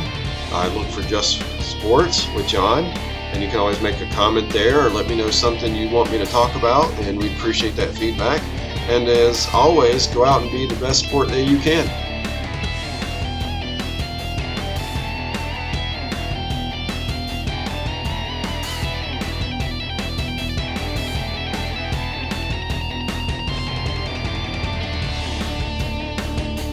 I 0.53 0.69
look 0.75 0.87
for 0.89 1.03
Just 1.03 1.41
Sports 1.61 2.27
with 2.35 2.47
John. 2.47 2.85
And 3.33 3.43
you 3.43 3.49
can 3.49 3.59
always 3.59 3.81
make 3.81 4.01
a 4.01 4.09
comment 4.11 4.53
there 4.53 4.87
or 4.87 4.91
let 4.91 5.09
me 5.09 5.17
know 5.17 5.31
something 5.31 5.75
you 5.75 5.91
want 5.91 6.13
me 6.13 6.19
to 6.19 6.27
talk 6.27 6.55
about, 6.55 6.89
and 7.01 7.19
we 7.19 7.35
appreciate 7.35 7.75
that 7.75 7.91
feedback. 7.91 8.41
And 8.89 9.09
as 9.09 9.49
always, 9.53 10.07
go 10.07 10.25
out 10.25 10.43
and 10.43 10.53
be 10.53 10.67
the 10.69 10.77
best 10.77 11.07
sport 11.07 11.29
that 11.31 11.43
you 11.43 11.59
can. 11.59 11.89